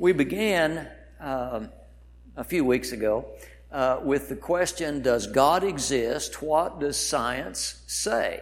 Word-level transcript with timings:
We 0.00 0.12
began 0.12 0.86
um, 1.18 1.70
a 2.36 2.44
few 2.44 2.64
weeks 2.64 2.92
ago 2.92 3.26
uh, 3.72 3.98
with 4.00 4.28
the 4.28 4.36
question 4.36 5.02
Does 5.02 5.26
God 5.26 5.64
exist? 5.64 6.40
What 6.40 6.78
does 6.78 6.96
science 6.96 7.82
say? 7.88 8.40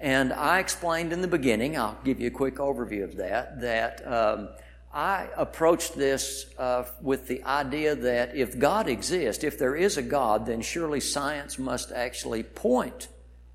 And 0.00 0.32
I 0.32 0.58
explained 0.58 1.12
in 1.12 1.22
the 1.22 1.28
beginning, 1.28 1.78
I'll 1.78 1.96
give 2.04 2.20
you 2.20 2.26
a 2.26 2.32
quick 2.32 2.56
overview 2.56 3.04
of 3.04 3.18
that, 3.18 3.60
that 3.60 4.04
um, 4.04 4.48
I 4.92 5.28
approached 5.36 5.94
this 5.94 6.46
uh, 6.58 6.82
with 7.00 7.28
the 7.28 7.44
idea 7.44 7.94
that 7.94 8.34
if 8.34 8.58
God 8.58 8.88
exists, 8.88 9.44
if 9.44 9.56
there 9.56 9.76
is 9.76 9.96
a 9.96 10.02
God, 10.02 10.44
then 10.44 10.60
surely 10.60 10.98
science 10.98 11.56
must 11.56 11.92
actually 11.92 12.42
point 12.42 13.06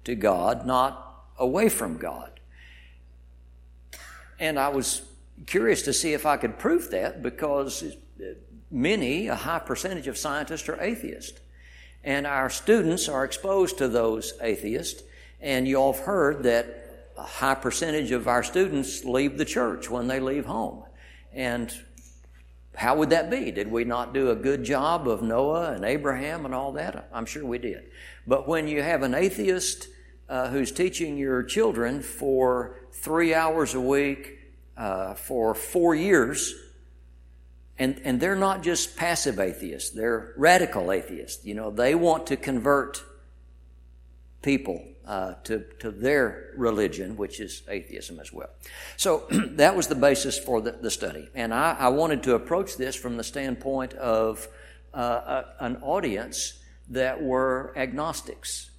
to 0.06 0.16
God, 0.16 0.66
not 0.66 1.26
away 1.38 1.68
from 1.68 1.98
God. 1.98 2.40
And 4.40 4.58
I 4.58 4.70
was 4.70 5.02
curious 5.46 5.82
to 5.84 5.94
see 5.94 6.14
if 6.14 6.26
I 6.26 6.38
could 6.38 6.58
prove 6.58 6.92
that 6.92 7.22
because 7.22 7.84
many, 8.72 9.28
a 9.28 9.36
high 9.36 9.60
percentage 9.60 10.08
of 10.08 10.18
scientists 10.18 10.68
are 10.70 10.82
atheists. 10.82 11.40
And 12.04 12.26
our 12.26 12.50
students 12.50 13.10
are 13.10 13.26
exposed 13.26 13.78
to 13.80 13.88
those 13.88 14.34
atheists. 14.42 15.04
And 15.42 15.68
you 15.68 15.78
all 15.78 15.94
have 15.94 16.04
heard 16.04 16.44
that 16.44 17.12
a 17.18 17.24
high 17.24 17.56
percentage 17.56 18.12
of 18.12 18.28
our 18.28 18.44
students 18.44 19.04
leave 19.04 19.38
the 19.38 19.46
church 19.46 19.90
when 19.90 20.08
they 20.08 20.20
leave 20.20 20.46
home. 20.46 20.84
And 21.34 21.74
how 22.76 22.96
would 22.96 23.10
that 23.10 23.30
be? 23.30 23.52
Did 23.52 23.70
we 23.70 23.84
not 23.84 24.14
do 24.14 24.30
a 24.32 24.36
good 24.36 24.64
job 24.64 25.08
of 25.08 25.22
Noah 25.22 25.74
and 25.74 25.84
Abraham 25.84 26.46
and 26.46 26.56
all 26.56 26.72
that? 26.74 27.10
I'm 27.12 27.26
sure 27.26 27.46
we 27.46 27.58
did. 27.58 27.92
But 28.26 28.48
when 28.48 28.68
you 28.68 28.82
have 28.82 29.04
an 29.04 29.14
atheist 29.14 29.90
uh, 30.30 30.50
who's 30.50 30.72
teaching 30.72 31.18
your 31.18 31.44
children 31.44 32.02
for 32.02 32.78
three 32.94 33.34
hours 33.34 33.74
a 33.74 33.82
week 33.82 34.39
uh, 34.80 35.14
for 35.14 35.54
four 35.54 35.94
years, 35.94 36.56
and, 37.78 38.02
and 38.06 38.20
they're 38.20 38.36
not 38.36 38.64
just 38.64 38.96
passive 38.96 39.40
atheists, 39.40 39.90
they're 39.92 40.34
radical 40.38 40.92
atheists. 40.92 41.46
You 41.46 41.54
know, 41.54 41.70
they 41.70 41.96
want 41.96 42.28
to 42.28 42.38
convert 42.38 43.04
people 44.42 44.82
uh, 45.06 45.34
to, 45.44 45.66
to 45.80 45.92
their 45.92 46.54
religion, 46.56 47.18
which 47.18 47.42
is 47.42 47.62
atheism 47.68 48.20
as 48.20 48.32
well. 48.32 48.50
So 48.96 49.26
that 49.32 49.76
was 49.76 49.88
the 49.88 49.96
basis 49.96 50.40
for 50.40 50.62
the, 50.62 50.72
the 50.72 50.92
study. 50.92 51.30
And 51.36 51.54
I, 51.54 51.76
I, 51.78 51.88
wanted 51.90 52.24
to 52.24 52.36
approach 52.36 52.78
this 52.78 52.96
from 52.96 53.18
the 53.18 53.24
standpoint 53.24 53.94
of 53.96 54.48
uh, 54.94 55.44
a, 55.60 55.66
an 55.66 55.78
audience 55.82 56.54
that 56.90 57.22
were 57.22 57.74
agnostics, 57.76 58.70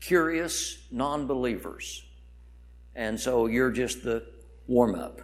curious 0.00 0.78
non 0.90 1.26
believers. 1.26 2.04
And 2.94 3.18
so 3.18 3.46
you're 3.46 3.72
just 3.72 4.02
the 4.02 4.24
warm 4.66 4.94
up 4.94 5.20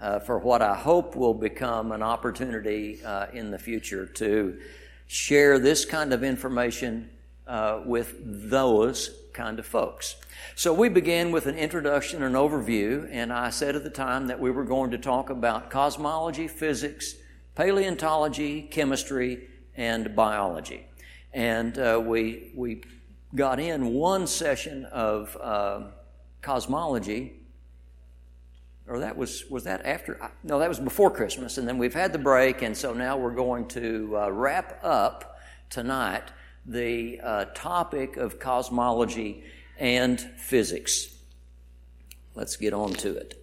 uh, 0.00 0.18
for 0.18 0.38
what 0.38 0.62
I 0.62 0.74
hope 0.74 1.14
will 1.14 1.34
become 1.34 1.92
an 1.92 2.02
opportunity 2.02 3.02
uh, 3.04 3.26
in 3.32 3.50
the 3.50 3.58
future 3.58 4.06
to 4.06 4.58
share 5.06 5.58
this 5.58 5.84
kind 5.84 6.12
of 6.12 6.24
information 6.24 7.10
uh, 7.46 7.82
with 7.84 8.16
those 8.50 9.10
kind 9.32 9.58
of 9.58 9.66
folks. 9.66 10.16
So 10.54 10.72
we 10.72 10.88
began 10.88 11.32
with 11.32 11.46
an 11.46 11.56
introduction, 11.56 12.22
an 12.22 12.32
overview, 12.32 13.08
and 13.10 13.32
I 13.32 13.50
said 13.50 13.76
at 13.76 13.84
the 13.84 13.90
time 13.90 14.26
that 14.28 14.40
we 14.40 14.50
were 14.50 14.64
going 14.64 14.90
to 14.92 14.98
talk 14.98 15.30
about 15.30 15.70
cosmology, 15.70 16.48
physics, 16.48 17.14
paleontology, 17.54 18.62
chemistry, 18.62 19.48
and 19.76 20.14
biology. 20.14 20.86
And 21.32 21.78
uh, 21.78 22.02
we, 22.04 22.52
we 22.54 22.82
got 23.34 23.60
in 23.60 23.94
one 23.94 24.26
session 24.26 24.84
of 24.86 25.36
uh, 25.40 25.82
cosmology 26.42 27.39
or 28.90 28.98
that 28.98 29.16
was 29.16 29.44
was 29.48 29.64
that 29.64 29.86
after 29.86 30.20
no 30.42 30.58
that 30.58 30.68
was 30.68 30.78
before 30.78 31.10
christmas 31.10 31.56
and 31.56 31.66
then 31.66 31.78
we've 31.78 31.94
had 31.94 32.12
the 32.12 32.18
break 32.18 32.60
and 32.60 32.76
so 32.76 32.92
now 32.92 33.16
we're 33.16 33.30
going 33.30 33.66
to 33.66 34.18
uh, 34.18 34.28
wrap 34.30 34.78
up 34.82 35.38
tonight 35.70 36.24
the 36.66 37.20
uh, 37.22 37.44
topic 37.54 38.16
of 38.16 38.38
cosmology 38.38 39.44
and 39.78 40.20
physics. 40.20 41.14
Let's 42.34 42.56
get 42.56 42.72
on 42.72 42.92
to 42.94 43.16
it. 43.16 43.36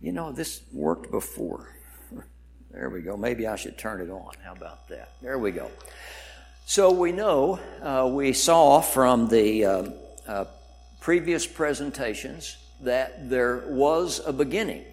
You 0.00 0.12
know 0.12 0.32
this 0.32 0.62
worked 0.72 1.10
before. 1.10 1.68
There 2.70 2.88
we 2.88 3.02
go. 3.02 3.16
Maybe 3.16 3.46
i 3.46 3.56
should 3.56 3.76
turn 3.76 4.00
it 4.00 4.10
on. 4.10 4.32
How 4.42 4.52
about 4.52 4.88
that? 4.88 5.12
There 5.20 5.38
we 5.38 5.50
go. 5.50 5.70
So 6.64 6.90
we 6.90 7.12
know 7.12 7.60
uh, 7.82 8.08
we 8.10 8.32
saw 8.32 8.80
from 8.80 9.28
the 9.28 9.64
uh, 9.64 9.90
uh, 10.26 10.44
previous 11.02 11.48
presentations 11.48 12.56
that 12.80 13.28
there 13.28 13.64
was 13.66 14.22
a 14.24 14.32
beginning. 14.32 14.84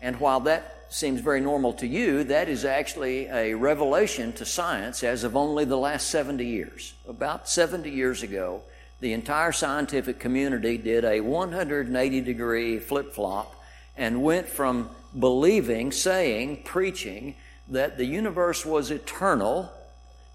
And 0.00 0.18
while 0.18 0.40
that 0.40 0.86
seems 0.88 1.20
very 1.20 1.42
normal 1.42 1.74
to 1.74 1.86
you, 1.86 2.24
that 2.24 2.48
is 2.48 2.64
actually 2.64 3.26
a 3.26 3.52
revelation 3.52 4.32
to 4.32 4.46
science 4.46 5.04
as 5.04 5.24
of 5.24 5.36
only 5.36 5.66
the 5.66 5.76
last 5.76 6.08
70 6.08 6.42
years. 6.46 6.94
About 7.06 7.50
70 7.50 7.90
years 7.90 8.22
ago, 8.22 8.62
the 9.00 9.12
entire 9.12 9.52
scientific 9.52 10.18
community 10.18 10.78
did 10.78 11.04
a 11.04 11.20
180 11.20 12.20
degree 12.22 12.78
flip 12.78 13.12
flop 13.12 13.54
and 13.94 14.22
went 14.22 14.48
from 14.48 14.88
believing, 15.18 15.92
saying, 15.92 16.62
preaching 16.64 17.34
that 17.68 17.98
the 17.98 18.06
universe 18.06 18.64
was 18.64 18.90
eternal 18.90 19.70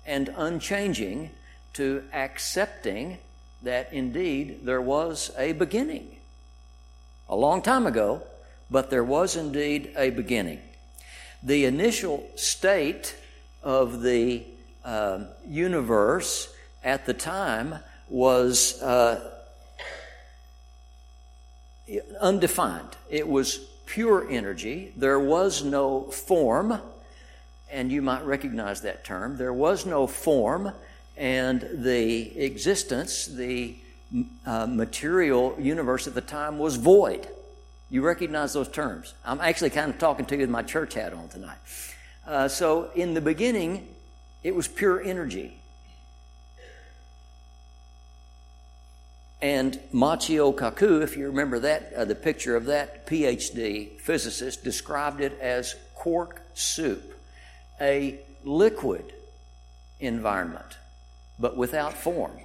and 0.06 0.32
unchanging 0.38 1.32
to 1.74 2.04
accepting 2.14 3.18
that 3.64 3.92
indeed 3.94 4.66
there 4.66 4.82
was 4.82 5.32
a 5.38 5.54
beginning. 5.54 6.16
A 7.30 7.36
long 7.36 7.62
time 7.62 7.86
ago, 7.86 8.24
but 8.70 8.90
there 8.90 9.04
was 9.04 9.36
indeed 9.36 9.92
a 9.96 10.10
beginning. 10.10 10.60
The 11.44 11.66
initial 11.66 12.28
state 12.36 13.16
of 13.64 14.02
the 14.02 14.44
uh, 14.84 15.26
universe 15.48 16.54
at 16.84 17.06
the 17.06 17.14
time 17.14 17.76
was 18.10 18.82
uh, 18.82 19.32
undefined. 22.20 22.96
It 23.10 23.28
was 23.28 23.60
pure 23.86 24.30
energy. 24.30 24.94
There 24.96 25.20
was 25.20 25.64
no 25.64 26.04
form, 26.04 26.80
and 27.72 27.92
you 27.92 28.02
might 28.02 28.24
recognize 28.24 28.82
that 28.82 29.04
term. 29.04 29.38
There 29.38 29.54
was 29.54 29.86
no 29.86 30.08
form 30.08 30.72
and 31.18 31.68
the 31.74 32.40
existence, 32.40 33.26
the 33.26 33.76
uh, 34.46 34.66
material 34.68 35.56
universe 35.60 36.08
at 36.08 36.14
the 36.14 36.22
time 36.22 36.58
was 36.58 36.76
void. 36.76 37.28
You 37.90 38.02
recognize 38.02 38.54
those 38.54 38.70
terms. 38.70 39.14
I'm 39.26 39.42
actually 39.42 39.70
kind 39.72 39.92
of 39.92 40.00
talking 40.00 40.26
to 40.26 40.36
you 40.36 40.42
with 40.42 40.50
my 40.50 40.64
church 40.64 40.94
hat 40.94 41.14
on 41.14 41.28
tonight. 41.28 41.58
Uh, 42.26 42.48
so, 42.48 42.90
in 42.96 43.14
the 43.14 43.22
beginning, 43.22 43.88
it 44.44 44.56
was 44.56 44.68
pure 44.68 45.02
energy. 45.02 45.58
And 49.42 49.80
Michio 49.92 50.56
Kaku, 50.56 51.02
if 51.02 51.18
you 51.18 51.26
remember 51.28 51.60
that, 51.60 51.92
uh, 51.94 52.06
the 52.06 52.16
picture 52.16 52.56
of 52.56 52.66
that 52.66 53.08
PhD 53.08 54.00
physicist, 54.00 54.64
described 54.64 55.20
it 55.20 55.38
as 55.42 55.76
quark 55.96 56.42
soup, 56.54 57.20
a 57.80 58.20
liquid 58.44 59.14
environment 60.00 60.78
but 61.42 61.58
without 61.58 61.94
form, 61.94 62.38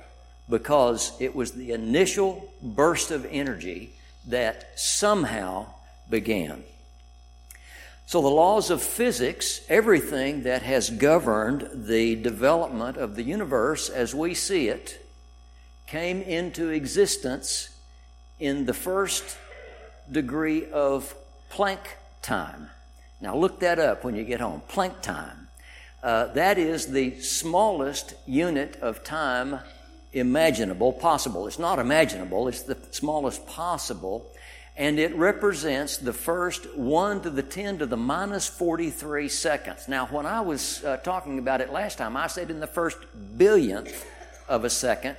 because 0.49 1.13
it 1.21 1.37
was 1.37 1.53
the 1.53 1.73
initial 1.73 2.51
burst 2.63 3.11
of 3.11 3.27
energy 3.31 3.91
that 4.27 4.79
somehow 4.79 5.67
began. 6.11 6.65
So, 8.07 8.23
the 8.23 8.29
laws 8.29 8.71
of 8.71 8.83
physics, 8.83 9.61
everything 9.69 10.45
that 10.45 10.63
has 10.63 10.91
governed 10.91 11.69
the 11.87 12.15
development 12.15 12.97
of 12.97 13.17
the 13.17 13.25
universe 13.25 13.89
as 13.89 14.15
we 14.15 14.33
see 14.33 14.69
it, 14.69 15.05
came 15.89 16.23
into 16.23 16.69
existence 16.69 17.69
in 18.39 18.67
the 18.67 18.75
first 18.75 19.37
degree 20.11 20.71
of 20.71 21.15
Planck 21.51 21.81
time. 22.23 22.71
Now, 23.21 23.37
look 23.37 23.61
that 23.61 23.79
up 23.79 24.05
when 24.05 24.15
you 24.15 24.25
get 24.25 24.41
home. 24.41 24.63
Planck 24.69 25.01
time. 25.01 25.46
Uh, 26.07 26.33
that 26.35 26.57
is 26.57 26.87
the 26.87 27.19
smallest 27.19 28.15
unit 28.27 28.77
of 28.81 29.03
time 29.03 29.59
imaginable, 30.13 30.93
possible. 30.93 31.49
It's 31.49 31.59
not 31.59 31.81
imaginable, 31.81 32.47
it's 32.47 32.63
the 32.63 32.79
smallest 32.93 33.45
possible. 33.49 34.25
And 34.77 35.01
it 35.01 35.13
represents 35.17 35.97
the 35.97 36.13
first 36.13 36.77
1 36.77 37.23
to 37.23 37.31
the 37.31 37.43
10 37.43 37.79
to 37.79 37.87
the 37.87 37.97
minus 37.97 38.47
43 38.47 39.29
seconds. 39.29 39.89
Now, 39.89 40.07
when 40.07 40.27
I 40.27 40.43
was 40.43 40.85
uh, 40.85 40.99
talking 40.99 41.41
about 41.41 41.61
it 41.61 41.73
last 41.73 41.99
time, 41.99 42.17
I 42.17 42.29
said 42.29 42.53
in 42.53 42.61
the 42.61 42.69
first 42.69 42.99
billionth 43.37 44.07
of 44.49 44.65
a 44.65 44.71
second, 44.71 45.17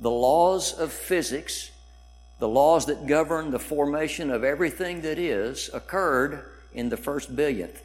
the 0.00 0.10
laws 0.10 0.74
of 0.74 0.92
physics, 0.92 1.70
the 2.40 2.48
laws 2.48 2.84
that 2.86 3.06
govern 3.06 3.52
the 3.52 3.58
formation 3.58 4.30
of 4.30 4.44
everything 4.44 5.00
that 5.00 5.18
is, 5.18 5.70
occurred 5.72 6.44
in 6.74 6.90
the 6.90 6.98
first 6.98 7.34
billionth. 7.34 7.80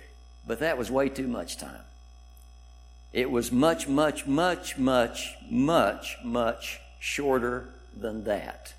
But 0.45 0.59
that 0.59 0.77
was 0.77 0.91
way 0.91 1.07
too 1.07 1.29
much 1.29 1.55
time. 1.55 1.79
It 3.15 3.31
was 3.31 3.49
much, 3.49 3.87
much, 3.87 4.27
much, 4.27 4.77
much, 4.77 5.35
much, 5.49 6.17
much 6.21 6.81
shorter 6.99 7.69
than 7.95 8.25
that. 8.25 8.73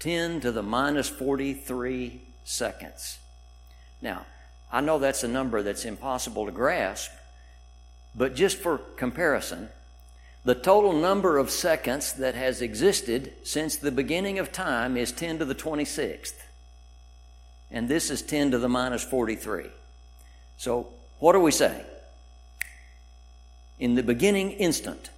10 0.00 0.42
to 0.42 0.52
the 0.52 0.62
minus 0.62 1.08
43 1.08 2.20
seconds. 2.44 3.16
Now, 4.02 4.26
I 4.70 4.82
know 4.82 4.98
that's 4.98 5.24
a 5.24 5.28
number 5.28 5.62
that's 5.62 5.86
impossible 5.86 6.44
to 6.44 6.52
grasp, 6.52 7.10
but 8.14 8.34
just 8.34 8.58
for 8.58 8.82
comparison, 8.98 9.70
the 10.44 10.54
total 10.54 10.92
number 10.92 11.38
of 11.38 11.48
seconds 11.48 12.12
that 12.12 12.34
has 12.34 12.60
existed 12.60 13.32
since 13.44 13.76
the 13.76 13.90
beginning 13.90 14.38
of 14.38 14.52
time 14.52 14.94
is 14.94 15.10
10 15.10 15.38
to 15.38 15.46
the 15.46 15.54
26th. 15.54 16.34
And 17.70 17.88
this 17.88 18.10
is 18.10 18.20
10 18.20 18.50
to 18.50 18.58
the 18.58 18.68
minus 18.68 19.04
43. 19.04 19.68
So, 20.58 20.88
what 21.18 21.34
are 21.34 21.40
we 21.40 21.50
saying? 21.50 21.86
In 23.78 23.94
the 23.94 24.02
beginning 24.02 24.52
instant, 24.52 25.10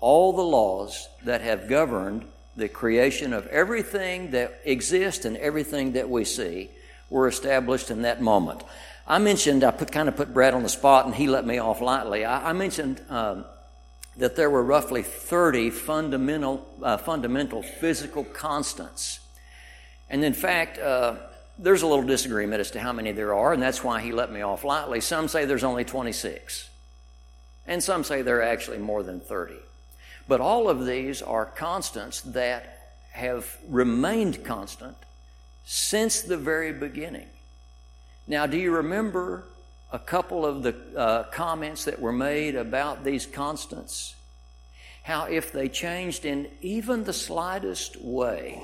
all 0.00 0.32
the 0.32 0.42
laws 0.42 1.08
that 1.24 1.40
have 1.40 1.68
governed 1.68 2.24
the 2.56 2.68
creation 2.68 3.32
of 3.32 3.46
everything 3.48 4.30
that 4.32 4.60
exists 4.64 5.24
and 5.24 5.36
everything 5.36 5.92
that 5.92 6.08
we 6.08 6.24
see 6.24 6.70
were 7.10 7.28
established 7.28 7.90
in 7.90 8.02
that 8.02 8.20
moment. 8.20 8.62
I 9.06 9.18
mentioned, 9.18 9.64
I 9.64 9.70
put, 9.70 9.92
kind 9.92 10.08
of 10.08 10.16
put 10.16 10.32
Brad 10.32 10.54
on 10.54 10.62
the 10.62 10.68
spot 10.68 11.06
and 11.06 11.14
he 11.14 11.26
let 11.26 11.46
me 11.46 11.58
off 11.58 11.80
lightly. 11.80 12.24
I, 12.24 12.50
I 12.50 12.52
mentioned 12.52 13.00
um, 13.10 13.44
that 14.16 14.36
there 14.36 14.48
were 14.48 14.62
roughly 14.62 15.02
30 15.02 15.70
fundamental, 15.70 16.66
uh, 16.82 16.96
fundamental 16.96 17.62
physical 17.62 18.24
constants. 18.24 19.20
And 20.08 20.24
in 20.24 20.32
fact, 20.32 20.78
uh, 20.78 21.16
there's 21.58 21.82
a 21.82 21.86
little 21.86 22.04
disagreement 22.04 22.60
as 22.60 22.70
to 22.72 22.80
how 22.80 22.92
many 22.92 23.12
there 23.12 23.34
are, 23.34 23.52
and 23.52 23.62
that's 23.62 23.84
why 23.84 24.00
he 24.00 24.12
let 24.12 24.32
me 24.32 24.42
off 24.42 24.64
lightly. 24.64 25.00
Some 25.00 25.28
say 25.28 25.44
there's 25.44 25.64
only 25.64 25.84
26, 25.84 26.68
and 27.66 27.82
some 27.82 28.04
say 28.04 28.22
there 28.22 28.38
are 28.38 28.42
actually 28.42 28.78
more 28.78 29.02
than 29.02 29.20
30. 29.20 29.54
But 30.28 30.40
all 30.40 30.68
of 30.68 30.86
these 30.86 31.22
are 31.22 31.44
constants 31.44 32.20
that 32.22 32.96
have 33.12 33.56
remained 33.68 34.44
constant 34.44 34.96
since 35.64 36.22
the 36.22 36.36
very 36.36 36.72
beginning. 36.72 37.28
Now, 38.26 38.46
do 38.46 38.56
you 38.56 38.72
remember 38.72 39.44
a 39.92 39.98
couple 39.98 40.44
of 40.44 40.62
the 40.62 40.74
uh, 40.96 41.22
comments 41.24 41.84
that 41.84 42.00
were 42.00 42.12
made 42.12 42.56
about 42.56 43.04
these 43.04 43.26
constants? 43.26 44.14
How, 45.02 45.26
if 45.26 45.52
they 45.52 45.68
changed 45.68 46.24
in 46.24 46.48
even 46.62 47.04
the 47.04 47.12
slightest 47.12 48.00
way, 48.00 48.62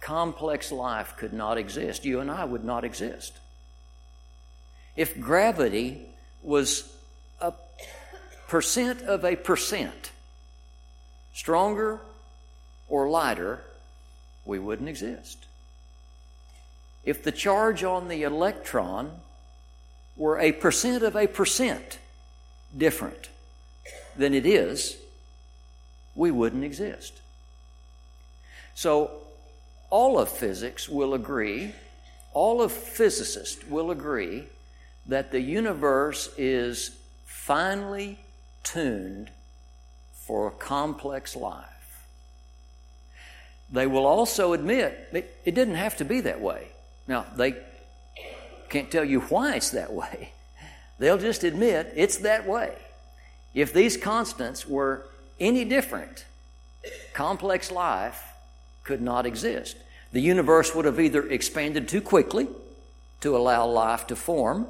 complex 0.00 0.72
life 0.72 1.14
could 1.16 1.32
not 1.32 1.58
exist. 1.58 2.04
You 2.04 2.20
and 2.20 2.30
I 2.30 2.44
would 2.44 2.64
not 2.64 2.84
exist. 2.84 3.32
If 4.96 5.20
gravity 5.20 6.02
was 6.42 6.92
percent 8.48 9.02
of 9.02 9.24
a 9.24 9.36
percent, 9.36 10.10
stronger 11.34 12.00
or 12.88 13.08
lighter, 13.08 13.60
we 14.44 14.58
wouldn't 14.58 14.88
exist. 14.88 15.44
If 17.04 17.22
the 17.22 17.32
charge 17.32 17.84
on 17.84 18.08
the 18.08 18.22
electron 18.22 19.12
were 20.16 20.38
a 20.38 20.52
percent 20.52 21.04
of 21.04 21.14
a 21.14 21.26
percent 21.26 21.98
different 22.76 23.28
than 24.16 24.34
it 24.34 24.44
is, 24.44 24.96
we 26.14 26.30
wouldn't 26.30 26.64
exist. 26.64 27.12
So, 28.74 29.10
all 29.90 30.18
of 30.18 30.28
physics 30.28 30.88
will 30.88 31.14
agree, 31.14 31.72
all 32.32 32.62
of 32.62 32.72
physicists 32.72 33.66
will 33.68 33.90
agree 33.90 34.44
that 35.06 35.30
the 35.30 35.40
universe 35.40 36.30
is 36.36 36.90
finely 37.24 38.18
tuned 38.62 39.30
for 40.26 40.48
a 40.48 40.50
complex 40.50 41.34
life. 41.34 41.64
They 43.70 43.86
will 43.86 44.06
also 44.06 44.52
admit 44.52 45.08
it, 45.12 45.36
it 45.44 45.54
didn't 45.54 45.74
have 45.74 45.96
to 45.98 46.04
be 46.04 46.20
that 46.22 46.40
way. 46.40 46.68
Now, 47.06 47.26
they 47.36 47.54
can't 48.68 48.90
tell 48.90 49.04
you 49.04 49.20
why 49.20 49.56
it's 49.56 49.70
that 49.70 49.92
way. 49.92 50.32
They'll 50.98 51.18
just 51.18 51.44
admit 51.44 51.92
it's 51.96 52.18
that 52.18 52.46
way. 52.46 52.74
If 53.54 53.72
these 53.72 53.96
constants 53.96 54.66
were 54.66 55.06
any 55.40 55.64
different, 55.64 56.24
complex 57.12 57.70
life 57.70 58.22
could 58.84 59.00
not 59.00 59.26
exist. 59.26 59.76
The 60.12 60.20
universe 60.20 60.74
would 60.74 60.84
have 60.84 61.00
either 61.00 61.26
expanded 61.28 61.88
too 61.88 62.00
quickly 62.00 62.48
to 63.20 63.36
allow 63.36 63.66
life 63.66 64.06
to 64.08 64.16
form, 64.16 64.66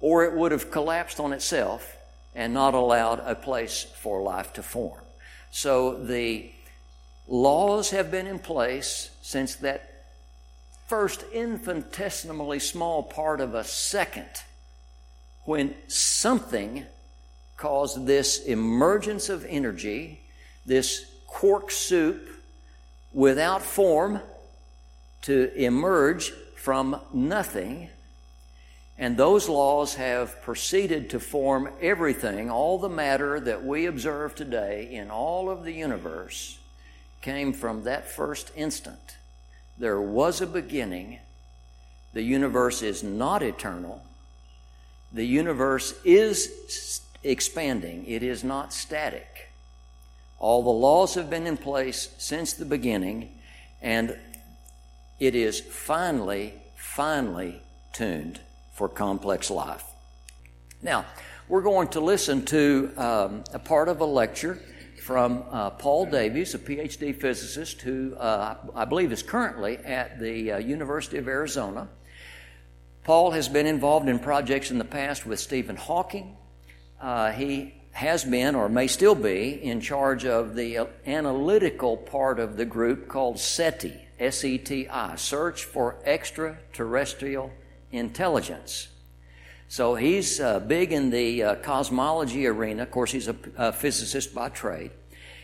or 0.00 0.24
it 0.24 0.34
would 0.34 0.52
have 0.52 0.70
collapsed 0.70 1.20
on 1.20 1.32
itself 1.32 1.96
and 2.34 2.54
not 2.54 2.74
allowed 2.74 3.20
a 3.20 3.34
place 3.34 3.84
for 4.00 4.22
life 4.22 4.52
to 4.54 4.62
form. 4.62 5.00
So 5.50 6.02
the 6.02 6.50
laws 7.28 7.90
have 7.90 8.10
been 8.10 8.26
in 8.26 8.38
place 8.38 9.10
since 9.22 9.56
that 9.56 10.06
first 10.86 11.24
infinitesimally 11.32 12.58
small 12.58 13.02
part 13.02 13.40
of 13.40 13.54
a 13.54 13.64
second 13.64 14.28
when 15.44 15.74
something 15.88 16.84
caused 17.56 18.06
this 18.06 18.44
emergence 18.44 19.28
of 19.28 19.44
energy, 19.48 20.20
this 20.66 21.06
quark 21.26 21.70
soup 21.70 22.28
without 23.12 23.62
form 23.62 24.20
to 25.22 25.52
emerge 25.54 26.32
from 26.56 27.00
nothing. 27.12 27.88
And 29.02 29.16
those 29.16 29.48
laws 29.48 29.96
have 29.96 30.40
proceeded 30.42 31.10
to 31.10 31.18
form 31.18 31.70
everything, 31.80 32.48
all 32.48 32.78
the 32.78 32.88
matter 32.88 33.40
that 33.40 33.64
we 33.64 33.86
observe 33.86 34.36
today 34.36 34.94
in 34.94 35.10
all 35.10 35.50
of 35.50 35.64
the 35.64 35.72
universe 35.72 36.56
came 37.20 37.52
from 37.52 37.82
that 37.82 38.08
first 38.08 38.52
instant. 38.54 39.16
There 39.76 40.00
was 40.00 40.40
a 40.40 40.46
beginning. 40.46 41.18
The 42.12 42.22
universe 42.22 42.80
is 42.80 43.02
not 43.02 43.42
eternal. 43.42 44.04
The 45.12 45.26
universe 45.26 45.94
is 46.04 47.00
expanding, 47.24 48.04
it 48.06 48.22
is 48.22 48.44
not 48.44 48.72
static. 48.72 49.50
All 50.38 50.62
the 50.62 50.70
laws 50.70 51.16
have 51.16 51.28
been 51.28 51.48
in 51.48 51.56
place 51.56 52.14
since 52.18 52.52
the 52.52 52.64
beginning, 52.64 53.36
and 53.82 54.16
it 55.18 55.34
is 55.34 55.58
finally, 55.58 56.54
finally 56.76 57.62
tuned 57.92 58.38
for 58.82 58.88
complex 58.88 59.48
life. 59.48 59.84
Now, 60.82 61.06
we're 61.46 61.62
going 61.62 61.86
to 61.90 62.00
listen 62.00 62.44
to 62.46 62.90
um, 62.96 63.44
a 63.52 63.60
part 63.60 63.88
of 63.88 64.00
a 64.00 64.04
lecture 64.04 64.58
from 65.00 65.44
uh, 65.52 65.70
Paul 65.70 66.06
Davies, 66.06 66.56
a 66.56 66.58
PhD 66.58 67.14
physicist 67.14 67.80
who 67.82 68.16
uh, 68.16 68.56
I 68.74 68.84
believe 68.86 69.12
is 69.12 69.22
currently 69.22 69.76
at 69.76 70.18
the 70.18 70.50
uh, 70.50 70.58
University 70.58 71.18
of 71.18 71.28
Arizona. 71.28 71.86
Paul 73.04 73.30
has 73.30 73.48
been 73.48 73.66
involved 73.66 74.08
in 74.08 74.18
projects 74.18 74.72
in 74.72 74.78
the 74.78 74.84
past 74.84 75.24
with 75.24 75.38
Stephen 75.38 75.76
Hawking. 75.76 76.36
Uh, 77.00 77.30
he 77.30 77.74
has 77.92 78.24
been, 78.24 78.56
or 78.56 78.68
may 78.68 78.88
still 78.88 79.14
be, 79.14 79.62
in 79.62 79.80
charge 79.80 80.24
of 80.24 80.56
the 80.56 80.88
analytical 81.06 81.96
part 81.96 82.40
of 82.40 82.56
the 82.56 82.64
group 82.64 83.06
called 83.06 83.38
SETI, 83.38 83.94
S 84.18 84.44
E 84.44 84.58
T 84.58 84.88
I, 84.88 85.14
Search 85.14 85.62
for 85.66 85.98
Extraterrestrial 86.04 87.52
Intelligence. 87.92 88.88
So 89.68 89.94
he's 89.94 90.40
uh, 90.40 90.60
big 90.60 90.92
in 90.92 91.10
the 91.10 91.42
uh, 91.42 91.54
cosmology 91.56 92.46
arena. 92.46 92.82
Of 92.82 92.90
course, 92.90 93.12
he's 93.12 93.28
a, 93.28 93.36
a 93.56 93.72
physicist 93.72 94.34
by 94.34 94.48
trade. 94.48 94.90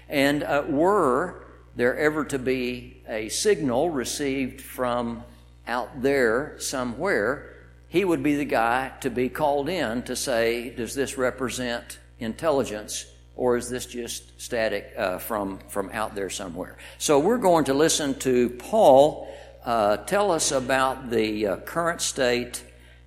And 0.08 0.42
uh, 0.42 0.64
were 0.68 1.46
there 1.76 1.96
ever 1.96 2.24
to 2.24 2.38
be 2.38 3.02
a 3.08 3.28
signal 3.28 3.90
received 3.90 4.60
from 4.60 5.22
out 5.66 6.02
there 6.02 6.56
somewhere, 6.58 7.54
he 7.88 8.04
would 8.04 8.22
be 8.22 8.34
the 8.34 8.44
guy 8.44 8.92
to 9.00 9.10
be 9.10 9.28
called 9.28 9.68
in 9.68 10.02
to 10.02 10.16
say, 10.16 10.70
does 10.70 10.94
this 10.94 11.16
represent 11.16 11.98
intelligence 12.18 13.06
or 13.36 13.56
is 13.56 13.70
this 13.70 13.86
just 13.86 14.40
static 14.40 14.92
uh, 14.96 15.18
from, 15.18 15.60
from 15.68 15.88
out 15.92 16.14
there 16.14 16.28
somewhere? 16.28 16.76
So 16.98 17.18
we're 17.18 17.38
going 17.38 17.64
to 17.66 17.74
listen 17.74 18.18
to 18.20 18.50
Paul 18.50 19.32
uh, 19.64 19.98
tell 19.98 20.30
us 20.30 20.52
about 20.52 21.10
the 21.10 21.46
uh, 21.46 21.56
current 21.58 22.00
state 22.00 22.64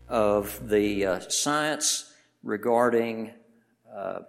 of 0.08 0.70
the 0.70 1.05
uh, 1.05 1.20
science 1.29 2.13
regarding 2.43 3.31
uh, 3.93 4.20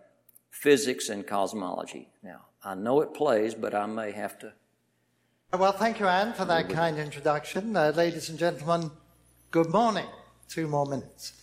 physics 0.51 1.09
and 1.09 1.27
cosmology. 1.27 2.09
Now, 2.23 2.43
I 2.65 2.75
know 2.75 3.01
it 3.01 3.15
plays, 3.15 3.55
but 3.55 3.75
I 3.75 3.87
may 3.87 4.13
have 4.13 4.39
to. 4.41 4.53
Well, 5.53 5.73
thank 5.73 6.01
you, 6.01 6.07
Anne, 6.07 6.33
for 6.33 6.45
that 6.47 6.71
kind 6.71 6.99
introduction. 6.99 7.77
Uh, 7.77 7.93
ladies 7.95 8.31
and 8.31 8.39
gentlemen, 8.39 8.91
good 9.51 9.71
morning. 9.71 10.07
Two 10.49 10.67
more 10.67 10.87
minutes. 10.87 11.35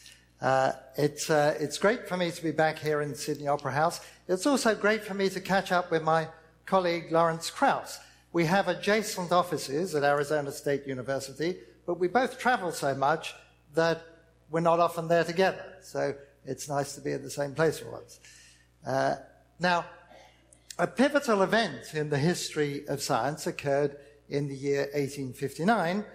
Uh, 0.41 0.71
it's, 0.98 1.29
uh, 1.29 1.55
it's 1.59 1.77
great 1.77 2.07
for 2.07 2.15
me 2.15 2.31
to 2.31 2.41
be 2.41 2.51
back 2.51 2.79
here 2.79 3.01
in 3.01 3.13
Sydney 3.13 3.48
Opera 3.48 3.74
House. 3.74 4.00
It's 4.27 4.45
also 4.45 4.74
great 4.74 5.03
for 5.03 5.13
me 5.13 5.29
to 5.29 5.41
catch 5.41 5.71
up 5.71 5.91
with 5.91 6.01
my 6.01 6.27
colleague 6.65 7.12
Lawrence 7.12 7.50
Krauss. 7.50 8.00
We 8.31 8.45
have 8.45 8.67
adjacent 8.67 9.31
offices 9.31 9.95
at 9.95 10.03
Arizona 10.03 10.51
State 10.51 10.86
University, 10.86 11.57
but 11.88 12.00
we 12.00 12.07
both 12.07 12.38
travel 12.38 12.71
so 12.71 12.93
much 12.93 13.33
that 13.74 14.03
we're 14.51 14.59
not 14.59 14.79
often 14.79 15.07
there 15.07 15.24
together. 15.24 15.63
So 15.81 16.13
it's 16.45 16.69
nice 16.69 16.93
to 16.95 17.01
be 17.01 17.12
at 17.13 17.24
the 17.24 17.31
same 17.31 17.55
place 17.55 17.79
for 17.79 17.91
once. 17.91 18.19
Uh, 18.86 19.15
now, 19.59 19.86
a 20.77 20.88
pivotal 20.88 21.41
event 21.41 21.93
in 21.93 22.09
the 22.09 22.17
history 22.17 22.88
of 22.88 23.01
science 23.01 23.48
occurred 23.48 23.98
in 24.29 24.48
the 24.48 24.55
year 24.55 24.81
1859 24.93 26.05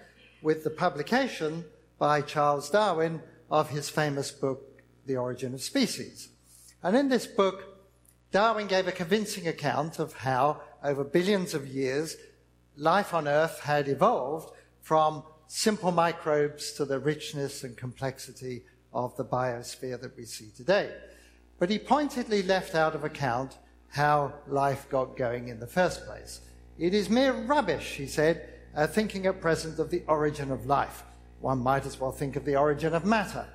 with 0.41 0.63
the 0.63 0.69
publication 0.69 1.65
by 1.99 2.21
Charles 2.21 2.69
Darwin 2.69 3.21
of 3.51 3.69
his 3.69 3.89
famous 3.89 4.31
book, 4.31 4.81
The 5.05 5.17
Origin 5.17 5.53
of 5.53 5.61
Species. 5.61 6.29
And 6.81 6.95
in 6.95 7.09
this 7.09 7.27
book, 7.27 7.75
Darwin 8.31 8.67
gave 8.67 8.87
a 8.87 8.91
convincing 8.91 9.47
account 9.47 9.99
of 9.99 10.13
how, 10.13 10.61
over 10.85 11.03
billions 11.03 11.53
of 11.53 11.67
years, 11.67 12.15
life 12.77 13.13
on 13.13 13.27
Earth 13.27 13.59
had 13.61 13.87
evolved 13.87 14.55
from 14.81 15.23
simple 15.47 15.91
microbes 15.91 16.73
to 16.73 16.85
the 16.85 16.99
richness 16.99 17.63
and 17.63 17.75
complexity 17.75 18.63
of 18.93 19.15
the 19.17 19.25
biosphere 19.25 19.99
that 19.99 20.15
we 20.15 20.25
see 20.25 20.49
today. 20.55 20.91
But 21.57 21.69
he 21.69 21.79
pointedly 21.79 22.43
left 22.43 22.75
out 22.75 22.95
of 22.95 23.03
account 23.03 23.57
how 23.89 24.33
life 24.47 24.87
got 24.89 25.17
going 25.17 25.47
in 25.47 25.59
the 25.59 25.67
first 25.67 26.05
place. 26.05 26.41
It 26.77 26.93
is 26.93 27.09
mere 27.09 27.33
rubbish, 27.33 27.95
he 27.95 28.07
said, 28.07 28.49
uh, 28.75 28.85
thinking 28.87 29.25
at 29.25 29.41
present 29.41 29.79
of 29.79 29.89
the 29.89 30.03
origin 30.07 30.51
of 30.51 30.65
life. 30.65 31.03
One 31.39 31.59
might 31.59 31.85
as 31.85 31.99
well 31.99 32.11
think 32.11 32.35
of 32.35 32.45
the 32.45 32.57
origin 32.57 32.93
of 32.93 33.05
matter. 33.05 33.47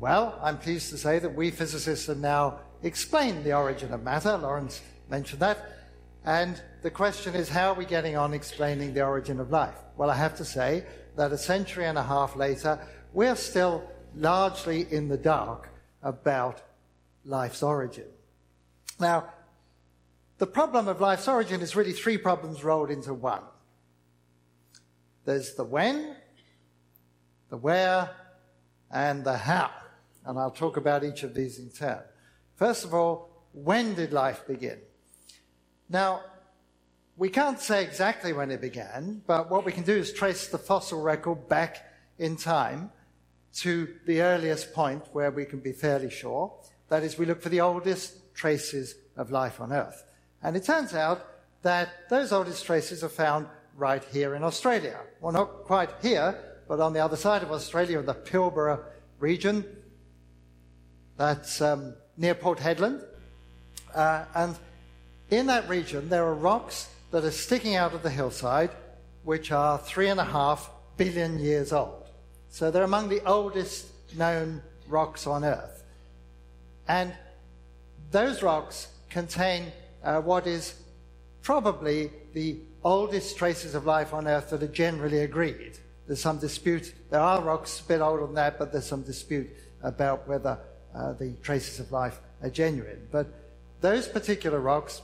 Well, 0.00 0.38
I'm 0.42 0.58
pleased 0.58 0.90
to 0.90 0.98
say 0.98 1.18
that 1.18 1.34
we 1.34 1.50
physicists 1.50 2.06
have 2.06 2.18
now 2.18 2.60
explained 2.82 3.44
the 3.44 3.54
origin 3.54 3.92
of 3.92 4.02
matter. 4.02 4.36
Lawrence 4.36 4.80
mentioned 5.08 5.40
that. 5.40 5.75
And 6.26 6.60
the 6.82 6.90
question 6.90 7.36
is, 7.36 7.48
how 7.48 7.70
are 7.70 7.74
we 7.74 7.84
getting 7.84 8.16
on 8.16 8.34
explaining 8.34 8.92
the 8.92 9.04
origin 9.04 9.38
of 9.38 9.50
life? 9.50 9.76
Well, 9.96 10.10
I 10.10 10.16
have 10.16 10.36
to 10.38 10.44
say 10.44 10.84
that 11.14 11.30
a 11.30 11.38
century 11.38 11.86
and 11.86 11.96
a 11.96 12.02
half 12.02 12.34
later, 12.34 12.80
we're 13.12 13.36
still 13.36 13.88
largely 14.16 14.92
in 14.92 15.06
the 15.06 15.16
dark 15.16 15.68
about 16.02 16.62
life's 17.24 17.62
origin. 17.62 18.06
Now, 18.98 19.28
the 20.38 20.48
problem 20.48 20.88
of 20.88 21.00
life's 21.00 21.28
origin 21.28 21.60
is 21.60 21.76
really 21.76 21.92
three 21.92 22.18
problems 22.18 22.64
rolled 22.64 22.90
into 22.90 23.14
one. 23.14 23.42
There's 25.24 25.54
the 25.54 25.64
when, 25.64 26.16
the 27.50 27.56
where, 27.56 28.10
and 28.90 29.24
the 29.24 29.36
how. 29.36 29.70
And 30.24 30.38
I'll 30.38 30.50
talk 30.50 30.76
about 30.76 31.04
each 31.04 31.22
of 31.22 31.34
these 31.34 31.60
in 31.60 31.70
turn. 31.70 32.02
First 32.56 32.84
of 32.84 32.92
all, 32.92 33.30
when 33.52 33.94
did 33.94 34.12
life 34.12 34.44
begin? 34.46 34.78
Now, 35.88 36.22
we 37.16 37.28
can't 37.28 37.58
say 37.58 37.82
exactly 37.82 38.32
when 38.32 38.50
it 38.50 38.60
began, 38.60 39.22
but 39.26 39.50
what 39.50 39.64
we 39.64 39.72
can 39.72 39.84
do 39.84 39.94
is 39.94 40.12
trace 40.12 40.48
the 40.48 40.58
fossil 40.58 41.00
record 41.00 41.48
back 41.48 41.86
in 42.18 42.36
time 42.36 42.90
to 43.54 43.94
the 44.06 44.20
earliest 44.20 44.74
point 44.74 45.02
where 45.12 45.30
we 45.30 45.44
can 45.44 45.60
be 45.60 45.72
fairly 45.72 46.10
sure. 46.10 46.52
That 46.88 47.02
is, 47.02 47.18
we 47.18 47.24
look 47.24 47.40
for 47.40 47.48
the 47.48 47.62
oldest 47.62 48.34
traces 48.34 48.96
of 49.16 49.30
life 49.30 49.60
on 49.60 49.72
Earth. 49.72 50.04
And 50.42 50.56
it 50.56 50.64
turns 50.64 50.92
out 50.92 51.26
that 51.62 52.08
those 52.10 52.32
oldest 52.32 52.64
traces 52.66 53.02
are 53.02 53.08
found 53.08 53.46
right 53.76 54.04
here 54.12 54.34
in 54.34 54.44
Australia. 54.44 55.00
Well, 55.20 55.32
not 55.32 55.64
quite 55.64 55.90
here, 56.02 56.38
but 56.68 56.80
on 56.80 56.92
the 56.92 57.00
other 57.00 57.16
side 57.16 57.42
of 57.42 57.50
Australia, 57.50 58.00
in 58.00 58.06
the 58.06 58.14
Pilbara 58.14 58.80
region. 59.18 59.64
That's 61.16 61.60
um, 61.60 61.94
near 62.16 62.34
Port 62.34 62.58
Hedland. 62.58 63.04
Uh, 63.94 64.24
and 64.34 64.56
in 65.30 65.46
that 65.46 65.68
region, 65.68 66.08
there 66.08 66.24
are 66.24 66.34
rocks 66.34 66.88
that 67.10 67.24
are 67.24 67.30
sticking 67.30 67.76
out 67.76 67.94
of 67.94 68.02
the 68.02 68.10
hillside, 68.10 68.70
which 69.24 69.50
are 69.52 69.78
three 69.78 70.08
and 70.08 70.20
a 70.20 70.24
half 70.24 70.70
billion 70.96 71.38
years 71.38 71.72
old. 71.72 72.06
So 72.50 72.70
they're 72.70 72.84
among 72.84 73.08
the 73.08 73.24
oldest 73.26 73.86
known 74.16 74.62
rocks 74.88 75.26
on 75.26 75.44
Earth. 75.44 75.84
And 76.88 77.12
those 78.10 78.42
rocks 78.42 78.88
contain 79.10 79.72
uh, 80.04 80.20
what 80.20 80.46
is 80.46 80.74
probably 81.42 82.10
the 82.32 82.58
oldest 82.84 83.36
traces 83.36 83.74
of 83.74 83.84
life 83.84 84.14
on 84.14 84.28
Earth 84.28 84.50
that 84.50 84.62
are 84.62 84.68
generally 84.68 85.20
agreed. 85.20 85.78
There's 86.06 86.20
some 86.20 86.38
dispute. 86.38 86.94
There 87.10 87.20
are 87.20 87.42
rocks 87.42 87.80
a 87.80 87.84
bit 87.84 88.00
older 88.00 88.24
than 88.26 88.36
that, 88.36 88.58
but 88.58 88.70
there's 88.70 88.86
some 88.86 89.02
dispute 89.02 89.48
about 89.82 90.28
whether 90.28 90.58
uh, 90.94 91.12
the 91.14 91.32
traces 91.42 91.80
of 91.80 91.90
life 91.90 92.20
are 92.42 92.50
genuine. 92.50 93.08
But 93.10 93.26
those 93.80 94.06
particular 94.06 94.60
rocks, 94.60 95.02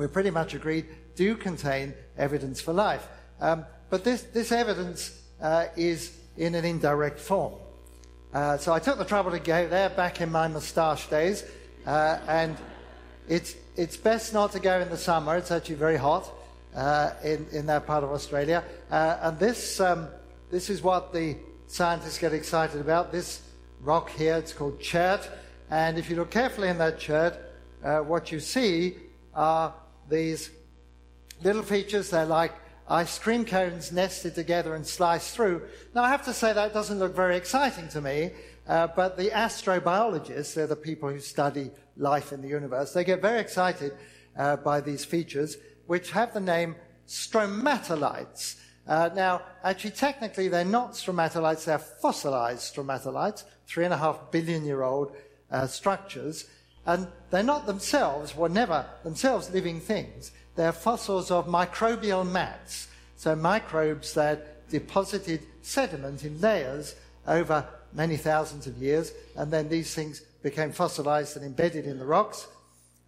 we're 0.00 0.08
pretty 0.08 0.30
much 0.30 0.54
agreed, 0.54 0.86
do 1.14 1.36
contain 1.36 1.92
evidence 2.16 2.58
for 2.58 2.72
life. 2.72 3.06
Um, 3.38 3.66
but 3.90 4.02
this, 4.02 4.22
this 4.22 4.50
evidence 4.50 5.20
uh, 5.42 5.66
is 5.76 6.16
in 6.38 6.54
an 6.54 6.64
indirect 6.64 7.18
form. 7.18 7.52
Uh, 8.32 8.56
so 8.56 8.72
I 8.72 8.78
took 8.78 8.96
the 8.96 9.04
trouble 9.04 9.30
to 9.32 9.38
go 9.38 9.68
there 9.68 9.90
back 9.90 10.22
in 10.22 10.32
my 10.32 10.48
moustache 10.48 11.06
days, 11.10 11.44
uh, 11.86 12.18
and 12.26 12.56
it's, 13.28 13.54
it's 13.76 13.98
best 13.98 14.32
not 14.32 14.52
to 14.52 14.58
go 14.58 14.80
in 14.80 14.88
the 14.88 14.96
summer. 14.96 15.36
It's 15.36 15.50
actually 15.50 15.74
very 15.74 15.98
hot 15.98 16.32
uh, 16.74 17.10
in, 17.22 17.46
in 17.52 17.66
that 17.66 17.86
part 17.86 18.02
of 18.02 18.10
Australia. 18.10 18.64
Uh, 18.90 19.18
and 19.20 19.38
this, 19.38 19.80
um, 19.80 20.08
this 20.50 20.70
is 20.70 20.80
what 20.80 21.12
the 21.12 21.36
scientists 21.66 22.16
get 22.16 22.32
excited 22.32 22.80
about. 22.80 23.12
This 23.12 23.42
rock 23.82 24.08
here, 24.08 24.36
it's 24.36 24.54
called 24.54 24.80
chert. 24.80 25.28
And 25.70 25.98
if 25.98 26.08
you 26.08 26.16
look 26.16 26.30
carefully 26.30 26.68
in 26.68 26.78
that 26.78 26.98
chert, 26.98 27.34
uh, 27.84 27.98
what 27.98 28.32
you 28.32 28.40
see 28.40 28.96
are 29.34 29.74
these 30.10 30.50
little 31.42 31.62
features. 31.62 32.10
They're 32.10 32.26
like 32.26 32.52
ice 32.88 33.18
cream 33.18 33.44
cones 33.44 33.92
nested 33.92 34.34
together 34.34 34.74
and 34.74 34.86
sliced 34.86 35.34
through. 35.34 35.62
Now, 35.94 36.02
I 36.02 36.08
have 36.08 36.24
to 36.24 36.34
say 36.34 36.52
that 36.52 36.74
doesn't 36.74 36.98
look 36.98 37.14
very 37.14 37.36
exciting 37.36 37.88
to 37.90 38.00
me, 38.00 38.32
uh, 38.68 38.88
but 38.88 39.16
the 39.16 39.30
astrobiologists, 39.30 40.54
they're 40.54 40.66
the 40.66 40.76
people 40.76 41.08
who 41.08 41.20
study 41.20 41.70
life 41.96 42.32
in 42.32 42.42
the 42.42 42.48
universe, 42.48 42.92
they 42.92 43.04
get 43.04 43.22
very 43.22 43.40
excited 43.40 43.92
uh, 44.36 44.56
by 44.56 44.80
these 44.80 45.04
features, 45.04 45.56
which 45.86 46.10
have 46.10 46.34
the 46.34 46.40
name 46.40 46.74
stromatolites. 47.06 48.56
Uh, 48.86 49.10
now, 49.14 49.42
actually, 49.62 49.90
technically, 49.92 50.48
they're 50.48 50.64
not 50.64 50.92
stromatolites, 50.92 51.64
they're 51.64 51.78
fossilized 51.78 52.74
stromatolites, 52.74 53.44
three 53.66 53.84
and 53.84 53.94
a 53.94 53.96
half 53.96 54.32
billion 54.32 54.64
year 54.64 54.82
old 54.82 55.14
uh, 55.50 55.66
structures. 55.66 56.46
And 56.90 57.06
they're 57.30 57.44
not 57.44 57.66
themselves, 57.66 58.34
were 58.34 58.48
never 58.48 58.84
themselves 59.04 59.48
living 59.50 59.78
things. 59.80 60.32
They're 60.56 60.72
fossils 60.72 61.30
of 61.30 61.46
microbial 61.46 62.28
mats, 62.28 62.88
so 63.16 63.36
microbes 63.36 64.12
that 64.14 64.68
deposited 64.68 65.40
sediment 65.62 66.24
in 66.24 66.40
layers 66.40 66.96
over 67.28 67.64
many 67.92 68.16
thousands 68.16 68.66
of 68.66 68.76
years, 68.76 69.12
and 69.36 69.52
then 69.52 69.68
these 69.68 69.94
things 69.94 70.22
became 70.42 70.72
fossilized 70.72 71.36
and 71.36 71.46
embedded 71.46 71.86
in 71.86 71.96
the 71.96 72.04
rocks, 72.04 72.48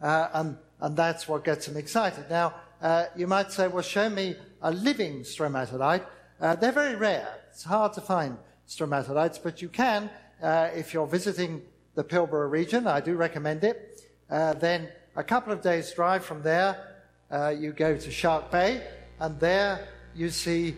uh, 0.01 0.29
and, 0.35 0.57
and 0.81 0.97
that's 0.97 1.27
what 1.27 1.43
gets 1.43 1.67
them 1.67 1.77
excited. 1.77 2.25
Now, 2.31 2.55
uh, 2.81 3.07
you 3.17 3.27
might 3.27 3.51
say, 3.51 3.67
well, 3.67 3.83
show 3.83 4.09
me 4.09 4.37
a 4.61 4.71
living 4.71 5.23
stromatolite. 5.23 6.05
Uh, 6.41 6.55
they're 6.55 6.71
very 6.71 6.95
rare. 6.95 7.29
It's 7.51 7.65
hard 7.65 7.95
to 7.95 8.01
find 8.01 8.39
stromatolites, 8.69 9.43
but 9.43 9.61
you 9.61 9.69
can, 9.69 10.09
uh, 10.41 10.71
if 10.73 10.95
you're 10.95 11.09
visiting 11.09 11.63
the 11.95 12.05
Pilbara 12.05 12.51
region, 12.51 12.87
I 12.87 13.01
do 13.01 13.15
recommend 13.15 13.65
it. 13.65 14.01
Uh, 14.31 14.55
then 14.55 14.89
a 15.17 15.23
couple 15.23 15.53
of 15.53 15.61
days' 15.61 15.93
drive 15.93 16.25
from 16.25 16.43
there, 16.43 16.97
uh, 17.31 17.49
you 17.51 17.73
go 17.73 17.97
to 17.97 18.11
Shark 18.11 18.51
Bay, 18.51 18.87
and 19.21 19.39
there 19.39 19.87
you 20.15 20.31
see 20.31 20.77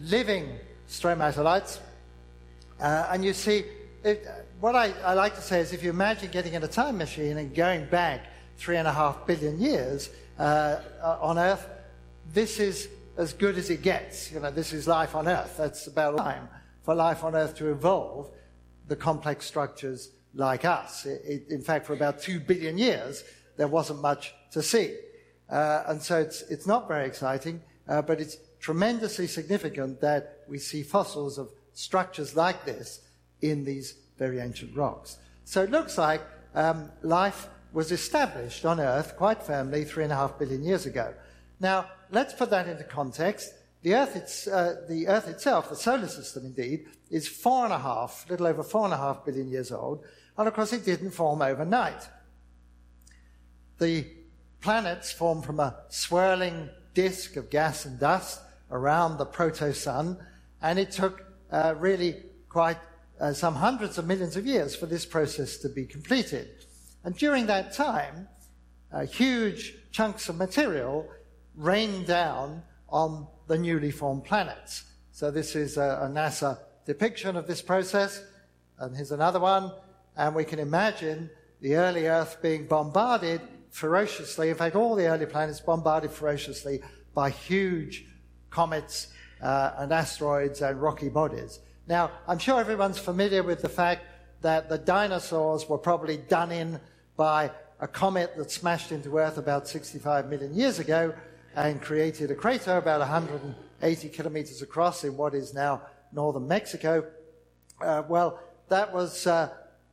living 0.00 0.58
stromatolites. 0.88 1.78
Uh, 2.78 3.08
and 3.10 3.24
you 3.24 3.32
see, 3.32 3.64
it, 4.04 4.26
what 4.60 4.74
I, 4.74 4.92
I, 5.04 5.14
like 5.14 5.34
to 5.36 5.42
say 5.42 5.60
is 5.60 5.72
if 5.72 5.82
you 5.82 5.90
imagine 5.90 6.30
getting 6.30 6.54
in 6.54 6.62
a 6.62 6.68
time 6.68 6.96
machine 6.98 7.36
and 7.36 7.54
going 7.54 7.86
back 7.86 8.26
three 8.56 8.76
and 8.76 8.88
a 8.88 8.92
half 8.92 9.26
billion 9.26 9.60
years 9.60 10.10
uh, 10.38 10.80
on 11.20 11.38
Earth, 11.38 11.66
this 12.32 12.58
is 12.58 12.88
as 13.16 13.32
good 13.32 13.58
as 13.58 13.68
it 13.70 13.82
gets. 13.82 14.32
You 14.32 14.40
know, 14.40 14.50
this 14.50 14.72
is 14.72 14.88
life 14.88 15.14
on 15.14 15.28
Earth. 15.28 15.56
That's 15.58 15.86
about 15.86 16.16
time 16.16 16.48
for 16.82 16.94
life 16.94 17.24
on 17.24 17.34
Earth 17.34 17.54
to 17.56 17.70
evolve 17.70 18.30
the 18.88 18.96
complex 18.96 19.46
structures 19.46 20.10
like 20.34 20.64
us. 20.64 21.06
It, 21.06 21.22
it, 21.24 21.48
in 21.50 21.62
fact, 21.62 21.86
for 21.86 21.92
about 21.92 22.20
two 22.20 22.40
billion 22.40 22.78
years, 22.78 23.24
there 23.56 23.68
wasn't 23.68 24.00
much 24.00 24.34
to 24.52 24.62
see. 24.62 24.96
Uh, 25.48 25.82
and 25.88 26.00
so 26.00 26.20
it's, 26.20 26.42
it's 26.42 26.66
not 26.66 26.86
very 26.86 27.06
exciting, 27.06 27.60
uh, 27.88 28.02
but 28.02 28.20
it's 28.20 28.36
tremendously 28.60 29.26
significant 29.26 30.00
that 30.00 30.44
we 30.48 30.58
see 30.58 30.82
fossils 30.82 31.38
of 31.38 31.50
structures 31.72 32.36
like 32.36 32.64
this 32.64 33.00
in 33.42 33.64
these 33.64 33.96
very 34.18 34.38
ancient 34.38 34.76
rocks. 34.76 35.18
So 35.44 35.62
it 35.62 35.70
looks 35.70 35.98
like 35.98 36.20
um, 36.54 36.90
life 37.02 37.48
was 37.72 37.92
established 37.92 38.64
on 38.64 38.80
Earth 38.80 39.16
quite 39.16 39.42
firmly 39.42 39.84
three 39.84 40.04
and 40.04 40.12
a 40.12 40.16
half 40.16 40.38
billion 40.38 40.62
years 40.62 40.86
ago. 40.86 41.14
Now, 41.58 41.86
let's 42.10 42.34
put 42.34 42.50
that 42.50 42.68
into 42.68 42.84
context. 42.84 43.52
The 43.82 43.94
Earth, 43.94 44.48
uh, 44.48 44.74
the 44.88 45.08
Earth 45.08 45.28
itself, 45.28 45.70
the 45.70 45.76
solar 45.76 46.08
system 46.08 46.44
indeed, 46.44 46.86
is 47.10 47.26
four 47.26 47.64
and 47.64 47.72
a 47.72 47.78
half, 47.78 48.26
little 48.28 48.46
over 48.46 48.62
four 48.62 48.84
and 48.84 48.94
a 48.94 48.96
half 48.96 49.24
billion 49.24 49.48
years 49.48 49.72
old, 49.72 50.04
and 50.40 50.48
of 50.48 50.54
course 50.54 50.72
it 50.72 50.86
didn't 50.86 51.10
form 51.10 51.42
overnight. 51.42 52.08
The 53.78 54.06
planets 54.62 55.12
form 55.12 55.42
from 55.42 55.60
a 55.60 55.76
swirling 55.90 56.70
disk 56.94 57.36
of 57.36 57.50
gas 57.50 57.84
and 57.84 58.00
dust 58.00 58.40
around 58.70 59.18
the 59.18 59.26
proto-sun, 59.26 60.16
and 60.62 60.78
it 60.78 60.92
took 60.92 61.24
uh, 61.52 61.74
really 61.76 62.22
quite 62.48 62.78
uh, 63.20 63.34
some 63.34 63.54
hundreds 63.54 63.98
of 63.98 64.06
millions 64.06 64.34
of 64.34 64.46
years 64.46 64.74
for 64.74 64.86
this 64.86 65.04
process 65.04 65.58
to 65.58 65.68
be 65.68 65.84
completed. 65.84 66.48
And 67.04 67.14
during 67.14 67.44
that 67.46 67.74
time, 67.74 68.26
uh, 68.92 69.04
huge 69.04 69.74
chunks 69.92 70.30
of 70.30 70.36
material 70.36 71.06
rained 71.54 72.06
down 72.06 72.62
on 72.88 73.26
the 73.46 73.58
newly 73.58 73.90
formed 73.90 74.24
planets. 74.24 74.84
So 75.12 75.30
this 75.30 75.54
is 75.54 75.76
a, 75.76 76.00
a 76.02 76.08
NASA 76.08 76.58
depiction 76.86 77.36
of 77.36 77.46
this 77.46 77.60
process. 77.60 78.24
And 78.78 78.96
here's 78.96 79.12
another 79.12 79.38
one. 79.38 79.70
And 80.16 80.34
we 80.34 80.44
can 80.44 80.58
imagine 80.58 81.30
the 81.60 81.76
early 81.76 82.06
Earth 82.06 82.38
being 82.42 82.66
bombarded 82.66 83.40
ferociously. 83.70 84.50
In 84.50 84.56
fact, 84.56 84.76
all 84.76 84.94
the 84.94 85.06
early 85.06 85.26
planets 85.26 85.60
bombarded 85.60 86.10
ferociously 86.10 86.82
by 87.14 87.30
huge 87.30 88.06
comets 88.50 89.08
uh, 89.42 89.72
and 89.78 89.92
asteroids 89.92 90.60
and 90.62 90.80
rocky 90.80 91.08
bodies. 91.08 91.60
Now, 91.86 92.10
I'm 92.26 92.38
sure 92.38 92.60
everyone's 92.60 92.98
familiar 92.98 93.42
with 93.42 93.62
the 93.62 93.68
fact 93.68 94.04
that 94.42 94.68
the 94.68 94.78
dinosaurs 94.78 95.68
were 95.68 95.78
probably 95.78 96.16
done 96.16 96.52
in 96.52 96.80
by 97.16 97.50
a 97.80 97.88
comet 97.88 98.36
that 98.36 98.50
smashed 98.50 98.92
into 98.92 99.18
Earth 99.18 99.38
about 99.38 99.66
65 99.66 100.28
million 100.28 100.54
years 100.54 100.78
ago 100.78 101.14
and 101.56 101.80
created 101.80 102.30
a 102.30 102.34
crater 102.34 102.76
about 102.76 103.00
180 103.00 104.08
kilometers 104.10 104.62
across 104.62 105.04
in 105.04 105.16
what 105.16 105.34
is 105.34 105.54
now 105.54 105.82
northern 106.12 106.46
Mexico. 106.46 107.04
Uh, 107.80 108.02
well, 108.08 108.38
that 108.68 108.92
was 108.92 109.26
uh, 109.26 109.50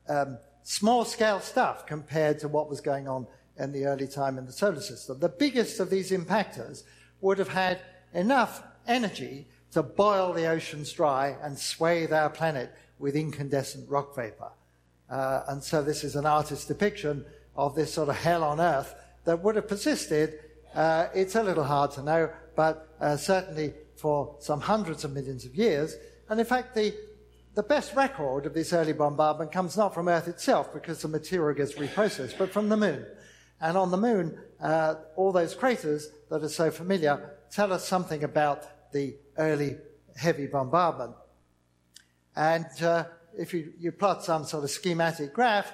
um, 0.09 0.37
small 0.63 1.05
scale 1.05 1.39
stuff 1.39 1.85
compared 1.85 2.39
to 2.39 2.47
what 2.47 2.69
was 2.69 2.81
going 2.81 3.07
on 3.07 3.27
in 3.57 3.71
the 3.71 3.85
early 3.85 4.07
time 4.07 4.37
in 4.37 4.45
the 4.45 4.51
solar 4.51 4.81
system. 4.81 5.19
The 5.19 5.29
biggest 5.29 5.79
of 5.79 5.89
these 5.89 6.11
impactors 6.11 6.83
would 7.21 7.39
have 7.39 7.49
had 7.49 7.79
enough 8.13 8.63
energy 8.87 9.47
to 9.71 9.83
boil 9.83 10.33
the 10.33 10.45
oceans 10.45 10.91
dry 10.91 11.35
and 11.41 11.57
swathe 11.57 12.13
our 12.13 12.29
planet 12.29 12.73
with 12.99 13.15
incandescent 13.15 13.89
rock 13.89 14.15
vapor. 14.15 14.51
Uh, 15.09 15.43
and 15.49 15.63
so 15.63 15.83
this 15.83 16.03
is 16.03 16.15
an 16.15 16.25
artist's 16.25 16.65
depiction 16.65 17.25
of 17.55 17.75
this 17.75 17.93
sort 17.93 18.09
of 18.09 18.15
hell 18.15 18.43
on 18.43 18.59
earth 18.59 18.95
that 19.25 19.41
would 19.43 19.55
have 19.55 19.67
persisted. 19.67 20.39
Uh, 20.73 21.07
it's 21.13 21.35
a 21.35 21.43
little 21.43 21.63
hard 21.63 21.91
to 21.91 22.01
know, 22.01 22.29
but 22.55 22.89
uh, 22.99 23.17
certainly 23.17 23.73
for 23.95 24.35
some 24.39 24.61
hundreds 24.61 25.03
of 25.03 25.13
millions 25.13 25.45
of 25.45 25.55
years. 25.55 25.95
And 26.29 26.39
in 26.39 26.45
fact, 26.45 26.75
the, 26.75 26.93
the 27.57 27.63
best 27.63 27.95
record 27.95 28.45
of 28.45 28.53
this 28.53 28.71
early 28.71 28.93
bombardment 28.93 29.51
comes 29.51 29.75
not 29.75 29.91
from 29.91 30.07
Earth 30.07 30.27
itself, 30.27 30.71
because 30.71 31.01
the 31.01 31.07
material 31.07 31.57
gets 31.57 31.73
reprocessed, 31.73 32.37
but 32.37 32.53
from 32.53 32.69
the 32.69 32.77
moon. 32.77 33.03
And 33.59 33.75
on 33.75 33.89
the 33.89 33.97
moon, 33.97 34.37
uh, 34.61 34.93
all 35.15 35.31
those 35.31 35.55
craters 35.55 36.07
that 36.29 36.43
are 36.43 36.49
so 36.49 36.69
familiar 36.69 37.31
tell 37.49 37.73
us 37.73 37.87
something 37.87 38.23
about 38.23 38.91
the 38.91 39.15
early 39.39 39.75
heavy 40.15 40.45
bombardment. 40.45 41.15
And 42.35 42.67
uh, 42.83 43.05
if 43.35 43.55
you, 43.55 43.73
you, 43.79 43.91
plot 43.91 44.23
some 44.23 44.45
sort 44.45 44.63
of 44.63 44.69
schematic 44.69 45.33
graph, 45.33 45.71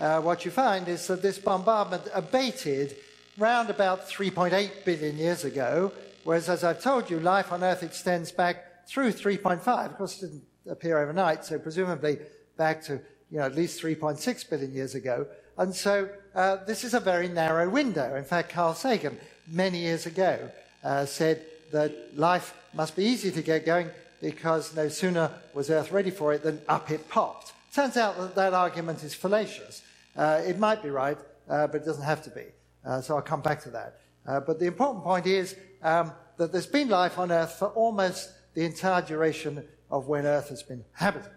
uh, 0.00 0.22
what 0.22 0.46
you 0.46 0.50
find 0.50 0.88
is 0.88 1.06
that 1.08 1.20
this 1.20 1.38
bombardment 1.38 2.04
abated 2.14 2.96
round 3.36 3.68
about 3.68 4.08
3.8 4.08 4.86
billion 4.86 5.18
years 5.18 5.44
ago, 5.44 5.92
whereas, 6.24 6.48
as 6.48 6.64
I've 6.64 6.82
told 6.82 7.10
you, 7.10 7.20
life 7.20 7.52
on 7.52 7.62
Earth 7.62 7.82
extends 7.82 8.32
back 8.32 8.88
through 8.88 9.12
3.5. 9.12 9.84
Of 9.84 9.98
course, 9.98 10.22
it 10.22 10.28
didn't 10.28 10.42
appear 10.68 10.98
overnight, 10.98 11.44
so 11.44 11.58
presumably 11.58 12.18
back 12.56 12.82
to 12.84 13.00
you 13.30 13.38
know, 13.38 13.44
at 13.44 13.54
least 13.54 13.82
3.6 13.82 14.50
billion 14.50 14.72
years 14.72 14.94
ago. 14.94 15.26
And 15.58 15.74
so 15.74 16.08
uh, 16.34 16.58
this 16.66 16.84
is 16.84 16.94
a 16.94 17.00
very 17.00 17.28
narrow 17.28 17.68
window. 17.68 18.14
In 18.14 18.24
fact, 18.24 18.50
Carl 18.50 18.74
Sagan, 18.74 19.18
many 19.48 19.78
years 19.78 20.06
ago, 20.06 20.50
uh, 20.84 21.06
said 21.06 21.44
that 21.72 22.16
life 22.16 22.54
must 22.74 22.94
be 22.94 23.04
easy 23.04 23.30
to 23.32 23.42
get 23.42 23.66
going 23.66 23.90
because 24.20 24.74
no 24.76 24.88
sooner 24.88 25.30
was 25.54 25.70
Earth 25.70 25.92
ready 25.92 26.10
for 26.10 26.32
it 26.32 26.42
than 26.42 26.60
up 26.68 26.90
it 26.90 27.08
popped. 27.08 27.52
Turns 27.74 27.96
out 27.96 28.16
that 28.18 28.34
that 28.34 28.54
argument 28.54 29.02
is 29.02 29.14
fallacious. 29.14 29.82
Uh, 30.16 30.40
it 30.46 30.58
might 30.58 30.82
be 30.82 30.90
right, 30.90 31.18
uh, 31.48 31.66
but 31.66 31.82
it 31.82 31.84
doesn't 31.84 32.04
have 32.04 32.22
to 32.22 32.30
be. 32.30 32.44
Uh, 32.84 33.00
so 33.00 33.16
I'll 33.16 33.22
come 33.22 33.42
back 33.42 33.62
to 33.64 33.70
that. 33.70 34.00
Uh, 34.26 34.40
but 34.40 34.58
the 34.58 34.66
important 34.66 35.04
point 35.04 35.26
is 35.26 35.56
um, 35.82 36.12
that 36.36 36.52
there's 36.52 36.66
been 36.66 36.88
life 36.88 37.18
on 37.18 37.30
Earth 37.30 37.52
for 37.58 37.68
almost 37.68 38.30
the 38.54 38.64
entire 38.64 39.02
duration 39.02 39.62
of 39.90 40.08
when 40.08 40.26
Earth 40.26 40.48
has 40.48 40.62
been 40.62 40.84
habited. 40.92 41.30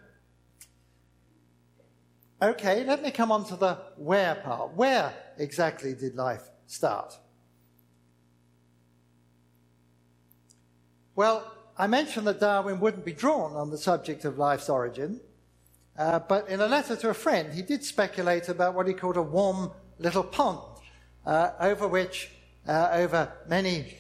Okay, 2.42 2.86
let 2.86 3.04
me 3.04 3.12
come 3.12 3.32
on 3.32 3.46
to 3.46 3.56
the 3.56 3.78
where 3.98 4.36
part. 4.36 4.74
Where 4.74 5.14
exactly 5.38 5.94
did 5.94 6.16
life 6.16 6.50
start? 6.68 7.18
Well, 11.16 11.52
I 11.78 11.88
mentioned 11.88 12.28
that 12.28 12.40
Darwin 12.40 12.80
wouldn't 12.80 13.04
be 13.04 13.12
drawn 13.12 13.54
on 13.56 13.70
the 13.70 13.78
subject 13.78 14.24
of 14.24 14.38
life's 14.38 14.70
origin, 14.70 15.20
uh, 15.98 16.20
but 16.20 16.48
in 16.48 16.62
a 16.62 16.68
letter 16.68 16.96
to 16.96 17.10
a 17.10 17.14
friend, 17.14 17.54
he 17.54 17.62
did 17.62 17.84
speculate 17.84 18.48
about 18.48 18.74
what 18.74 18.88
he 18.88 18.94
called 18.94 19.18
a 19.18 19.22
warm 19.22 19.72
little 19.98 20.24
pond, 20.24 20.60
uh, 21.26 21.52
over 21.60 21.90
which, 21.90 22.32
uh, 22.68 22.90
over 22.94 23.34
many 23.50 23.98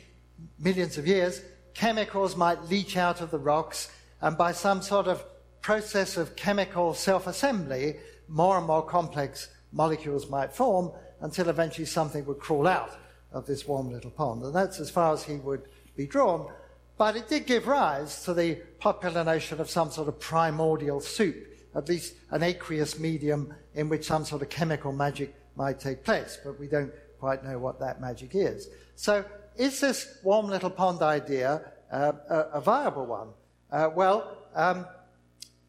millions 0.57 0.97
of 0.97 1.05
years, 1.05 1.41
chemicals 1.73 2.37
might 2.37 2.63
leach 2.69 2.95
out 2.95 3.19
of 3.19 3.31
the 3.31 3.39
rocks, 3.39 3.91
and 4.21 4.37
by 4.37 4.51
some 4.51 4.81
sort 4.81 5.07
of 5.07 5.23
process 5.61 6.17
of 6.17 6.35
chemical 6.35 6.93
self 6.93 7.27
assembly, 7.27 7.95
more 8.27 8.57
and 8.57 8.67
more 8.67 8.83
complex 8.83 9.49
molecules 9.71 10.29
might 10.29 10.53
form 10.53 10.91
until 11.21 11.49
eventually 11.49 11.85
something 11.85 12.25
would 12.25 12.39
crawl 12.39 12.67
out 12.67 12.97
of 13.31 13.45
this 13.45 13.67
warm 13.67 13.91
little 13.91 14.11
pond. 14.11 14.43
And 14.43 14.55
that's 14.55 14.79
as 14.79 14.89
far 14.89 15.13
as 15.13 15.23
he 15.23 15.35
would 15.35 15.63
be 15.95 16.07
drawn. 16.07 16.51
But 16.97 17.15
it 17.15 17.29
did 17.29 17.45
give 17.45 17.67
rise 17.67 18.23
to 18.23 18.33
the 18.33 18.55
popular 18.79 19.23
notion 19.23 19.61
of 19.61 19.69
some 19.69 19.91
sort 19.91 20.07
of 20.07 20.19
primordial 20.19 20.99
soup, 20.99 21.47
at 21.75 21.87
least 21.87 22.15
an 22.31 22.43
aqueous 22.43 22.99
medium 22.99 23.53
in 23.73 23.89
which 23.89 24.05
some 24.05 24.25
sort 24.25 24.41
of 24.41 24.49
chemical 24.49 24.91
magic 24.91 25.33
might 25.55 25.79
take 25.79 26.03
place. 26.03 26.37
But 26.43 26.59
we 26.59 26.67
don't 26.67 26.91
quite 27.19 27.43
know 27.43 27.57
what 27.57 27.79
that 27.79 28.01
magic 28.01 28.31
is. 28.33 28.69
So, 28.95 29.23
is 29.55 29.79
this 29.79 30.17
warm 30.23 30.47
little 30.47 30.69
pond 30.69 31.01
idea 31.01 31.61
uh, 31.91 32.13
a, 32.29 32.39
a, 32.53 32.61
viable 32.61 33.05
one? 33.05 33.29
Uh, 33.71 33.89
well, 33.95 34.35
um, 34.55 34.85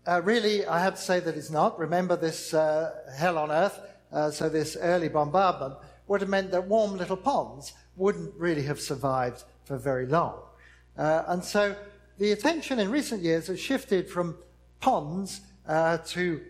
uh, 0.07 0.23
really, 0.23 0.67
I 0.67 0.81
have 0.81 0.95
to 0.95 1.01
say 1.01 1.21
that 1.21 1.37
it's 1.37 1.51
not. 1.51 1.79
Remember 1.79 2.17
this 2.17 2.55
uh, 2.55 2.93
hell 3.15 3.37
on 3.37 3.51
earth, 3.51 3.79
uh, 4.11 4.31
so 4.31 4.49
this 4.49 4.77
early 4.81 5.09
bombardment 5.09 5.75
would 6.09 6.23
have 6.23 6.31
meant 6.31 6.51
that 6.53 6.67
warm 6.67 6.97
little 6.97 7.17
ponds 7.17 7.75
wouldn't 7.97 8.35
really 8.37 8.63
have 8.63 8.81
survived 8.81 9.45
for 9.65 9.77
very 9.77 10.07
long. 10.07 10.41
Uh, 10.97 11.25
and 11.29 11.45
so 11.45 11.77
the 12.19 12.33
attention 12.33 12.79
in 12.79 12.91
recent 12.91 13.23
years 13.23 13.49
has 13.49 13.61
shifted 13.61 14.09
from 14.09 14.37
ponds 14.81 15.43
uh, 15.69 15.99
to 15.99 16.41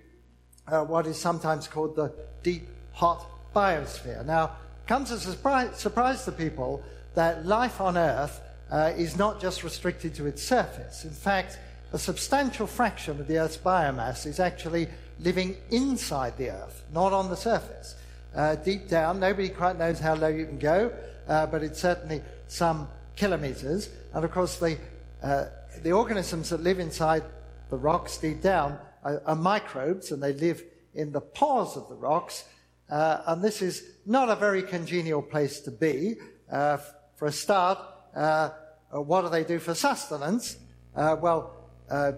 what 0.86 1.04
is 1.04 1.18
sometimes 1.18 1.66
called 1.66 1.96
the 1.96 2.12
deep, 2.44 2.68
hot 2.92 3.26
biosphere. 3.54 4.24
Now, 4.24 4.52
comes 4.86 5.10
as 5.10 5.26
a 5.26 5.32
surprise, 5.32 5.76
surprise 5.76 6.24
to 6.26 6.32
people 6.32 6.82
that 7.14 7.44
life 7.44 7.80
on 7.80 7.98
Earth 7.98 8.40
is 8.72 9.16
not 9.16 9.40
just 9.40 9.64
restricted 9.64 10.14
to 10.14 10.26
its 10.26 10.42
surface. 10.42 11.04
In 11.04 11.10
fact, 11.10 11.58
a 11.92 11.98
substantial 11.98 12.66
fraction 12.66 13.18
of 13.18 13.26
the 13.26 13.38
Earth's 13.38 13.56
biomass 13.56 14.26
is 14.26 14.38
actually 14.38 14.88
living 15.18 15.56
inside 15.70 16.36
the 16.36 16.50
Earth, 16.50 16.84
not 16.92 17.12
on 17.12 17.28
the 17.28 17.36
surface. 17.36 17.96
Uh, 18.34 18.54
deep 18.56 18.88
down, 18.88 19.18
nobody 19.18 19.48
quite 19.48 19.78
knows 19.78 19.98
how 19.98 20.14
low 20.14 20.28
you 20.28 20.46
can 20.46 20.58
go, 20.58 20.92
uh, 21.28 21.46
but 21.46 21.62
it's 21.62 21.80
certainly 21.80 22.22
some 22.46 22.88
kilometers. 23.16 23.90
And 24.14 24.24
of 24.24 24.30
course, 24.30 24.56
the, 24.58 24.78
uh, 25.22 25.46
the 25.82 25.92
organisms 25.92 26.50
that 26.50 26.62
live 26.62 26.78
inside 26.78 27.24
the 27.70 27.76
rocks 27.76 28.18
deep 28.18 28.40
down 28.40 28.78
are, 29.04 29.20
are, 29.26 29.36
microbes, 29.36 30.12
and 30.12 30.22
they 30.22 30.32
live 30.32 30.62
in 30.94 31.12
the 31.12 31.20
pores 31.20 31.76
of 31.76 31.88
the 31.88 31.96
rocks. 31.96 32.44
Uh, 32.88 33.22
and 33.26 33.42
this 33.42 33.62
is 33.62 33.82
not 34.06 34.28
a 34.28 34.36
very 34.36 34.62
congenial 34.62 35.22
place 35.22 35.60
to 35.60 35.70
be. 35.70 36.16
Uh, 36.50 36.78
for 37.16 37.26
a 37.26 37.32
start, 37.32 37.78
uh, 38.14 38.50
what 38.90 39.22
do 39.22 39.28
they 39.28 39.44
do 39.44 39.58
for 39.58 39.74
sustenance? 39.74 40.56
well, 40.94 41.56
uh, 41.90 42.12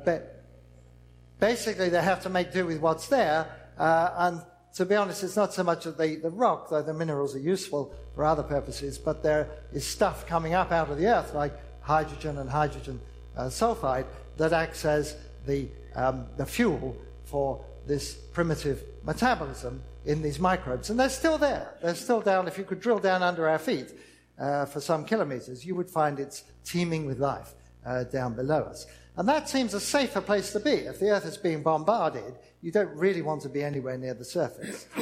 basically, 1.39 1.89
they 1.89 2.03
have 2.03 2.23
to 2.23 2.29
make 2.29 2.53
do 2.53 2.67
with 2.67 2.81
what's 2.81 3.09
there. 3.09 3.47
Uh, 3.79 4.11
and 4.17 4.43
to 4.75 4.85
be 4.85 4.95
honest, 4.95 5.23
it's 5.23 5.37
not 5.37 5.53
so 5.53 5.63
much 5.63 5.85
the 5.85 6.31
rock, 6.33 6.71
though 6.71 6.83
the 6.83 6.95
minerals 6.95 7.35
are 7.35 7.41
useful 7.41 7.95
for 8.15 8.25
other 8.25 8.43
purposes, 8.43 8.99
but 8.99 9.23
there 9.23 9.49
is 9.73 9.87
stuff 9.87 10.27
coming 10.27 10.55
up 10.55 10.73
out 10.73 10.91
of 10.91 10.99
the 10.99 11.07
earth, 11.07 11.35
like 11.35 11.53
hydrogen 11.81 12.39
and 12.39 12.49
hydrogen 12.49 13.01
uh, 13.37 13.45
sulfide, 13.45 14.07
that 14.37 14.53
acts 14.53 14.85
as 14.85 15.17
the, 15.47 15.69
um, 15.95 16.27
the 16.37 16.47
fuel 16.47 16.97
for 17.25 17.65
this 17.87 18.15
primitive 18.15 18.83
metabolism 19.05 19.83
in 20.05 20.23
these 20.23 20.39
microbes. 20.39 20.91
And 20.91 20.99
they're 20.99 21.09
still 21.09 21.39
there. 21.39 21.75
They're 21.83 21.95
still 21.95 22.21
down. 22.21 22.49
If 22.49 22.59
you 22.59 22.65
could 22.65 22.81
drill 22.81 22.99
down 22.99 23.23
under 23.23 23.49
our 23.49 23.59
feet 23.59 23.93
uh, 24.39 24.67
for 24.67 24.81
some 24.81 25.05
kilometers, 25.05 25.65
you 25.65 25.75
would 25.75 25.91
find 25.91 26.19
it's 26.19 26.45
teeming 26.65 27.07
with 27.07 27.19
life 27.19 27.55
uh, 27.85 28.05
down 28.05 28.35
below 28.35 28.63
us. 28.63 28.87
And 29.17 29.29
that 29.29 29.49
seems 29.49 29.75
a 29.75 29.81
safer 29.81 30.23
place 30.23 30.53
to 30.53 30.61
be. 30.61 30.71
If 30.71 30.99
the 30.99 31.11
Earth 31.11 31.27
is 31.27 31.37
being 31.37 31.63
bombarded, 31.63 32.35
you 32.63 32.73
don't 32.73 32.95
really 32.97 33.21
want 33.21 33.43
to 33.43 33.51
be 33.51 33.63
anywhere 33.63 33.99
near 33.99 34.15
the 34.15 34.25
surface. 34.25 34.87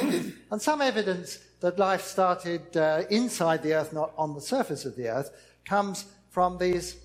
and 0.51 0.61
some 0.61 0.81
evidence 0.81 1.39
that 1.61 1.79
life 1.79 2.01
started 2.01 2.75
uh, 2.75 3.03
inside 3.09 3.63
the 3.63 3.73
Earth, 3.73 3.93
not 3.93 4.11
on 4.17 4.33
the 4.33 4.41
surface 4.41 4.83
of 4.83 4.97
the 4.97 5.07
Earth, 5.07 5.31
comes 5.63 6.05
from 6.29 6.57
these 6.57 6.97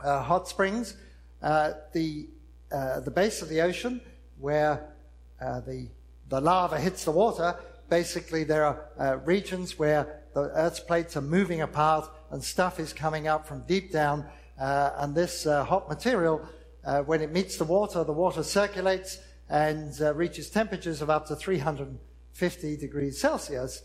uh, 0.00 0.22
hot 0.22 0.48
springs, 0.48 0.96
uh, 1.42 1.72
the, 1.92 2.28
uh, 2.70 3.00
the 3.00 3.10
base 3.10 3.42
of 3.42 3.48
the 3.48 3.60
ocean, 3.60 4.00
where 4.38 4.94
uh, 5.40 5.60
the, 5.60 5.88
the 6.28 6.40
lava 6.40 6.78
hits 6.78 7.04
the 7.04 7.10
water. 7.10 7.56
Basically, 7.88 8.44
there 8.44 8.64
are 8.64 8.88
uh, 8.98 9.16
regions 9.24 9.76
where 9.78 10.17
the 10.44 10.50
Earth's 10.54 10.80
plates 10.80 11.16
are 11.16 11.22
moving 11.22 11.60
apart 11.62 12.08
and 12.30 12.42
stuff 12.42 12.78
is 12.78 12.92
coming 12.92 13.28
up 13.28 13.46
from 13.46 13.62
deep 13.66 13.92
down 13.92 14.26
Uh, 14.58 14.92
and 14.98 15.14
this 15.14 15.46
uh, 15.46 15.64
hot 15.64 15.88
material, 15.88 16.40
uh, 16.84 17.00
when 17.02 17.20
it 17.20 17.30
meets 17.30 17.56
the 17.56 17.64
water, 17.64 18.02
the 18.02 18.12
water 18.12 18.42
circulates 18.42 19.18
and 19.48 20.00
uh, 20.00 20.12
reaches 20.14 20.50
temperatures 20.50 21.00
of 21.00 21.08
up 21.08 21.26
to 21.26 21.36
350 21.36 22.76
degrees 22.76 23.20
Celsius, 23.20 23.82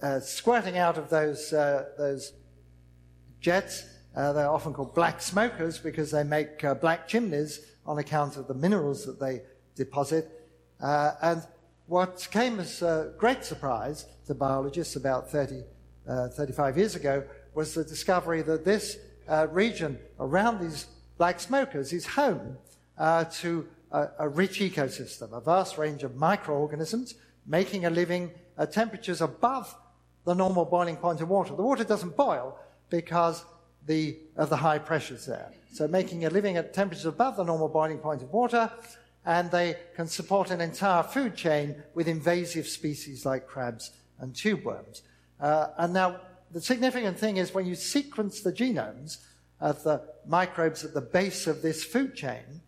uh, 0.00 0.20
squirting 0.20 0.78
out 0.78 0.96
of 0.96 1.10
those, 1.10 1.50
those 1.50 2.32
jets. 3.40 3.84
they're 4.14 4.48
often 4.48 4.72
called 4.72 4.94
black 4.94 5.20
smokers 5.20 5.78
because 5.78 6.10
they 6.10 6.22
make 6.22 6.64
black 6.80 7.08
chimneys 7.08 7.60
on 7.84 7.98
account 7.98 8.36
of 8.36 8.46
the 8.46 8.54
minerals 8.54 9.04
that 9.06 9.18
they 9.18 9.42
deposit. 9.74 10.30
and 10.80 11.42
what 11.86 12.26
came 12.30 12.60
as 12.60 12.82
a 12.82 13.12
great 13.18 13.44
surprise 13.44 14.06
to 14.26 14.34
biologists 14.34 14.96
about 14.96 15.30
30, 15.30 15.62
uh, 16.08 16.28
35 16.28 16.76
years 16.76 16.94
ago 16.94 17.24
was 17.54 17.74
the 17.74 17.84
discovery 17.84 18.42
that 18.42 18.64
this 18.64 18.98
uh, 19.28 19.46
region 19.50 19.98
around 20.20 20.60
these 20.60 20.86
black 21.18 21.40
smokers 21.40 21.92
is 21.92 22.06
home 22.06 22.56
uh, 22.98 23.24
to 23.24 23.66
a, 23.92 24.08
a, 24.20 24.28
rich 24.28 24.60
ecosystem, 24.60 25.32
a 25.32 25.40
vast 25.40 25.78
range 25.78 26.02
of 26.02 26.16
microorganisms 26.16 27.14
making 27.46 27.84
a 27.86 27.90
living 27.90 28.30
at 28.58 28.72
temperatures 28.72 29.20
above 29.20 29.74
the 30.24 30.34
normal 30.34 30.64
boiling 30.64 30.96
point 30.96 31.20
of 31.20 31.28
water. 31.28 31.54
The 31.54 31.62
water 31.62 31.84
doesn't 31.84 32.16
boil 32.16 32.58
because 32.90 33.44
the, 33.86 34.16
of 34.36 34.50
the 34.50 34.56
high 34.56 34.78
pressures 34.78 35.26
there. 35.26 35.50
So 35.72 35.86
making 35.86 36.24
a 36.24 36.30
living 36.30 36.56
at 36.56 36.74
temperatures 36.74 37.06
above 37.06 37.36
the 37.36 37.44
normal 37.44 37.68
boiling 37.68 37.98
point 37.98 38.22
of 38.22 38.32
water, 38.32 38.70
and 39.24 39.50
they 39.50 39.76
can 39.94 40.06
support 40.06 40.50
an 40.50 40.60
entire 40.60 41.02
food 41.02 41.36
chain 41.36 41.82
with 41.94 42.08
invasive 42.08 42.66
species 42.66 43.26
like 43.26 43.46
crabs 43.46 43.92
and 44.18 44.34
tube 44.34 44.64
worms. 44.64 45.02
Uh, 45.40 45.68
and 45.78 45.92
now, 45.92 46.20
the 46.52 46.60
significant 46.60 47.18
thing 47.18 47.36
is 47.36 47.52
when 47.52 47.66
you 47.66 47.74
sequence 47.74 48.40
the 48.40 48.52
genomes 48.52 49.18
of 49.60 49.82
the 49.82 50.02
microbes 50.26 50.84
at 50.84 50.94
the 50.94 51.00
base 51.00 51.46
of 51.46 51.62
this 51.62 51.84
food 51.84 52.14
chain, 52.14 52.62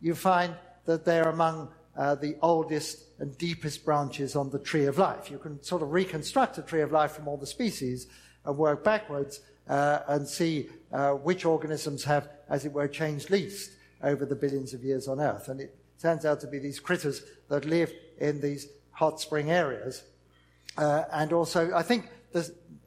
you 0.00 0.14
find 0.14 0.54
that 0.84 1.04
they're 1.04 1.28
among 1.28 1.68
uh, 1.96 2.14
the 2.14 2.36
oldest 2.42 3.04
and 3.18 3.36
deepest 3.38 3.84
branches 3.84 4.34
on 4.34 4.50
the 4.50 4.58
tree 4.58 4.86
of 4.86 4.98
life. 4.98 5.30
You 5.30 5.38
can 5.38 5.62
sort 5.62 5.82
of 5.82 5.92
reconstruct 5.92 6.58
a 6.58 6.62
tree 6.62 6.80
of 6.80 6.90
life 6.90 7.12
from 7.12 7.28
all 7.28 7.36
the 7.36 7.46
species 7.46 8.06
and 8.44 8.56
work 8.56 8.82
backwards 8.82 9.40
uh, 9.68 10.00
and 10.08 10.26
see 10.26 10.68
uh, 10.92 11.12
which 11.12 11.44
organisms 11.44 12.04
have, 12.04 12.28
as 12.48 12.64
it 12.64 12.72
were, 12.72 12.88
changed 12.88 13.30
least 13.30 13.72
over 14.02 14.26
the 14.26 14.34
billions 14.34 14.74
of 14.74 14.82
years 14.82 15.06
on 15.06 15.20
Earth. 15.20 15.48
And 15.48 15.60
it 15.60 15.76
turns 16.00 16.24
out 16.24 16.40
to 16.40 16.46
be 16.46 16.58
these 16.58 16.80
critters 16.80 17.22
that 17.48 17.64
live 17.64 17.92
in 18.18 18.40
these 18.40 18.68
hot 18.90 19.20
spring 19.20 19.50
areas. 19.50 20.02
Uh, 20.76 21.04
and 21.12 21.32
also, 21.32 21.72
I 21.74 21.82
think, 21.82 22.08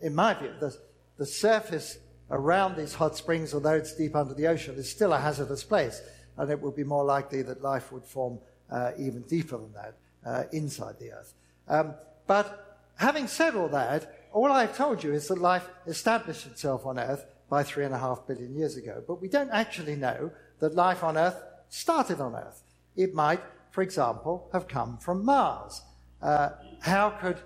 in 0.01 0.15
my 0.15 0.33
view, 0.33 0.51
the, 0.59 0.75
the 1.17 1.25
surface 1.25 1.99
around 2.31 2.75
these 2.75 2.93
hot 2.93 3.15
springs, 3.15 3.53
although 3.53 3.73
it's 3.73 3.95
deep 3.95 4.15
under 4.15 4.33
the 4.33 4.47
ocean, 4.47 4.75
is 4.75 4.89
still 4.89 5.13
a 5.13 5.19
hazardous 5.19 5.63
place. 5.63 6.01
And 6.37 6.51
it 6.51 6.61
would 6.61 6.75
be 6.75 6.83
more 6.83 7.03
likely 7.03 7.41
that 7.43 7.61
life 7.61 7.91
would 7.91 8.03
form 8.05 8.39
uh, 8.71 8.91
even 8.97 9.21
deeper 9.23 9.57
than 9.57 9.73
that 9.73 9.93
uh, 10.25 10.43
inside 10.51 10.99
the 10.99 11.11
Earth. 11.11 11.33
Um, 11.67 11.93
but 12.27 12.79
having 12.95 13.27
said 13.27 13.55
all 13.55 13.69
that, 13.69 14.27
all 14.33 14.51
I've 14.51 14.75
told 14.75 15.03
you 15.03 15.13
is 15.13 15.27
that 15.27 15.37
life 15.37 15.69
established 15.87 16.45
itself 16.45 16.85
on 16.85 16.99
Earth 16.99 17.25
by 17.49 17.63
three 17.63 17.85
and 17.85 17.93
a 17.93 17.99
half 17.99 18.27
billion 18.27 18.55
years 18.55 18.75
ago. 18.75 19.03
But 19.07 19.21
we 19.21 19.29
don't 19.29 19.51
actually 19.51 19.95
know 19.95 20.31
that 20.59 20.75
life 20.75 21.03
on 21.03 21.17
Earth 21.17 21.41
started 21.69 22.19
on 22.19 22.35
Earth. 22.35 22.63
It 22.95 23.13
might, 23.13 23.41
for 23.71 23.81
example, 23.81 24.49
have 24.51 24.67
come 24.67 24.97
from 24.97 25.23
Mars. 25.23 25.81
Uh, 26.21 26.49
how 26.81 27.11
could 27.11 27.37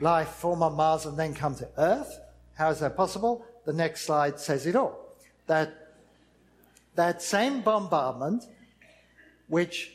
life 0.00 0.28
form 0.28 0.62
on 0.62 0.74
Mars 0.74 1.06
and 1.06 1.18
then 1.18 1.34
come 1.34 1.54
to 1.56 1.68
Earth? 1.76 2.20
How 2.54 2.70
is 2.70 2.80
that 2.80 2.96
possible? 2.96 3.44
The 3.64 3.72
next 3.72 4.02
slide 4.02 4.38
says 4.38 4.66
it 4.66 4.76
all. 4.76 5.16
That, 5.46 5.94
that 6.94 7.22
same 7.22 7.60
bombardment, 7.60 8.44
which 9.48 9.92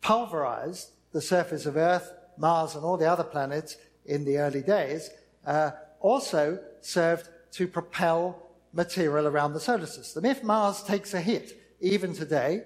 pulverized 0.00 0.90
the 1.12 1.20
surface 1.20 1.66
of 1.66 1.76
Earth, 1.76 2.12
Mars, 2.36 2.74
and 2.74 2.84
all 2.84 2.96
the 2.96 3.10
other 3.10 3.24
planets 3.24 3.76
in 4.06 4.24
the 4.24 4.38
early 4.38 4.62
days, 4.62 5.10
uh, 5.46 5.70
also 6.00 6.58
served 6.80 7.28
to 7.52 7.66
propel 7.66 8.42
material 8.72 9.26
around 9.26 9.52
the 9.52 9.60
solar 9.60 9.86
system. 9.86 10.24
If 10.24 10.42
Mars 10.42 10.82
takes 10.82 11.14
a 11.14 11.20
hit, 11.20 11.60
even 11.80 12.12
today, 12.12 12.62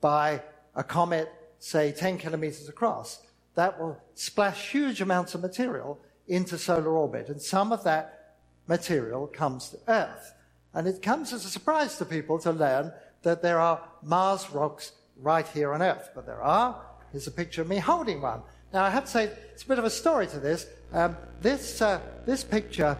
by 0.00 0.42
a 0.74 0.82
comet, 0.82 1.30
say 1.58 1.92
10 1.92 2.18
kilometers 2.18 2.68
across, 2.68 3.20
that 3.54 3.80
will 3.80 3.96
splash 4.14 4.70
huge 4.70 5.00
amounts 5.00 5.34
of 5.34 5.40
material 5.40 5.98
into 6.26 6.58
solar 6.58 6.96
orbit. 6.96 7.28
And 7.28 7.40
some 7.40 7.72
of 7.72 7.84
that 7.84 8.36
material 8.66 9.26
comes 9.26 9.68
to 9.70 9.78
Earth. 9.88 10.34
And 10.72 10.86
it 10.86 11.02
comes 11.02 11.32
as 11.32 11.44
a 11.44 11.50
surprise 11.50 11.96
to 11.98 12.04
people 12.04 12.38
to 12.40 12.52
learn 12.52 12.92
that 13.22 13.42
there 13.42 13.60
are 13.60 13.80
Mars 14.02 14.50
rocks 14.50 14.92
right 15.20 15.46
here 15.46 15.72
on 15.72 15.82
Earth. 15.82 16.10
But 16.14 16.26
there 16.26 16.42
are. 16.42 16.80
Here's 17.12 17.26
a 17.26 17.32
picture 17.32 17.62
of 17.62 17.68
me 17.68 17.78
holding 17.78 18.20
one. 18.20 18.42
Now, 18.72 18.84
I 18.84 18.90
have 18.90 19.04
to 19.04 19.10
say, 19.10 19.24
it's 19.52 19.62
a 19.62 19.68
bit 19.68 19.78
of 19.78 19.84
a 19.84 19.90
story 19.90 20.26
to 20.26 20.40
this. 20.40 20.66
Um, 20.92 21.16
this, 21.40 21.80
uh, 21.80 22.00
this 22.26 22.42
picture, 22.42 22.98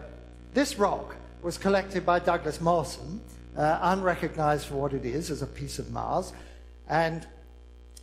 this 0.53 0.79
rock, 0.79 1.15
was 1.41 1.57
collected 1.57 2.05
by 2.05 2.19
Douglas 2.19 2.61
Mawson, 2.61 3.19
uh, 3.57 3.79
unrecognized 3.81 4.67
for 4.67 4.75
what 4.75 4.93
it 4.93 5.05
is, 5.05 5.29
as 5.29 5.41
a 5.41 5.47
piece 5.47 5.79
of 5.79 5.91
Mars. 5.91 6.31
And 6.87 7.27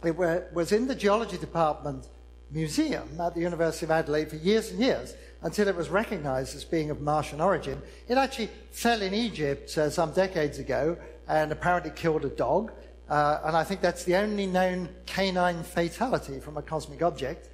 it 0.05 0.17
were, 0.17 0.47
was 0.53 0.73
in 0.73 0.87
the 0.87 0.95
geology 0.95 1.39
department 1.39 2.07
museum 2.53 3.09
at 3.21 3.35
the 3.35 3.41
University 3.41 3.87
of 3.87 3.91
Adelaide 3.91 4.31
for 4.31 4.37
years 4.37 4.71
and 4.71 4.81
years 4.81 5.15
until 5.43 5.69
it 5.69 5.75
was 5.75 5.89
recognized 5.89 6.55
as 6.55 6.65
being 6.65 6.91
of 6.91 7.01
Martian 7.01 7.41
origin. 7.41 7.81
It 8.09 8.19
actually 8.19 8.51
fell 8.71 9.03
in 9.03 9.15
Egypt 9.15 9.77
uh, 9.77 9.91
some 9.91 10.13
decades 10.13 10.59
ago 10.59 10.97
and 11.29 11.51
apparently 11.51 11.91
killed 11.91 12.25
a 12.25 12.29
dog. 12.29 12.73
Uh, 13.09 13.41
and 13.45 13.57
I 13.57 13.65
think 13.65 13.81
that's 13.81 14.05
the 14.05 14.17
only 14.17 14.47
known 14.47 14.89
canine 15.07 15.63
fatality 15.63 16.41
from 16.41 16.57
a 16.57 16.63
cosmic 16.63 17.03
object. 17.03 17.49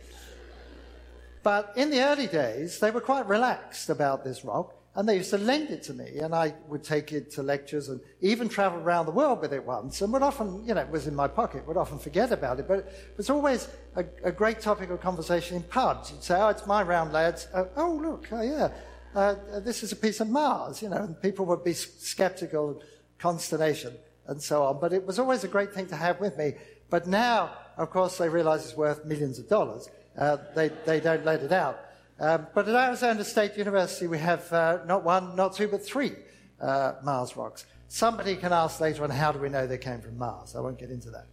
But 1.43 1.73
in 1.77 1.91
the 1.91 2.03
early 2.03 2.27
days, 2.27 2.79
they 2.79 2.91
were 2.91 3.01
quite 3.01 3.27
relaxed 3.27 3.89
about 3.89 4.25
this 4.25 4.45
rock. 4.45 4.75
And 4.99 5.09
they 5.09 5.19
used 5.19 5.31
to 5.31 5.39
lend 5.39 5.71
it 5.71 5.85
to 5.85 5.95
me, 5.95 6.19
and 6.19 6.35
I 6.35 6.55
would 6.67 6.83
take 6.83 7.13
it 7.13 7.31
to 7.35 7.43
lectures 7.45 7.89
and 7.89 8.01
even 8.21 8.49
travel 8.49 8.81
around 8.81 9.07
the 9.07 9.13
world 9.13 9.41
with 9.41 9.53
it 9.53 9.65
once. 9.65 10.03
And 10.03 10.13
would 10.13 10.25
often, 10.25 10.65
you 10.67 10.75
know, 10.75 10.81
it 10.81 10.91
was 10.91 11.07
in 11.07 11.15
my 11.15 11.29
pocket, 11.29 11.65
would 11.69 11.77
often 11.77 12.01
forget 12.01 12.33
about 12.33 12.59
it. 12.59 12.67
But 12.67 12.79
it 12.81 13.15
was 13.17 13.31
always 13.31 13.69
a, 13.95 14.05
a 14.25 14.33
great 14.33 14.59
topic 14.61 14.91
of 14.91 15.01
conversation 15.01 15.57
in 15.57 15.63
pubs. 15.63 16.11
You'd 16.11 16.25
say, 16.25 16.35
oh, 16.41 16.49
it's 16.49 16.67
my 16.67 16.83
round, 16.83 17.13
lads. 17.13 17.47
Uh, 17.55 17.67
oh, 17.77 17.93
look, 17.93 18.27
oh, 18.33 18.43
yeah, 18.43 18.71
uh, 19.15 19.37
this 19.61 19.85
is 19.85 19.93
a 19.93 19.97
piece 19.97 20.19
of 20.19 20.31
Mars, 20.31 20.83
you 20.83 20.89
know, 20.89 20.97
and 20.97 21.23
people 21.23 21.47
would 21.47 21.63
be 21.63 21.75
skeptical, 21.75 22.83
consternation, 23.21 23.95
and 24.27 24.43
so 24.43 24.65
on. 24.65 24.81
But 24.81 24.93
it 24.93 25.07
was 25.07 25.21
always 25.21 25.45
a 25.45 25.49
great 25.49 25.73
thing 25.73 25.87
to 25.87 25.97
have 25.97 26.19
with 26.19 26.37
me. 26.37 26.55
But 26.91 27.07
now, 27.07 27.53
of 27.77 27.91
course, 27.91 28.19
they 28.19 28.29
realize 28.29 28.65
it's 28.65 28.77
worth 28.77 29.05
millions 29.05 29.39
of 29.39 29.49
dollars. 29.49 29.89
Uh, 30.19 30.39
they, 30.57 30.71
they 30.87 30.99
don't 30.99 31.25
let 31.25 31.45
it 31.45 31.53
out. 31.53 31.79
Um, 32.21 32.49
but 32.53 32.69
at 32.69 32.75
Arizona 32.75 33.25
State 33.25 33.57
University, 33.57 34.09
we 34.09 34.19
have 34.19 34.53
uh, 34.53 34.79
not 34.87 35.05
one, 35.05 35.37
not 35.37 35.55
two, 35.55 35.69
but 35.69 35.85
three 35.85 36.13
uh, 36.61 36.95
Mars 37.05 37.37
rocks. 37.37 37.65
Somebody 37.87 38.35
can 38.35 38.53
ask 38.53 38.81
later 38.81 39.05
on, 39.05 39.11
how 39.11 39.31
do 39.31 39.39
we 39.39 39.49
know 39.49 39.67
they 39.67 39.79
came 39.79 40.01
from 40.01 40.19
Mars? 40.19 40.57
I 40.57 40.61
won't 40.61 40.79
get 40.79 40.91
into 40.91 41.11
that. 41.11 41.27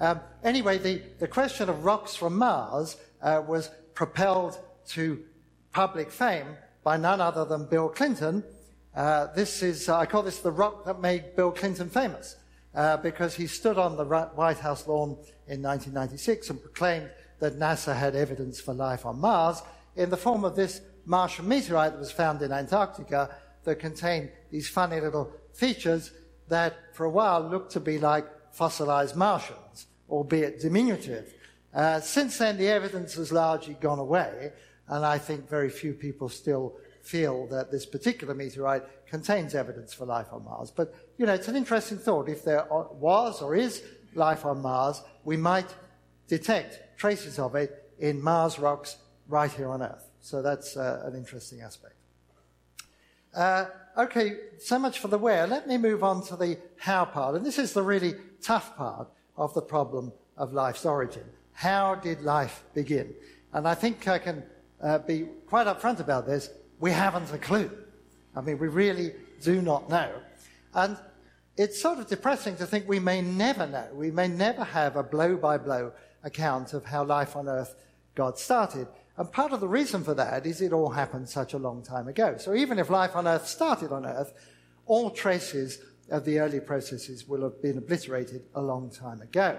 Um, 0.00 0.20
anyway, 0.42 0.78
the, 0.78 1.02
the 1.18 1.28
question 1.28 1.68
of 1.68 1.84
rocks 1.84 2.16
from 2.16 2.38
Mars 2.38 2.96
uh, 3.20 3.42
was 3.46 3.70
propelled 3.94 4.58
to 4.88 5.22
public 5.72 6.10
fame 6.10 6.56
by 6.82 6.96
none 6.96 7.20
other 7.20 7.44
than 7.44 7.66
Bill 7.66 7.90
Clinton. 7.90 8.42
Uh, 8.96 9.28
this 9.34 9.62
is, 9.62 9.88
I 9.88 10.06
call 10.06 10.22
this 10.22 10.38
the 10.38 10.50
rock 10.50 10.86
that 10.86 11.00
made 11.00 11.36
Bill 11.36 11.52
Clinton 11.52 11.90
famous, 11.90 12.36
uh, 12.74 12.96
because 12.96 13.34
he 13.34 13.46
stood 13.46 13.76
on 13.76 13.96
the 13.96 14.04
White 14.04 14.58
House 14.58 14.88
lawn 14.88 15.10
in 15.46 15.62
1996 15.62 16.50
and 16.50 16.60
proclaimed 16.60 17.10
that 17.38 17.58
NASA 17.58 17.94
had 17.94 18.16
evidence 18.16 18.60
for 18.60 18.72
life 18.72 19.04
on 19.04 19.20
Mars 19.20 19.62
in 19.96 20.10
the 20.10 20.16
form 20.16 20.44
of 20.44 20.56
this 20.56 20.80
Martian 21.04 21.48
meteorite 21.48 21.92
that 21.92 21.98
was 21.98 22.12
found 22.12 22.42
in 22.42 22.52
Antarctica 22.52 23.34
that 23.64 23.76
contained 23.76 24.30
these 24.50 24.68
funny 24.68 25.00
little 25.00 25.32
features 25.52 26.12
that 26.48 26.76
for 26.94 27.04
a 27.04 27.10
while 27.10 27.40
looked 27.40 27.72
to 27.72 27.80
be 27.80 27.98
like 27.98 28.26
fossilized 28.52 29.16
Martians, 29.16 29.86
albeit 30.08 30.60
diminutive. 30.60 31.34
Uh, 31.74 32.00
since 32.00 32.38
then, 32.38 32.58
the 32.58 32.68
evidence 32.68 33.14
has 33.14 33.32
largely 33.32 33.74
gone 33.74 33.98
away, 33.98 34.52
and 34.88 35.04
I 35.04 35.18
think 35.18 35.48
very 35.48 35.70
few 35.70 35.94
people 35.94 36.28
still 36.28 36.74
feel 37.02 37.46
that 37.48 37.70
this 37.70 37.86
particular 37.86 38.34
meteorite 38.34 38.82
contains 39.06 39.54
evidence 39.54 39.92
for 39.92 40.04
life 40.06 40.28
on 40.32 40.44
Mars. 40.44 40.70
But, 40.70 40.94
you 41.18 41.26
know, 41.26 41.34
it's 41.34 41.48
an 41.48 41.56
interesting 41.56 41.98
thought. 41.98 42.28
If 42.28 42.44
there 42.44 42.66
was 42.70 43.42
or 43.42 43.56
is 43.56 43.82
life 44.14 44.44
on 44.44 44.60
Mars, 44.62 45.02
we 45.24 45.36
might 45.36 45.74
detect 46.28 46.98
traces 46.98 47.38
of 47.38 47.54
it 47.54 47.90
in 47.98 48.22
Mars 48.22 48.58
rocks 48.58 48.96
right 49.28 49.50
here 49.50 49.68
on 49.68 49.82
Earth. 49.82 50.08
So 50.20 50.42
that's 50.42 50.76
uh, 50.76 51.02
an 51.04 51.16
interesting 51.16 51.60
aspect. 51.60 51.94
Uh, 53.34 53.66
okay, 53.96 54.36
so 54.58 54.78
much 54.78 54.98
for 54.98 55.08
the 55.08 55.18
where. 55.18 55.46
Let 55.46 55.66
me 55.66 55.78
move 55.78 56.04
on 56.04 56.22
to 56.26 56.36
the 56.36 56.58
how 56.78 57.04
part. 57.04 57.34
And 57.34 57.44
this 57.44 57.58
is 57.58 57.72
the 57.72 57.82
really 57.82 58.14
tough 58.42 58.76
part 58.76 59.08
of 59.36 59.54
the 59.54 59.62
problem 59.62 60.12
of 60.36 60.52
life's 60.52 60.84
origin. 60.84 61.24
How 61.52 61.94
did 61.94 62.22
life 62.22 62.62
begin? 62.74 63.14
And 63.52 63.66
I 63.66 63.74
think 63.74 64.06
I 64.08 64.18
can 64.18 64.42
uh, 64.82 64.98
be 64.98 65.26
quite 65.46 65.66
upfront 65.66 66.00
about 66.00 66.26
this. 66.26 66.50
We 66.80 66.90
haven't 66.90 67.32
a 67.32 67.38
clue. 67.38 67.70
I 68.34 68.40
mean, 68.40 68.58
we 68.58 68.68
really 68.68 69.12
do 69.42 69.62
not 69.62 69.88
know. 69.88 70.10
And 70.74 70.96
it's 71.56 71.80
sort 71.80 71.98
of 71.98 72.06
depressing 72.06 72.56
to 72.56 72.66
think 72.66 72.88
we 72.88 72.98
may 72.98 73.20
never 73.20 73.66
know. 73.66 73.88
We 73.92 74.10
may 74.10 74.28
never 74.28 74.64
have 74.64 74.96
a 74.96 75.02
blow 75.02 75.36
by 75.36 75.58
blow 75.58 75.92
account 76.24 76.72
of 76.72 76.84
how 76.84 77.04
life 77.04 77.36
on 77.36 77.48
earth 77.48 77.74
got 78.14 78.38
started. 78.38 78.86
And 79.16 79.30
part 79.30 79.52
of 79.52 79.60
the 79.60 79.68
reason 79.68 80.04
for 80.04 80.14
that 80.14 80.46
is 80.46 80.60
it 80.60 80.72
all 80.72 80.90
happened 80.90 81.28
such 81.28 81.52
a 81.52 81.58
long 81.58 81.82
time 81.82 82.08
ago. 82.08 82.36
So 82.38 82.54
even 82.54 82.78
if 82.78 82.88
life 82.88 83.14
on 83.14 83.28
earth 83.28 83.46
started 83.46 83.92
on 83.92 84.06
earth, 84.06 84.32
all 84.86 85.10
traces 85.10 85.78
of 86.10 86.24
the 86.24 86.38
early 86.38 86.60
processes 86.60 87.28
will 87.28 87.42
have 87.42 87.60
been 87.60 87.78
obliterated 87.78 88.42
a 88.54 88.60
long 88.60 88.90
time 88.90 89.20
ago. 89.20 89.58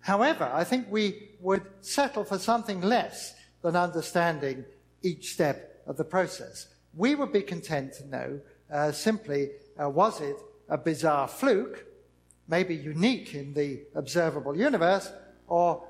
However, 0.00 0.50
I 0.52 0.64
think 0.64 0.86
we 0.90 1.30
would 1.40 1.62
settle 1.80 2.24
for 2.24 2.38
something 2.38 2.82
less 2.82 3.34
than 3.62 3.76
understanding 3.76 4.64
each 5.02 5.32
step 5.32 5.82
of 5.86 5.96
the 5.96 6.04
process. 6.04 6.68
We 6.94 7.14
would 7.14 7.32
be 7.32 7.42
content 7.42 7.94
to 7.94 8.06
know 8.06 8.40
uh, 8.70 8.92
simply 8.92 9.50
uh, 9.80 9.88
was 9.88 10.20
it 10.20 10.36
a 10.68 10.76
bizarre 10.76 11.28
fluke, 11.28 11.86
maybe 12.48 12.74
unique 12.74 13.34
in 13.34 13.54
the 13.54 13.82
observable 13.94 14.56
universe, 14.56 15.10
or 15.46 15.82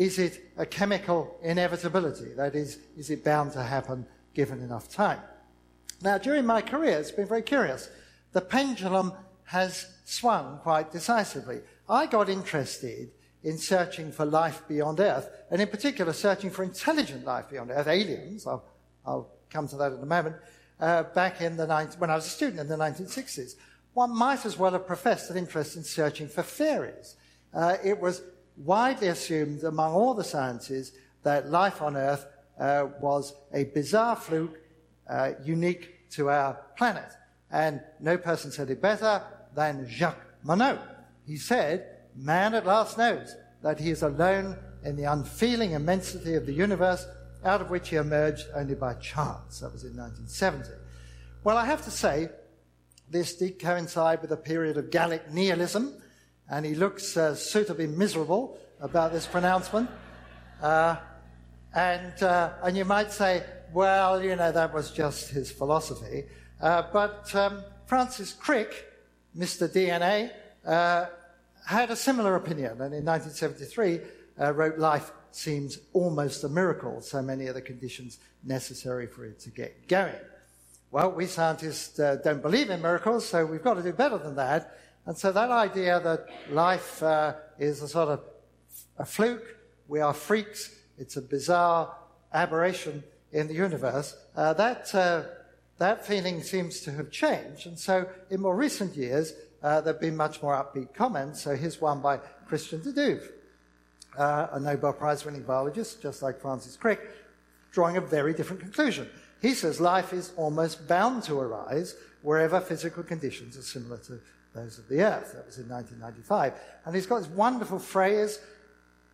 is 0.00 0.18
it 0.18 0.40
a 0.56 0.64
chemical 0.64 1.36
inevitability? 1.42 2.32
That 2.32 2.54
is, 2.54 2.78
is 2.96 3.10
it 3.10 3.22
bound 3.22 3.52
to 3.52 3.62
happen 3.62 4.06
given 4.32 4.62
enough 4.62 4.88
time? 4.88 5.20
Now, 6.00 6.16
during 6.16 6.46
my 6.46 6.62
career, 6.62 6.98
it's 6.98 7.10
been 7.10 7.28
very 7.28 7.42
curious. 7.42 7.90
The 8.32 8.40
pendulum 8.40 9.12
has 9.44 9.86
swung 10.06 10.58
quite 10.62 10.90
decisively. 10.90 11.60
I 11.86 12.06
got 12.06 12.30
interested 12.30 13.10
in 13.42 13.58
searching 13.58 14.10
for 14.10 14.24
life 14.24 14.62
beyond 14.66 15.00
Earth, 15.00 15.28
and 15.50 15.60
in 15.60 15.68
particular, 15.68 16.14
searching 16.14 16.48
for 16.48 16.62
intelligent 16.62 17.26
life 17.26 17.50
beyond 17.50 17.70
Earth, 17.70 17.86
aliens. 17.86 18.46
I'll, 18.46 18.64
I'll 19.04 19.28
come 19.50 19.68
to 19.68 19.76
that 19.76 19.92
in 19.92 20.02
a 20.02 20.06
moment. 20.06 20.36
Uh, 20.80 21.02
back 21.02 21.42
in 21.42 21.58
the 21.58 21.66
19, 21.66 22.00
when 22.00 22.08
I 22.08 22.14
was 22.14 22.24
a 22.24 22.30
student 22.30 22.60
in 22.60 22.68
the 22.68 22.76
1960s, 22.76 23.56
one 23.92 24.16
might 24.16 24.46
as 24.46 24.56
well 24.56 24.72
have 24.72 24.86
professed 24.86 25.28
an 25.28 25.36
interest 25.36 25.76
in 25.76 25.84
searching 25.84 26.26
for 26.26 26.42
fairies. 26.42 27.16
Uh, 27.52 27.76
it 27.84 28.00
was 28.00 28.22
widely 28.64 29.08
assumed 29.08 29.64
among 29.64 29.92
all 29.92 30.14
the 30.14 30.24
sciences 30.24 30.92
that 31.22 31.50
life 31.50 31.82
on 31.82 31.96
Earth 31.96 32.26
uh, 32.58 32.86
was 33.00 33.34
a 33.52 33.64
bizarre 33.64 34.16
fluke 34.16 34.58
uh, 35.08 35.32
unique 35.44 36.10
to 36.10 36.30
our 36.30 36.58
planet. 36.76 37.10
And 37.50 37.80
no 38.00 38.16
person 38.16 38.50
said 38.50 38.70
it 38.70 38.80
better 38.80 39.22
than 39.54 39.86
Jacques 39.88 40.24
Monod. 40.44 40.78
He 41.26 41.36
said, 41.36 41.86
Man 42.16 42.54
at 42.54 42.66
last 42.66 42.98
knows 42.98 43.34
that 43.62 43.80
he 43.80 43.90
is 43.90 44.02
alone 44.02 44.56
in 44.84 44.96
the 44.96 45.04
unfeeling 45.04 45.72
immensity 45.72 46.34
of 46.34 46.46
the 46.46 46.52
universe, 46.52 47.06
out 47.44 47.60
of 47.60 47.70
which 47.70 47.88
he 47.88 47.96
emerged 47.96 48.46
only 48.54 48.74
by 48.74 48.94
chance. 48.94 49.60
That 49.60 49.72
was 49.72 49.84
in 49.84 49.96
1970. 49.96 50.70
Well, 51.44 51.56
I 51.56 51.66
have 51.66 51.84
to 51.84 51.90
say, 51.90 52.28
this 53.08 53.36
did 53.36 53.58
coincide 53.58 54.22
with 54.22 54.32
a 54.32 54.36
period 54.36 54.76
of 54.76 54.90
Gallic 54.90 55.30
nihilism, 55.32 55.94
and 56.50 56.66
he 56.66 56.74
looks 56.74 57.16
uh, 57.16 57.34
suitably 57.34 57.86
miserable 57.86 58.58
about 58.80 59.12
this 59.12 59.26
pronouncement. 59.26 59.88
Uh, 60.60 60.96
and, 61.74 62.22
uh, 62.22 62.50
and 62.64 62.76
you 62.76 62.84
might 62.84 63.12
say, 63.12 63.44
well, 63.72 64.22
you 64.22 64.34
know, 64.34 64.50
that 64.50 64.74
was 64.74 64.90
just 64.90 65.30
his 65.30 65.50
philosophy. 65.50 66.24
Uh, 66.60 66.82
but 66.92 67.32
um, 67.34 67.62
Francis 67.86 68.32
Crick, 68.32 68.86
Mr. 69.38 69.68
DNA, 69.68 70.30
uh, 70.66 71.06
had 71.64 71.90
a 71.90 71.96
similar 71.96 72.34
opinion, 72.34 72.72
and 72.72 72.92
in 72.92 73.04
1973 73.04 74.00
uh, 74.40 74.52
wrote 74.52 74.78
Life 74.78 75.12
Seems 75.30 75.78
Almost 75.92 76.42
a 76.42 76.48
Miracle, 76.48 77.00
so 77.00 77.22
many 77.22 77.46
of 77.46 77.54
the 77.54 77.62
conditions 77.62 78.18
necessary 78.42 79.06
for 79.06 79.24
it 79.24 79.38
to 79.40 79.50
get 79.50 79.86
going. 79.86 80.14
Well, 80.90 81.12
we 81.12 81.26
scientists 81.26 82.00
uh, 82.00 82.16
don't 82.24 82.42
believe 82.42 82.68
in 82.70 82.82
miracles, 82.82 83.28
so 83.28 83.46
we've 83.46 83.62
got 83.62 83.74
to 83.74 83.82
do 83.82 83.92
better 83.92 84.18
than 84.18 84.34
that. 84.36 84.76
And 85.10 85.18
so 85.18 85.32
that 85.32 85.50
idea 85.50 85.98
that 85.98 86.28
life 86.52 87.02
uh, 87.02 87.34
is 87.58 87.82
a 87.82 87.88
sort 87.88 88.10
of 88.10 88.20
a 88.96 89.04
fluke, 89.04 89.56
we 89.88 89.98
are 89.98 90.14
freaks, 90.14 90.72
it's 90.98 91.16
a 91.16 91.20
bizarre 91.20 91.92
aberration 92.32 93.02
in 93.32 93.48
the 93.48 93.54
universe, 93.54 94.16
uh, 94.36 94.52
that, 94.52 94.94
uh, 94.94 95.24
that 95.78 96.06
feeling 96.06 96.44
seems 96.44 96.78
to 96.82 96.92
have 96.92 97.10
changed. 97.10 97.66
And 97.66 97.76
so 97.76 98.08
in 98.30 98.40
more 98.40 98.54
recent 98.54 98.94
years, 98.94 99.32
uh, 99.64 99.80
there 99.80 99.94
have 99.94 100.00
been 100.00 100.16
much 100.16 100.44
more 100.44 100.54
upbeat 100.54 100.94
comments. 100.94 101.42
So 101.42 101.56
here's 101.56 101.80
one 101.80 102.00
by 102.00 102.18
Christian 102.46 102.80
de 102.80 102.92
Duve, 102.92 103.32
uh, 104.16 104.46
a 104.52 104.60
Nobel 104.60 104.92
Prize 104.92 105.24
winning 105.24 105.42
biologist, 105.42 106.00
just 106.00 106.22
like 106.22 106.40
Francis 106.40 106.76
Crick, 106.76 107.00
drawing 107.72 107.96
a 107.96 108.00
very 108.00 108.32
different 108.32 108.62
conclusion. 108.62 109.10
He 109.42 109.54
says 109.54 109.80
life 109.80 110.12
is 110.12 110.32
almost 110.36 110.86
bound 110.86 111.24
to 111.24 111.40
arise 111.40 111.96
wherever 112.22 112.60
physical 112.60 113.02
conditions 113.02 113.56
are 113.56 113.62
similar 113.62 113.96
to 113.96 114.20
those 114.54 114.78
of 114.78 114.88
the 114.88 115.02
Earth. 115.02 115.32
That 115.34 115.46
was 115.46 115.58
in 115.58 115.68
1995. 115.68 116.54
And 116.84 116.94
he's 116.94 117.06
got 117.06 117.20
this 117.20 117.28
wonderful 117.28 117.78
phrase 117.78 118.40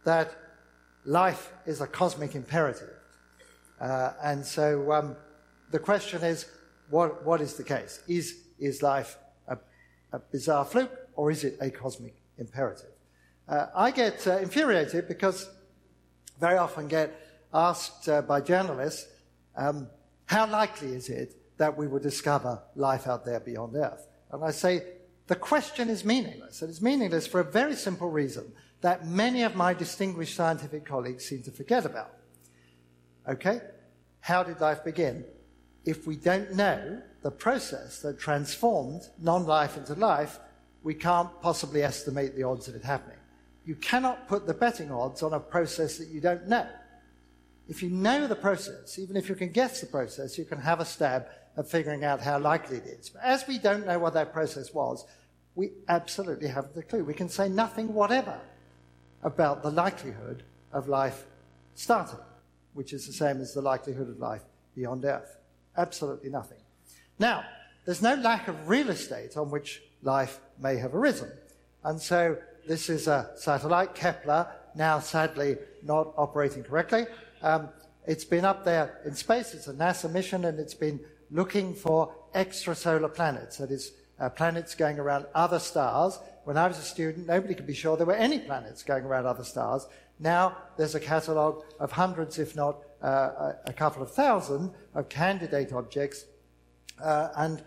that 0.04 0.34
life 1.04 1.52
is 1.66 1.80
a 1.80 1.86
cosmic 1.86 2.34
imperative. 2.34 2.94
Uh, 3.80 4.12
and 4.22 4.44
so 4.44 4.92
um, 4.92 5.16
the 5.70 5.78
question 5.78 6.22
is 6.22 6.46
what, 6.90 7.24
what 7.24 7.40
is 7.40 7.54
the 7.54 7.64
case? 7.64 8.02
Is, 8.08 8.38
is 8.58 8.82
life 8.82 9.18
a, 9.48 9.58
a 10.12 10.18
bizarre 10.18 10.64
fluke 10.64 10.92
or 11.14 11.30
is 11.30 11.44
it 11.44 11.56
a 11.60 11.70
cosmic 11.70 12.14
imperative? 12.38 12.90
Uh, 13.48 13.66
I 13.74 13.90
get 13.90 14.26
uh, 14.26 14.38
infuriated 14.38 15.08
because 15.08 15.48
very 16.40 16.58
often 16.58 16.88
get 16.88 17.14
asked 17.52 18.08
uh, 18.08 18.22
by 18.22 18.40
journalists, 18.40 19.08
um, 19.56 19.88
how 20.26 20.46
likely 20.46 20.88
is 20.88 21.08
it 21.08 21.34
that 21.58 21.76
we 21.76 21.86
will 21.86 22.00
discover 22.00 22.60
life 22.74 23.06
out 23.06 23.24
there 23.24 23.40
beyond 23.40 23.74
Earth? 23.76 24.06
And 24.32 24.44
I 24.44 24.50
say, 24.50 24.82
the 25.26 25.36
question 25.36 25.88
is 25.88 26.04
meaningless. 26.04 26.62
And 26.62 26.70
it's 26.70 26.82
meaningless 26.82 27.26
for 27.26 27.40
a 27.40 27.44
very 27.44 27.74
simple 27.74 28.10
reason 28.10 28.52
that 28.80 29.06
many 29.06 29.42
of 29.42 29.56
my 29.56 29.74
distinguished 29.74 30.36
scientific 30.36 30.84
colleagues 30.84 31.24
seem 31.24 31.42
to 31.42 31.50
forget 31.50 31.84
about. 31.84 32.12
Okay? 33.28 33.60
How 34.20 34.42
did 34.42 34.60
life 34.60 34.84
begin? 34.84 35.24
If 35.84 36.06
we 36.06 36.16
don't 36.16 36.54
know 36.54 37.02
the 37.22 37.30
process 37.30 38.00
that 38.02 38.18
transformed 38.18 39.02
non 39.20 39.46
life 39.46 39.76
into 39.76 39.94
life, 39.94 40.38
we 40.82 40.94
can't 40.94 41.30
possibly 41.40 41.82
estimate 41.82 42.36
the 42.36 42.44
odds 42.44 42.68
of 42.68 42.76
it 42.76 42.84
happening. 42.84 43.18
You 43.64 43.74
cannot 43.74 44.28
put 44.28 44.46
the 44.46 44.54
betting 44.54 44.92
odds 44.92 45.22
on 45.22 45.32
a 45.32 45.40
process 45.40 45.98
that 45.98 46.08
you 46.08 46.20
don't 46.20 46.46
know. 46.46 46.68
If 47.68 47.82
you 47.82 47.90
know 47.90 48.28
the 48.28 48.36
process, 48.36 48.96
even 48.98 49.16
if 49.16 49.28
you 49.28 49.34
can 49.34 49.50
guess 49.50 49.80
the 49.80 49.88
process, 49.88 50.38
you 50.38 50.44
can 50.44 50.58
have 50.58 50.78
a 50.78 50.84
stab 50.84 51.26
at 51.56 51.68
figuring 51.68 52.04
out 52.04 52.20
how 52.20 52.38
likely 52.38 52.78
it 52.78 52.86
is. 52.86 53.08
But 53.08 53.22
as 53.22 53.46
we 53.46 53.58
don't 53.58 53.86
know 53.86 53.98
what 53.98 54.14
that 54.14 54.32
process 54.32 54.74
was, 54.74 55.04
we 55.54 55.70
absolutely 55.88 56.48
have 56.48 56.74
the 56.74 56.82
clue. 56.82 57.04
We 57.04 57.14
can 57.14 57.28
say 57.28 57.48
nothing 57.48 57.94
whatever 57.94 58.38
about 59.22 59.62
the 59.62 59.70
likelihood 59.70 60.42
of 60.72 60.88
life 60.88 61.24
starting, 61.74 62.18
which 62.74 62.92
is 62.92 63.06
the 63.06 63.12
same 63.12 63.40
as 63.40 63.54
the 63.54 63.62
likelihood 63.62 64.10
of 64.10 64.18
life 64.18 64.42
beyond 64.74 65.04
Earth. 65.04 65.38
Absolutely 65.76 66.30
nothing. 66.30 66.58
Now, 67.18 67.44
there's 67.86 68.02
no 68.02 68.14
lack 68.14 68.48
of 68.48 68.68
real 68.68 68.90
estate 68.90 69.36
on 69.36 69.50
which 69.50 69.82
life 70.02 70.40
may 70.60 70.76
have 70.76 70.94
arisen. 70.94 71.30
And 71.84 72.00
so 72.00 72.36
this 72.66 72.90
is 72.90 73.06
a 73.06 73.30
satellite, 73.36 73.94
Kepler, 73.94 74.46
now 74.74 74.98
sadly 74.98 75.56
not 75.82 76.12
operating 76.18 76.64
correctly. 76.64 77.06
Um, 77.42 77.68
it's 78.06 78.24
been 78.24 78.44
up 78.44 78.64
there 78.64 79.00
in 79.04 79.14
space. 79.14 79.54
It's 79.54 79.68
a 79.68 79.72
NASA 79.72 80.10
mission, 80.10 80.44
and 80.44 80.58
it's 80.58 80.74
been 80.74 81.00
looking 81.30 81.74
for 81.74 82.14
extrasolar 82.34 83.12
planets. 83.12 83.58
That 83.58 83.70
is, 83.70 83.92
uh, 84.18 84.28
planets 84.30 84.74
going 84.74 84.98
around 84.98 85.26
other 85.34 85.58
stars. 85.58 86.18
When 86.44 86.56
I 86.56 86.66
was 86.68 86.78
a 86.78 86.82
student, 86.82 87.26
nobody 87.26 87.54
could 87.54 87.66
be 87.66 87.74
sure 87.74 87.96
there 87.96 88.06
were 88.06 88.14
any 88.14 88.38
planets 88.38 88.82
going 88.82 89.04
around 89.04 89.26
other 89.26 89.44
stars. 89.44 89.86
Now 90.18 90.56
there's 90.76 90.94
a 90.94 91.00
catalogue 91.00 91.62
of 91.80 91.92
hundreds, 91.92 92.38
if 92.38 92.56
not 92.56 92.78
uh, 93.02 93.52
a, 93.66 93.72
couple 93.72 94.02
of 94.02 94.10
thousand, 94.12 94.72
of 94.94 95.08
candidate 95.08 95.72
objects, 95.72 96.24
uh, 97.02 97.28
and 97.36 97.62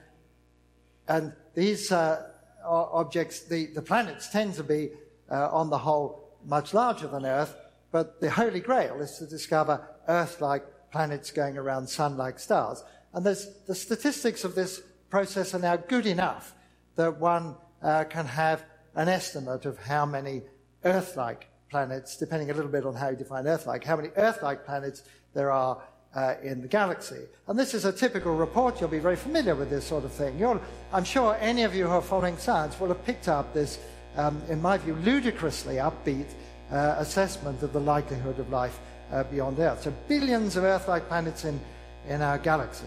and 1.07 1.33
these 1.55 1.91
uh, 1.91 2.29
objects, 2.63 3.41
the, 3.41 3.67
the 3.67 3.81
planets 3.81 4.29
tend 4.29 4.53
to 4.55 4.63
be, 4.63 4.91
uh, 5.31 5.49
on 5.51 5.69
the 5.69 5.77
whole, 5.77 6.37
much 6.45 6.73
larger 6.73 7.07
than 7.07 7.25
Earth, 7.25 7.55
but 7.91 8.21
the 8.21 8.29
Holy 8.29 8.59
Grail 8.59 9.01
is 9.01 9.17
to 9.17 9.25
discover 9.25 9.81
Earth 10.07 10.39
like 10.39 10.63
planets 10.91 11.31
going 11.31 11.57
around 11.57 11.87
sun 11.87 12.15
like 12.15 12.39
stars. 12.39 12.83
And 13.13 13.25
the 13.25 13.75
statistics 13.75 14.43
of 14.43 14.55
this 14.55 14.81
process 15.09 15.53
are 15.53 15.59
now 15.59 15.77
good 15.77 16.05
enough 16.05 16.53
that 16.95 17.19
one 17.19 17.55
uh, 17.81 18.03
can 18.03 18.25
have 18.25 18.63
an 18.95 19.07
estimate 19.07 19.65
of 19.65 19.77
how 19.77 20.05
many 20.05 20.41
Earth 20.83 21.15
like 21.15 21.47
planets, 21.69 22.17
depending 22.17 22.51
a 22.51 22.53
little 22.53 22.71
bit 22.71 22.85
on 22.85 22.95
how 22.95 23.09
you 23.09 23.15
define 23.15 23.47
Earth 23.47 23.65
like, 23.65 23.83
how 23.83 23.95
many 23.95 24.09
Earth 24.17 24.41
like 24.41 24.65
planets 24.65 25.03
there 25.33 25.51
are 25.51 25.81
uh, 26.15 26.35
in 26.43 26.61
the 26.61 26.67
galaxy. 26.67 27.21
And 27.47 27.57
this 27.57 27.73
is 27.73 27.85
a 27.85 27.91
typical 27.91 28.35
report. 28.35 28.79
You'll 28.79 28.89
be 28.89 28.99
very 28.99 29.15
familiar 29.15 29.55
with 29.55 29.69
this 29.69 29.85
sort 29.85 30.03
of 30.03 30.11
thing. 30.11 30.37
You're, 30.37 30.59
I'm 30.91 31.03
sure 31.03 31.37
any 31.39 31.63
of 31.63 31.75
you 31.75 31.85
who 31.85 31.91
are 31.91 32.01
following 32.01 32.37
science 32.37 32.79
will 32.79 32.87
have 32.87 33.03
picked 33.05 33.27
up 33.27 33.53
this, 33.53 33.79
um, 34.17 34.41
in 34.49 34.61
my 34.61 34.77
view, 34.77 34.95
ludicrously 34.95 35.75
upbeat 35.75 36.27
uh, 36.71 36.95
assessment 36.97 37.61
of 37.63 37.73
the 37.73 37.79
likelihood 37.79 38.39
of 38.39 38.49
life 38.49 38.79
uh, 39.11 39.23
beyond 39.23 39.59
Earth. 39.59 39.83
So 39.83 39.93
billions 40.07 40.55
of 40.55 40.63
Earth-like 40.63 41.07
planets 41.07 41.45
in, 41.45 41.59
in 42.07 42.21
our 42.21 42.37
galaxy. 42.37 42.85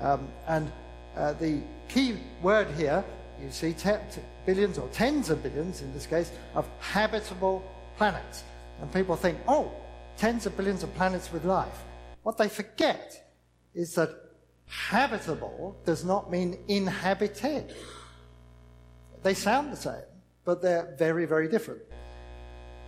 Um, 0.00 0.28
and 0.48 0.70
uh, 1.16 1.34
the 1.34 1.60
key 1.88 2.16
word 2.42 2.68
here 2.76 3.04
you 3.42 3.50
see 3.50 3.72
te- 3.72 3.96
billions 4.44 4.78
or 4.78 4.88
tens 4.88 5.30
of 5.30 5.42
billions 5.42 5.82
in 5.82 5.92
this 5.94 6.06
case 6.06 6.30
of 6.54 6.68
habitable 6.78 7.64
planets. 7.96 8.44
And 8.80 8.92
people 8.92 9.16
think, 9.16 9.38
oh, 9.48 9.72
tens 10.16 10.46
of 10.46 10.56
billions 10.56 10.82
of 10.82 10.94
planets 10.94 11.32
with 11.32 11.44
life. 11.44 11.84
What 12.22 12.36
they 12.36 12.48
forget 12.48 13.34
is 13.74 13.94
that 13.94 14.10
habitable 14.66 15.76
does 15.84 16.04
not 16.04 16.30
mean 16.30 16.58
inhabited. 16.68 17.74
They 19.22 19.34
sound 19.34 19.72
the 19.72 19.76
same, 19.76 20.02
but 20.44 20.62
they're 20.62 20.94
very, 20.98 21.24
very 21.24 21.48
different. 21.48 21.80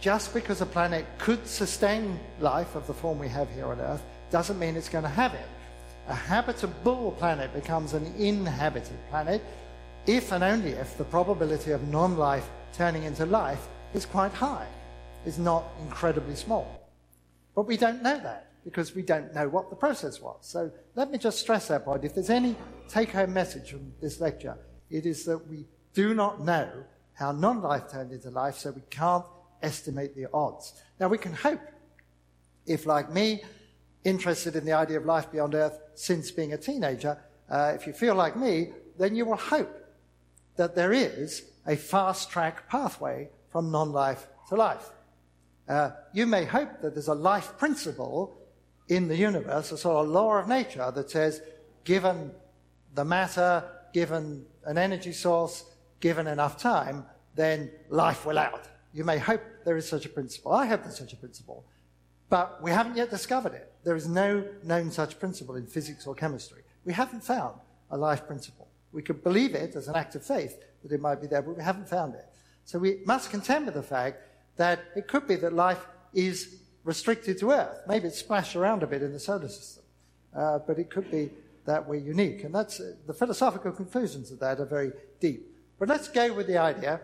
Just 0.00 0.34
because 0.34 0.60
a 0.60 0.66
planet 0.66 1.06
could 1.18 1.46
sustain 1.46 2.18
life 2.40 2.74
of 2.74 2.86
the 2.86 2.94
form 2.94 3.18
we 3.18 3.28
have 3.28 3.48
here 3.50 3.66
on 3.66 3.80
Earth 3.80 4.02
doesn't 4.30 4.58
mean 4.58 4.76
it's 4.76 4.88
going 4.88 5.04
to 5.04 5.10
have 5.10 5.34
it. 5.34 5.46
A 6.08 6.14
habitable 6.14 7.12
planet 7.12 7.52
becomes 7.54 7.92
an 7.94 8.06
inhabited 8.18 8.98
planet 9.08 9.42
if 10.06 10.32
and 10.32 10.42
only 10.42 10.70
if 10.70 10.98
the 10.98 11.04
probability 11.04 11.70
of 11.70 11.88
non 11.88 12.16
life 12.16 12.48
turning 12.72 13.04
into 13.04 13.24
life 13.26 13.68
is 13.94 14.04
quite 14.04 14.32
high, 14.32 14.66
is 15.24 15.38
not 15.38 15.64
incredibly 15.80 16.34
small. 16.34 16.88
But 17.54 17.66
we 17.66 17.76
don't 17.76 18.02
know 18.02 18.18
that 18.18 18.48
because 18.64 18.94
we 18.94 19.02
don't 19.02 19.34
know 19.34 19.48
what 19.48 19.70
the 19.70 19.76
process 19.76 20.20
was. 20.20 20.38
So 20.40 20.70
let 20.94 21.10
me 21.10 21.18
just 21.18 21.38
stress 21.38 21.68
that 21.68 21.84
point. 21.84 22.04
If 22.04 22.14
there's 22.14 22.30
any 22.30 22.56
take 22.88 23.10
home 23.10 23.32
message 23.32 23.70
from 23.70 23.92
this 24.00 24.20
lecture, 24.20 24.56
it 24.90 25.06
is 25.06 25.24
that 25.24 25.48
we 25.48 25.66
do 25.94 26.14
not 26.14 26.40
know 26.40 26.68
how 27.14 27.32
non 27.32 27.60
life 27.60 27.90
turned 27.90 28.12
into 28.12 28.30
life, 28.30 28.56
so 28.56 28.70
we 28.72 28.82
can't 28.90 29.24
estimate 29.62 30.16
the 30.16 30.26
odds. 30.32 30.72
Now, 30.98 31.08
we 31.08 31.18
can 31.18 31.32
hope 31.32 31.60
if, 32.66 32.86
like 32.86 33.12
me, 33.12 33.42
interested 34.04 34.56
in 34.56 34.64
the 34.64 34.72
idea 34.72 34.98
of 34.98 35.06
life 35.06 35.30
beyond 35.30 35.54
Earth 35.54 35.78
since 35.94 36.30
being 36.30 36.52
a 36.52 36.58
teenager, 36.58 37.18
uh, 37.50 37.72
if 37.74 37.86
you 37.86 37.92
feel 37.92 38.14
like 38.14 38.36
me, 38.36 38.72
then 38.98 39.14
you 39.14 39.24
will 39.24 39.36
hope 39.36 39.78
that 40.56 40.74
there 40.74 40.92
is 40.92 41.44
a 41.66 41.76
fast 41.76 42.30
track 42.30 42.68
pathway 42.68 43.28
from 43.50 43.70
non 43.70 43.92
life 43.92 44.26
to 44.48 44.56
life. 44.56 44.90
Uh, 45.68 45.90
you 46.12 46.26
may 46.26 46.44
hope 46.44 46.80
that 46.82 46.94
there's 46.94 47.08
a 47.08 47.14
life 47.14 47.56
principle 47.58 48.36
in 48.88 49.08
the 49.08 49.16
universe, 49.16 49.72
a 49.72 49.78
sort 49.78 50.04
of 50.04 50.10
law 50.10 50.38
of 50.38 50.48
nature 50.48 50.90
that 50.90 51.10
says, 51.10 51.40
given 51.84 52.32
the 52.94 53.04
matter, 53.04 53.64
given 53.92 54.44
an 54.64 54.76
energy 54.76 55.12
source, 55.12 55.64
given 56.00 56.26
enough 56.26 56.58
time, 56.58 57.04
then 57.34 57.70
life 57.88 58.26
will 58.26 58.38
out. 58.38 58.64
You 58.92 59.04
may 59.04 59.18
hope 59.18 59.40
there 59.64 59.76
is 59.76 59.88
such 59.88 60.04
a 60.04 60.08
principle. 60.08 60.52
I 60.52 60.66
hope 60.66 60.82
there's 60.82 60.98
such 60.98 61.12
a 61.12 61.16
principle. 61.16 61.64
But 62.28 62.62
we 62.62 62.70
haven't 62.70 62.96
yet 62.96 63.10
discovered 63.10 63.54
it. 63.54 63.71
There 63.84 63.96
is 63.96 64.08
no 64.08 64.44
known 64.62 64.90
such 64.90 65.18
principle 65.18 65.56
in 65.56 65.66
physics 65.66 66.06
or 66.06 66.14
chemistry. 66.14 66.62
We 66.84 66.92
haven't 66.92 67.24
found 67.24 67.56
a 67.90 67.96
life 67.96 68.26
principle. 68.26 68.68
We 68.92 69.02
could 69.02 69.22
believe 69.22 69.54
it 69.54 69.74
as 69.74 69.88
an 69.88 69.96
act 69.96 70.14
of 70.14 70.24
faith 70.24 70.58
that 70.82 70.92
it 70.92 71.00
might 71.00 71.20
be 71.20 71.26
there, 71.26 71.42
but 71.42 71.56
we 71.56 71.62
haven't 71.62 71.88
found 71.88 72.14
it. 72.14 72.26
So 72.64 72.78
we 72.78 73.00
must 73.06 73.30
contend 73.30 73.66
with 73.66 73.74
the 73.74 73.82
fact 73.82 74.18
that 74.56 74.80
it 74.94 75.08
could 75.08 75.26
be 75.26 75.36
that 75.36 75.52
life 75.52 75.86
is 76.14 76.60
restricted 76.84 77.38
to 77.38 77.52
Earth. 77.52 77.82
Maybe 77.88 78.08
it's 78.08 78.18
splashed 78.18 78.56
around 78.56 78.82
a 78.82 78.86
bit 78.86 79.02
in 79.02 79.12
the 79.12 79.18
solar 79.18 79.48
system, 79.48 79.84
uh, 80.36 80.58
but 80.58 80.78
it 80.78 80.90
could 80.90 81.10
be 81.10 81.30
that 81.64 81.88
we're 81.88 81.96
unique. 81.96 82.44
And 82.44 82.54
that's 82.54 82.80
uh, 82.80 82.94
the 83.06 83.14
philosophical 83.14 83.72
conclusions 83.72 84.30
of 84.30 84.40
that 84.40 84.60
are 84.60 84.66
very 84.66 84.92
deep. 85.20 85.48
But 85.78 85.88
let's 85.88 86.08
go 86.08 86.32
with 86.32 86.46
the 86.46 86.58
idea 86.58 87.00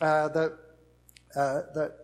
uh, 0.00 0.28
that, 0.28 0.58
uh, 1.36 1.62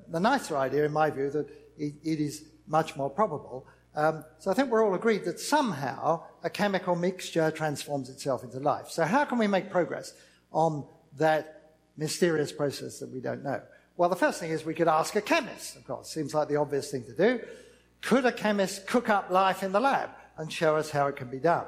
the 0.09 0.21
nicer 0.21 0.57
idea, 0.57 0.85
in 0.85 0.93
my 0.93 1.11
view, 1.11 1.31
that 1.31 1.49
it, 1.79 1.95
it 2.03 2.21
is 2.21 2.45
much 2.67 2.97
more 2.97 3.11
probable. 3.11 3.67
Um, 3.97 4.25
so 4.39 4.51
I 4.51 4.55
think 4.55 4.71
we're 4.71 4.85
all 4.85 4.95
agreed 4.95 5.25
that 5.25 5.41
somehow 5.41 6.23
a 6.45 6.51
chemical 6.51 6.95
mixture 6.95 7.51
transforms 7.51 8.11
itself 8.11 8.45
into 8.45 8.61
life. 8.61 8.91
So 8.91 9.05
how 9.05 9.25
can 9.25 9.39
we 9.39 9.47
make 9.47 9.71
progress 9.71 10.13
on 10.53 10.87
that 11.17 11.73
mysterious 11.97 12.53
process 12.53 12.99
that 12.99 13.11
we 13.11 13.21
don't 13.21 13.43
know? 13.43 13.63
Well, 13.97 14.11
the 14.11 14.17
first 14.17 14.39
thing 14.39 14.51
is 14.51 14.67
we 14.67 14.75
could 14.75 14.89
ask 14.89 15.17
a 15.17 15.23
chemist, 15.23 15.77
of 15.77 15.87
course. 15.87 16.11
Seems 16.11 16.35
like 16.35 16.49
the 16.49 16.57
obvious 16.57 16.91
thing 16.91 17.05
to 17.05 17.15
do. 17.15 17.41
Could 18.03 18.27
a 18.27 18.33
chemist 18.33 18.87
cook 18.87 19.09
up 19.09 19.31
life 19.31 19.63
in 19.63 19.73
the 19.73 19.81
lab 19.81 20.11
and 20.37 20.53
show 20.53 20.77
us 20.77 20.91
how 20.91 21.07
it 21.07 21.17
can 21.17 21.29
be 21.31 21.39
done? 21.39 21.65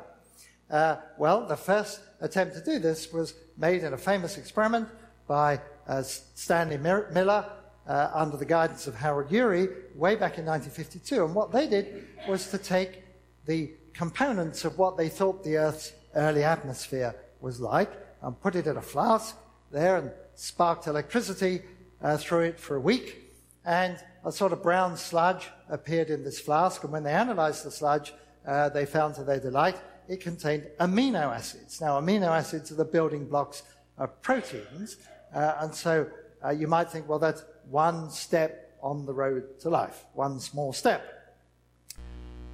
Uh, 0.71 0.97
well, 1.17 1.47
the 1.47 1.57
first 1.57 2.01
attempt 2.21 2.55
to 2.55 2.63
do 2.63 2.79
this 2.79 3.11
was 3.11 3.33
made 3.57 3.83
in 3.83 3.95
a 3.95 3.99
famous 3.99 4.37
experiment 4.37 4.87
by 5.27 5.59
uh, 5.89 6.03
Stanley 6.03 6.77
Miller 6.77 7.51
uh, 7.89 8.11
under 8.13 8.37
the 8.37 8.45
guidance 8.45 8.87
of 8.87 8.95
Harold 8.95 9.31
Urey 9.31 9.69
way 9.95 10.15
back 10.15 10.39
in 10.39 10.45
1952. 10.45 11.25
And 11.25 11.35
what 11.35 11.51
they 11.51 11.67
did 11.67 12.07
was 12.29 12.51
to 12.51 12.59
take 12.59 13.03
the 13.47 13.73
components 13.95 14.65
of 14.65 14.79
what 14.79 14.97
they 14.97 15.09
thought 15.09 15.43
the 15.43 15.57
Earth's 15.57 15.93
early 16.15 16.45
atmosphere 16.45 17.15
was 17.41 17.61
like 17.61 17.91
and 18.23 18.41
put 18.41 18.55
it 18.55 18.67
in 18.67 18.77
a 18.77 18.83
flask 18.83 19.37
there 19.71 19.97
and 19.97 20.11
sparked 20.35 20.87
electricity 20.87 21.63
uh, 22.03 22.17
through 22.17 22.41
it 22.41 22.61
for 22.61 22.77
a 22.77 22.81
week, 22.81 23.17
and 23.65 23.99
a 24.25 24.31
sort 24.31 24.53
of 24.53 24.63
brown 24.63 24.97
sludge 24.97 25.49
appeared 25.69 26.11
in 26.11 26.23
this 26.25 26.39
flask. 26.39 26.85
And 26.85 26.93
when 26.93 27.03
they 27.03 27.13
analyzed 27.13 27.65
the 27.65 27.71
sludge, 27.71 28.13
uh, 28.47 28.69
they 28.69 28.87
found 28.87 29.15
to 29.17 29.25
their 29.25 29.41
delight 29.41 29.77
it 30.09 30.21
contained 30.21 30.67
amino 30.81 31.35
acids. 31.35 31.81
Now, 31.81 32.01
amino 32.01 32.29
acids 32.29 32.73
are 32.73 32.77
the 32.77 32.85
building 32.85 33.27
blocks 33.27 33.63
of 33.99 34.21
proteins, 34.23 34.97
uh, 35.35 35.57
and 35.61 35.75
so 35.75 36.09
uh, 36.45 36.51
you 36.51 36.67
might 36.67 36.91
think, 36.91 37.09
well, 37.09 37.19
that's 37.19 37.45
one 37.71 38.11
step 38.11 38.77
on 38.83 39.07
the 39.07 39.13
road 39.13 39.61
to 39.61 39.71
life, 39.71 40.05
one 40.15 40.41
small 40.41 40.73
step. 40.73 41.19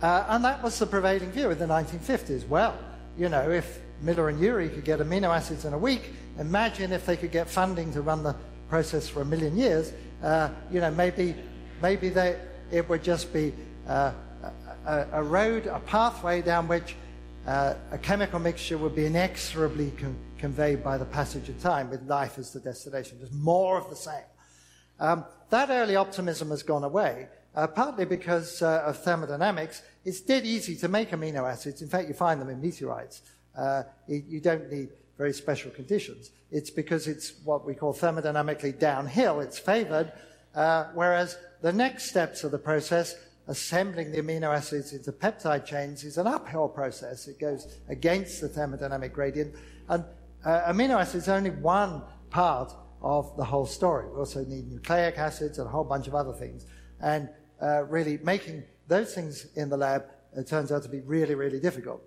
Uh, 0.03 0.25
and 0.29 0.45
that 0.45 0.63
was 0.63 0.79
the 0.79 0.87
prevailing 0.87 1.31
view 1.31 1.51
in 1.51 1.59
the 1.59 1.67
1950s. 1.67 2.47
Well, 2.49 2.77
you 3.17 3.29
know, 3.29 3.51
if 3.51 3.81
Miller 4.03 4.29
and 4.29 4.39
Urey 4.41 4.73
could 4.75 4.85
get 4.85 4.99
amino 4.99 5.35
acids 5.35 5.65
in 5.65 5.73
a 5.73 5.79
week, 5.79 6.11
imagine 6.39 6.93
if 6.93 7.07
they 7.07 7.17
could 7.17 7.31
get 7.31 7.49
funding 7.49 7.93
to 7.93 8.03
run 8.03 8.23
the 8.23 8.35
process 8.69 9.09
for 9.09 9.23
a 9.23 9.25
million 9.25 9.57
years, 9.57 9.93
uh, 10.23 10.49
you 10.71 10.81
know, 10.81 10.91
maybe, 10.91 11.35
maybe 11.81 12.09
they, 12.09 12.39
it 12.71 12.89
would 12.89 13.05
just 13.05 13.33
be 13.33 13.53
uh, 13.89 14.13
a, 14.87 15.07
a, 15.13 15.23
road, 15.23 15.67
a 15.67 15.79
pathway 15.81 16.43
down 16.43 16.67
which 16.67 16.97
uh, 17.47 17.75
a 17.93 17.99
chemical 17.99 18.39
mixture 18.39 18.79
would 18.79 18.95
be 18.95 19.07
inexorably 19.07 19.93
con- 19.93 20.17
conveyed 20.39 20.83
by 20.83 20.99
the 20.99 21.05
passage 21.05 21.49
of 21.49 21.61
time 21.61 21.89
with 21.91 22.03
life 22.03 22.39
as 22.39 22.53
the 22.53 22.61
destination, 22.61 23.19
just 23.21 23.33
more 23.33 23.79
of 23.79 23.89
the 23.91 23.97
same. 23.97 24.25
Um, 25.01 25.25
that 25.51 25.71
early 25.71 25.97
optimism 25.97 26.51
has 26.51 26.63
gone 26.63 26.85
away, 26.85 27.29
uh, 27.55 27.67
partly 27.67 28.05
because 28.05 28.63
uh, 28.63 28.85
of 28.87 29.03
thermodynamics. 29.03 29.83
It's 30.05 30.21
dead 30.21 30.45
easy 30.45 30.77
to 30.77 30.89
make 30.89 31.11
amino 31.11 31.51
acids. 31.51 31.83
In 31.83 31.89
fact, 31.89 32.09
you 32.09 32.15
find 32.15 32.41
them 32.41 32.51
in 32.51 32.61
meteorites. 32.61 33.23
Uh, 33.57 33.85
you 34.09 34.41
don't 34.41 34.71
need 34.71 34.91
very 35.17 35.33
special 35.33 35.71
conditions. 35.71 36.31
It's 36.51 36.71
because 36.71 37.07
it's 37.07 37.35
what 37.45 37.65
we 37.65 37.75
call 37.75 37.95
thermodynamically 37.95 38.79
downhill. 38.79 39.41
It's 39.41 39.59
favored, 39.59 40.13
uh, 40.55 40.87
whereas 40.95 41.39
the 41.63 41.73
next 41.73 42.11
steps 42.11 42.45
of 42.45 42.51
the 42.51 42.59
process, 42.59 43.15
assembling 43.47 44.11
the 44.11 44.19
amino 44.21 44.55
acids 44.55 44.93
into 44.93 45.13
peptide 45.13 45.65
chains, 45.65 46.05
is 46.05 46.19
an 46.19 46.27
uphill 46.27 46.69
process. 46.69 47.29
It 47.29 47.39
goes 47.39 47.79
against 47.89 48.41
the 48.41 48.49
thermodynamic 48.49 49.13
gradient. 49.13 49.55
And 49.89 50.05
uh, 50.45 50.73
amino 50.73 51.01
acids 51.01 51.29
are 51.29 51.37
only 51.37 51.51
one 51.51 52.03
part 52.31 52.75
of 53.05 53.37
the 53.37 53.45
whole 53.45 53.67
story. 53.67 54.11
We 54.11 54.19
also 54.19 54.45
need 54.45 54.71
nucleic 54.71 55.19
acids 55.19 55.59
and 55.59 55.69
a 55.69 55.71
whole 55.71 55.85
bunch 55.85 56.09
of 56.09 56.15
other 56.15 56.33
things. 56.33 56.67
And 57.01 57.29
uh, 57.63 57.85
really 57.85 58.19
making 58.23 58.65
those 58.89 59.15
things 59.15 59.47
in 59.55 59.69
the 59.69 59.77
lab 59.77 60.05
it 60.37 60.49
turns 60.49 60.73
out 60.73 60.83
to 60.83 60.89
be 60.89 61.01
really, 61.01 61.35
really 61.35 61.61
difficult. 61.61 62.03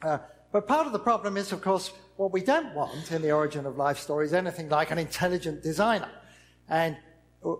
Uh, 0.00 0.18
but 0.52 0.66
part 0.66 0.86
of 0.86 0.92
the 0.92 0.98
problem 0.98 1.36
is, 1.36 1.52
of 1.52 1.60
course, 1.60 1.92
what 2.16 2.32
we 2.32 2.42
don't 2.42 2.74
want 2.74 3.12
in 3.12 3.22
the 3.22 3.32
origin 3.32 3.66
of 3.66 3.76
life 3.76 3.98
story 3.98 4.24
is 4.26 4.32
anything 4.32 4.68
like 4.68 4.90
an 4.90 4.98
intelligent 4.98 5.62
designer. 5.62 6.10
And 6.68 6.96
uh, 7.44 7.54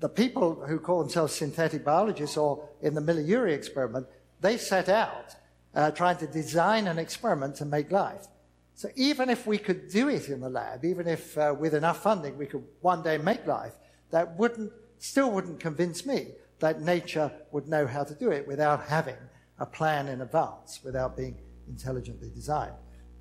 the 0.00 0.08
people 0.08 0.64
who 0.66 0.78
call 0.78 1.00
themselves 1.00 1.34
synthetic 1.34 1.84
biologists, 1.84 2.36
or 2.36 2.68
in 2.80 2.94
the 2.94 3.00
Miller-Urey 3.00 3.52
experiment, 3.52 4.06
they 4.40 4.56
set 4.56 4.88
out 4.88 5.34
uh, 5.74 5.90
trying 5.90 6.16
to 6.18 6.26
design 6.26 6.86
an 6.86 6.98
experiment 6.98 7.56
to 7.56 7.64
make 7.64 7.92
life. 7.92 8.26
So 8.74 8.88
even 8.96 9.30
if 9.30 9.46
we 9.46 9.58
could 9.58 9.88
do 9.88 10.08
it 10.08 10.28
in 10.28 10.40
the 10.40 10.48
lab, 10.48 10.84
even 10.84 11.06
if 11.06 11.36
uh, 11.36 11.54
with 11.58 11.74
enough 11.74 12.02
funding 12.02 12.36
we 12.38 12.46
could 12.46 12.64
one 12.80 13.02
day 13.02 13.18
make 13.18 13.46
life, 13.46 13.72
that 14.10 14.36
wouldn't, 14.38 14.72
still 14.98 15.30
wouldn't 15.30 15.60
convince 15.60 16.06
me 16.06 16.28
that 16.60 16.80
nature 16.80 17.30
would 17.50 17.68
know 17.68 17.86
how 17.86 18.04
to 18.04 18.14
do 18.14 18.30
it 18.30 18.46
without 18.46 18.84
having 18.84 19.16
a 19.58 19.66
plan 19.66 20.08
in 20.08 20.20
advance, 20.20 20.80
without 20.84 21.16
being 21.16 21.36
intelligently 21.68 22.30
designed, 22.34 22.74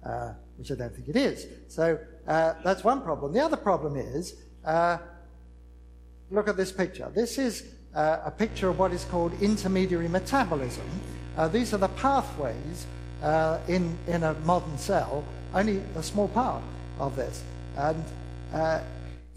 uh, 0.06 0.34
which 0.58 0.72
I 0.72 0.76
don't 0.76 0.94
think 0.96 1.10
it 1.10 1.16
is. 1.16 1.48
So 1.68 2.00
uh, 2.28 2.54
that's 2.64 2.84
one 2.84 3.02
problem. 3.02 3.34
The 3.34 3.42
other 3.42 3.58
problem 3.58 3.96
is 3.96 4.36
uh, 4.64 4.98
look 6.30 6.48
at 6.48 6.58
this 6.58 6.72
picture. 6.72 7.12
This 7.14 7.38
is 7.38 7.64
uh, 7.96 8.20
a 8.24 8.32
picture 8.32 8.70
of 8.70 8.80
what 8.80 8.92
is 8.92 9.06
called 9.06 9.34
intermediary 9.42 10.08
metabolism. 10.08 10.86
Uh, 11.36 11.48
these 11.48 11.74
are 11.74 11.78
the 11.78 11.90
pathways 11.90 12.86
in, 13.68 13.98
in 14.08 14.24
a 14.24 14.34
modern 14.46 14.78
cell, 14.78 15.24
only 15.54 15.82
a 15.96 16.04
small 16.04 16.28
part 16.30 16.62
of 17.00 17.16
this. 17.16 17.44
And 17.78 18.04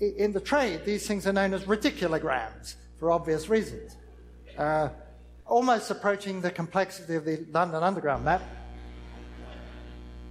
in 0.01 0.33
the 0.33 0.41
trade, 0.41 0.85
these 0.85 1.07
things 1.07 1.27
are 1.27 1.33
known 1.33 1.55
as 1.55 1.65
reticulograms 1.65 2.75
for 2.99 3.11
obvious 3.11 3.49
reasons. 3.49 3.97
almost 5.47 5.91
approaching 5.91 6.41
the 6.41 6.51
complexity 6.51 7.15
of 7.17 7.25
the 7.25 7.45
London 7.53 7.83
Underground 7.83 8.25
map, 8.25 8.43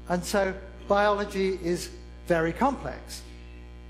and 0.10 0.24
so 0.24 0.54
biology 0.88 1.60
is 1.64 1.90
very 2.28 2.52
complex. 2.52 3.22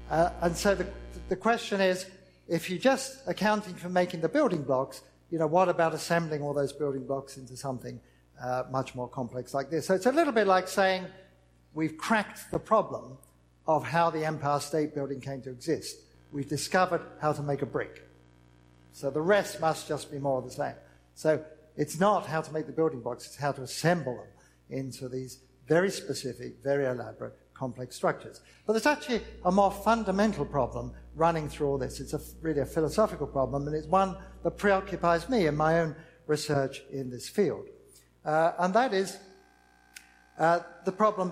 Uh, 0.09 0.29
and 0.41 0.55
so 0.55 0.75
the, 0.75 0.85
the 1.29 1.35
question 1.35 1.81
is 1.81 2.05
if 2.47 2.69
you're 2.69 2.79
just 2.79 3.17
accounting 3.27 3.73
for 3.73 3.89
making 3.89 4.21
the 4.21 4.29
building 4.29 4.61
blocks, 4.61 5.01
you 5.31 5.39
know, 5.39 5.47
what 5.47 5.69
about 5.69 5.93
assembling 5.93 6.41
all 6.41 6.53
those 6.53 6.73
building 6.73 7.05
blocks 7.05 7.37
into 7.37 7.55
something 7.57 7.99
uh, 8.43 8.63
much 8.69 8.93
more 8.93 9.07
complex 9.07 9.53
like 9.53 9.69
this? 9.69 9.87
So 9.87 9.95
it's 9.95 10.05
a 10.05 10.11
little 10.11 10.33
bit 10.33 10.45
like 10.45 10.67
saying 10.67 11.05
we've 11.73 11.97
cracked 11.97 12.51
the 12.51 12.59
problem 12.59 13.17
of 13.67 13.83
how 13.85 14.09
the 14.09 14.25
Empire 14.25 14.59
State 14.59 14.93
Building 14.93 15.21
came 15.21 15.41
to 15.41 15.49
exist. 15.49 15.97
We've 16.31 16.49
discovered 16.49 17.01
how 17.21 17.33
to 17.33 17.41
make 17.41 17.61
a 17.61 17.65
brick. 17.65 18.07
So 18.91 19.09
the 19.09 19.21
rest 19.21 19.59
must 19.59 19.87
just 19.87 20.11
be 20.11 20.19
more 20.19 20.39
of 20.39 20.45
the 20.45 20.51
same. 20.51 20.75
So 21.15 21.43
it's 21.75 21.99
not 21.99 22.25
how 22.25 22.41
to 22.41 22.53
make 22.53 22.65
the 22.65 22.71
building 22.71 23.01
blocks, 23.01 23.25
it's 23.25 23.37
how 23.37 23.51
to 23.53 23.61
assemble 23.63 24.15
them 24.15 24.27
into 24.69 25.09
these 25.09 25.39
very 25.67 25.89
specific, 25.89 26.61
very 26.63 26.85
elaborate, 26.85 27.37
complex 27.53 27.95
structures. 27.95 28.41
But 28.65 28.73
there's 28.73 28.85
actually 28.85 29.21
a 29.45 29.51
more 29.51 29.71
fundamental 29.71 30.45
problem 30.45 30.91
running 31.15 31.47
through 31.49 31.67
all 31.67 31.77
this. 31.77 31.99
It's 31.99 32.13
a, 32.13 32.21
really 32.41 32.61
a 32.61 32.65
philosophical 32.65 33.27
problem, 33.27 33.67
and 33.67 33.75
it's 33.75 33.87
one 33.87 34.15
that 34.43 34.57
preoccupies 34.57 35.29
me 35.29 35.47
in 35.47 35.55
my 35.55 35.79
own 35.79 35.95
research 36.27 36.83
in 36.91 37.09
this 37.09 37.29
field. 37.29 37.65
Uh, 38.25 38.53
and 38.59 38.73
that 38.73 38.93
is 38.93 39.17
uh, 40.39 40.59
the 40.85 40.91
problem 40.91 41.31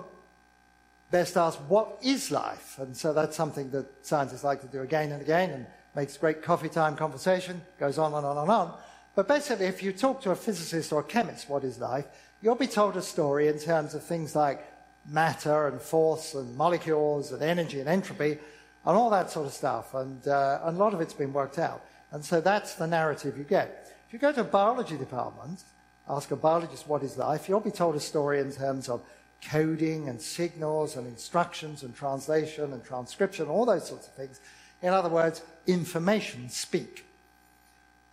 best 1.12 1.38
ask, 1.38 1.59
what 1.68 1.99
is 2.01 2.32
life? 2.32 2.80
And 2.80 2.95
so 2.95 3.14
that's 3.14 3.36
something 3.36 3.70
that 3.72 3.86
scientists 4.05 4.43
like 4.43 4.62
to 4.62 4.68
do 4.68 4.82
again 4.82 5.12
and 5.12 5.22
again 5.22 5.49
and 5.51 5.68
makes 5.95 6.18
great 6.18 6.41
coffee 6.41 6.70
time 6.70 6.95
conversation, 6.95 7.62
goes 7.80 7.97
on 7.97 8.14
and 8.14 8.26
on 8.26 8.38
and 8.38 8.49
on. 8.49 8.74
But 9.14 9.28
basically, 9.28 9.66
if 9.66 9.84
you 9.84 9.91
talk 9.91 10.22
to 10.22 10.32
a 10.32 10.36
physicist 10.36 10.93
or 10.93 11.01
a 11.01 11.03
chemist, 11.03 11.49
what 11.49 11.66
is 11.66 11.78
life? 11.80 12.05
You'll 12.41 12.55
be 12.55 12.68
told 12.68 12.95
a 12.95 13.01
story 13.01 13.49
in 13.49 13.59
terms 13.59 13.93
of 13.93 14.03
things 14.03 14.36
like 14.36 14.66
matter 15.05 15.68
and 15.68 15.82
force 15.82 16.34
and 16.34 16.55
molecules 16.55 17.34
and 17.34 17.41
energy 17.41 17.82
and 17.82 17.89
entropy 17.89 18.38
and 18.86 18.97
all 18.97 19.09
that 19.09 19.30
sort 19.30 19.45
of 19.45 19.53
stuff. 19.53 19.93
And, 19.93 20.26
uh, 20.28 20.62
and 20.64 20.78
a 20.78 20.80
lot 20.80 20.93
of 20.93 21.01
it's 21.01 21.14
been 21.14 21.34
worked 21.34 21.59
out. 21.59 21.84
And 22.12 22.24
so 22.24 22.39
that's 22.39 22.76
the 22.76 22.88
narrative 22.88 23.38
you 23.38 23.43
get. 23.43 23.93
If 24.07 24.14
you 24.14 24.20
go 24.20 24.32
to 24.32 24.41
a 24.41 24.45
biology 24.45 24.97
department, 24.97 25.64
ask 26.09 26.32
a 26.32 26.36
biologist 26.36 26.88
what 26.88 27.03
is 27.03 27.18
life, 27.18 27.47
you'll 27.47 27.59
be 27.59 27.72
told 27.72 27.95
a 27.95 27.99
story 27.99 28.39
in 28.39 28.51
terms 28.51 28.89
of 28.89 29.01
coding 29.50 30.08
and 30.10 30.22
signals 30.22 30.96
and 30.96 31.08
instructions 31.08 31.84
and 31.84 31.96
translation 31.96 32.74
and 32.74 32.84
transcription, 32.84 33.48
all 33.48 33.66
those 33.66 33.88
sorts 33.88 34.08
of 34.08 34.14
things. 34.14 34.39
In 34.82 34.89
other 34.89 35.10
words, 35.10 35.44
information 35.68 36.50
speak. 36.50 37.06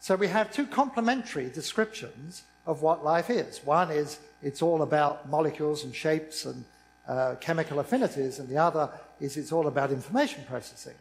So 0.00 0.14
we 0.14 0.28
have 0.28 0.52
two 0.52 0.66
complementary 0.66 1.50
descriptions 1.50 2.42
of 2.66 2.82
what 2.82 3.04
life 3.04 3.30
is. 3.30 3.60
One 3.64 3.90
is 3.90 4.18
it's 4.42 4.62
all 4.62 4.82
about 4.82 5.28
molecules 5.28 5.84
and 5.84 5.94
shapes 5.94 6.44
and 6.44 6.64
uh, 7.08 7.34
chemical 7.40 7.80
affinities, 7.80 8.38
and 8.38 8.48
the 8.48 8.58
other 8.58 8.90
is 9.20 9.36
it's 9.36 9.50
all 9.50 9.66
about 9.66 9.90
information 9.90 10.44
processing. 10.46 10.94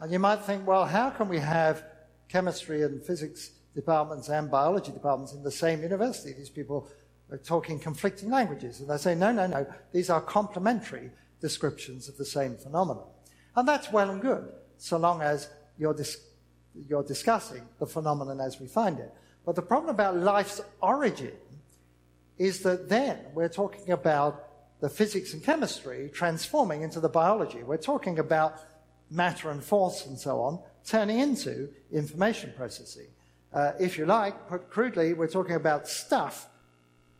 And 0.00 0.10
you 0.10 0.18
might 0.18 0.40
think, 0.40 0.66
well, 0.66 0.86
how 0.86 1.10
can 1.10 1.28
we 1.28 1.38
have 1.38 1.84
chemistry 2.28 2.82
and 2.82 3.02
physics 3.02 3.50
departments 3.74 4.28
and 4.28 4.50
biology 4.50 4.90
departments 4.90 5.34
in 5.34 5.42
the 5.42 5.50
same 5.50 5.82
university? 5.82 6.32
These 6.32 6.50
people 6.50 6.88
are 7.30 7.38
talking 7.38 7.78
conflicting 7.78 8.30
languages. 8.30 8.80
And 8.80 8.90
they 8.90 8.96
say, 8.96 9.14
no, 9.14 9.32
no, 9.32 9.46
no, 9.46 9.66
these 9.92 10.10
are 10.10 10.20
complementary 10.20 11.10
descriptions 11.40 12.08
of 12.08 12.16
the 12.16 12.24
same 12.24 12.56
phenomenon. 12.56 13.04
And 13.56 13.66
that's 13.66 13.92
well 13.92 14.10
and 14.10 14.20
good, 14.20 14.50
so 14.78 14.96
long 14.98 15.22
as 15.22 15.48
you're, 15.78 15.94
dis- 15.94 16.24
you're 16.88 17.04
discussing 17.04 17.62
the 17.78 17.86
phenomenon 17.86 18.40
as 18.40 18.60
we 18.60 18.66
find 18.66 18.98
it. 18.98 19.12
But 19.44 19.56
the 19.56 19.62
problem 19.62 19.90
about 19.90 20.16
life's 20.16 20.60
origin 20.80 21.32
is 22.38 22.60
that 22.60 22.88
then 22.88 23.18
we're 23.34 23.48
talking 23.48 23.90
about 23.92 24.80
the 24.80 24.88
physics 24.88 25.32
and 25.32 25.42
chemistry 25.42 26.10
transforming 26.12 26.82
into 26.82 27.00
the 27.00 27.08
biology. 27.08 27.62
We're 27.62 27.76
talking 27.76 28.18
about 28.18 28.56
matter 29.10 29.50
and 29.50 29.62
force 29.62 30.06
and 30.06 30.18
so 30.18 30.40
on 30.40 30.58
turning 30.84 31.20
into 31.20 31.68
information 31.92 32.52
processing. 32.56 33.06
Uh, 33.52 33.72
if 33.78 33.98
you 33.98 34.06
like, 34.06 34.48
put 34.48 34.70
crudely, 34.70 35.12
we're 35.12 35.28
talking 35.28 35.54
about 35.54 35.86
stuff 35.86 36.48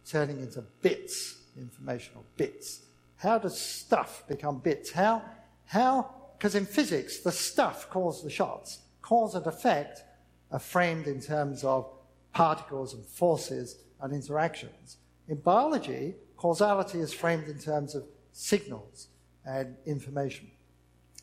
turning 0.07 0.39
into 0.39 0.63
bits, 0.83 1.37
informational 1.57 2.25
bits. 2.37 2.83
How 3.17 3.39
does 3.39 3.59
stuff 3.61 4.25
become 4.29 4.59
bits? 4.59 4.91
How, 4.91 5.23
how, 5.67 6.11
because 6.37 6.55
in 6.55 6.67
physics, 6.67 7.21
the 7.21 7.33
stuff 7.33 7.89
calls 7.89 8.23
the 8.23 8.31
shots. 8.31 8.81
Cause 9.01 9.35
and 9.35 9.47
effect 9.47 10.03
are 10.51 10.59
framed 10.59 11.07
in 11.07 11.21
terms 11.21 11.65
of 11.65 11.89
particles 12.33 12.95
and 12.95 13.05
forces 13.05 13.79
and 14.01 14.13
interactions. 14.13 14.97
In 15.29 15.37
biology, 15.37 16.15
causality 16.37 17.01
is 17.01 17.13
framed 17.13 17.49
in 17.49 17.59
terms 17.59 17.95
of 17.95 18.05
signals 18.33 19.09
and 19.45 19.77
information. 19.87 20.51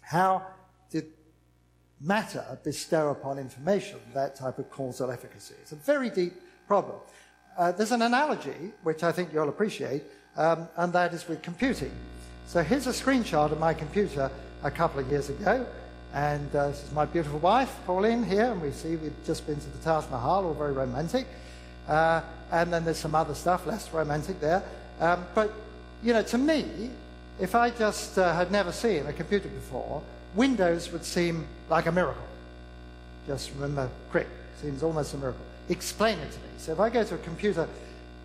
How 0.02 0.46
did 0.90 1.06
matter 2.00 2.60
bestow 2.64 3.10
upon 3.10 3.38
information 3.38 4.00
that 4.14 4.36
type 4.36 4.58
of 4.60 4.70
causal 4.72 5.12
efficacy? 5.12 5.56
It's 5.62 5.72
a 5.72 5.76
very 5.76 6.10
deep 6.10 6.34
problem. 6.68 6.98
Uh, 7.60 7.74
there's 7.74 7.91
an 7.91 8.01
analogy, 8.01 8.72
which 8.84 9.03
I 9.03 9.12
think 9.12 9.34
you'll 9.34 9.49
appreciate, 9.49 10.03
um, 10.38 10.70
and 10.78 10.93
that 10.93 11.14
is 11.14 11.28
with 11.28 11.41
computing. 11.41 11.91
So 12.47 12.64
here's 12.64 12.88
a 12.88 12.91
screenshot 12.91 13.51
of 13.51 13.60
my 13.60 13.74
computer 13.74 14.32
a 14.64 14.72
couple 14.72 15.01
of 15.01 15.12
years 15.12 15.28
ago. 15.28 15.66
And 16.14 16.55
uh, 16.55 16.70
this 16.70 16.82
is 16.82 16.91
my 16.93 17.03
beautiful 17.03 17.39
wife, 17.39 17.76
Pauline, 17.86 18.24
here. 18.24 18.45
And 18.45 18.62
we 18.62 18.72
see 18.72 18.95
we've 18.95 19.12
just 19.26 19.45
been 19.45 19.60
to 19.60 19.70
the 19.72 19.78
Taj 19.84 20.10
Mahal, 20.10 20.45
all 20.45 20.53
very 20.53 20.72
romantic. 20.72 21.28
Uh, 21.86 22.22
and 22.49 22.72
then 22.72 22.86
there's 22.86 22.97
some 22.97 23.14
other 23.14 23.36
stuff, 23.36 23.68
less 23.68 23.91
romantic 23.91 24.39
there. 24.39 24.64
Um, 25.01 25.26
but, 25.36 25.51
you 26.01 26.14
know, 26.14 26.24
to 26.24 26.38
me, 26.38 26.91
if 27.41 27.55
I 27.55 27.72
just 27.72 28.18
uh, 28.18 28.34
had 28.34 28.53
never 28.53 28.72
seen 28.72 29.05
a 29.05 29.12
computer 29.12 29.49
before, 29.49 30.01
Windows 30.34 30.93
would 30.93 31.03
seem 31.03 31.45
like 31.70 31.88
a 31.88 31.91
miracle. 31.91 32.24
Just 33.28 33.51
remember, 33.55 33.89
quick, 34.12 34.28
seems 34.62 34.82
almost 34.82 35.14
a 35.14 35.18
miracle 35.18 35.43
explain 35.70 36.17
it 36.20 36.32
to 36.32 36.38
me. 36.39 36.49
So 36.57 36.72
if 36.72 36.80
I 36.80 36.89
go 36.89 37.03
to 37.03 37.15
a 37.15 37.20
computer, 37.20 37.67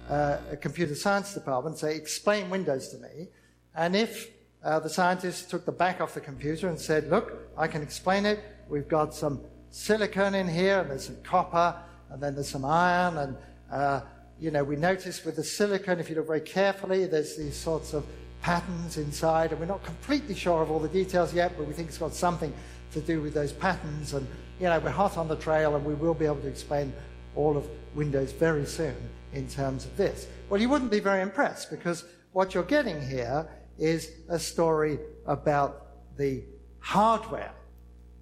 uh, 0.09 0.38
a 0.51 0.57
computer 0.57 0.95
science 0.95 1.34
department, 1.34 1.74
and 1.74 1.80
say, 1.80 1.97
explain 1.97 2.51
Windows 2.51 2.88
to 2.88 2.99
me, 2.99 3.28
and 3.74 3.95
if 3.95 4.30
uh, 4.62 4.80
the 4.80 4.88
scientist 4.88 5.51
took 5.51 5.64
the 5.64 5.72
back 5.72 6.01
off 6.01 6.14
the 6.14 6.20
computer 6.20 6.68
and 6.68 6.80
said, 6.80 7.11
look, 7.11 7.51
I 7.57 7.68
can 7.68 7.82
explain 7.82 8.24
it, 8.24 8.40
we've 8.68 8.88
got 8.88 9.14
some 9.14 9.40
silicon 9.70 10.34
in 10.34 10.49
here, 10.49 10.80
and 10.80 10.90
there's 10.90 11.07
some 11.07 11.20
copper, 11.22 11.76
and 12.11 12.22
then 12.22 12.34
there's 12.34 12.49
some 12.49 12.64
iron, 12.64 13.18
and, 13.18 13.36
uh, 13.70 14.01
you 14.40 14.51
know, 14.51 14.64
we 14.64 14.76
notice 14.76 15.24
with 15.24 15.36
the 15.36 15.45
silicon, 15.45 16.01
if 16.01 16.09
you 16.09 16.16
look 16.16 16.26
very 16.26 16.40
carefully, 16.40 17.07
there's 17.07 17.36
these 17.36 17.57
sorts 17.57 17.92
of 17.92 18.07
patterns 18.40 18.97
inside, 18.97 19.51
and 19.51 19.61
we're 19.61 19.66
not 19.66 19.82
completely 19.84 20.34
sure 20.34 20.62
of 20.62 20.70
all 20.70 20.78
the 20.78 20.88
details 20.88 21.34
yet, 21.34 21.53
but 21.57 21.66
we 21.66 21.72
think 21.72 21.88
it's 21.88 21.99
got 21.99 22.14
something 22.14 22.53
to 22.92 23.01
do 23.01 23.20
with 23.20 23.34
those 23.34 23.53
patterns, 23.53 24.14
and, 24.14 24.26
you 24.61 24.66
know, 24.66 24.78
we're 24.78 24.90
hot 24.90 25.16
on 25.16 25.28
the 25.28 25.36
trail, 25.36 25.76
and 25.76 25.84
we 25.84 25.95
will 25.95 26.14
be 26.14 26.24
able 26.24 26.40
to 26.40 26.49
explain 26.49 26.92
all 27.37 27.57
of 27.57 27.68
Windows 27.95 28.32
very 28.32 28.66
soon 28.66 28.97
in 29.32 29.49
terms 29.49 29.85
of 29.85 29.97
this. 29.97 30.26
Well, 30.49 30.61
you 30.61 30.68
wouldn't 30.68 30.91
be 30.91 31.01
very 31.01 31.22
impressed 31.22 31.70
because 31.70 32.05
what 32.32 32.55
you're 32.55 32.62
getting 32.62 33.01
here 33.01 33.49
is 33.78 34.11
a 34.28 34.39
story 34.39 34.99
about 35.26 35.87
the 36.16 36.45
hardware 36.80 37.55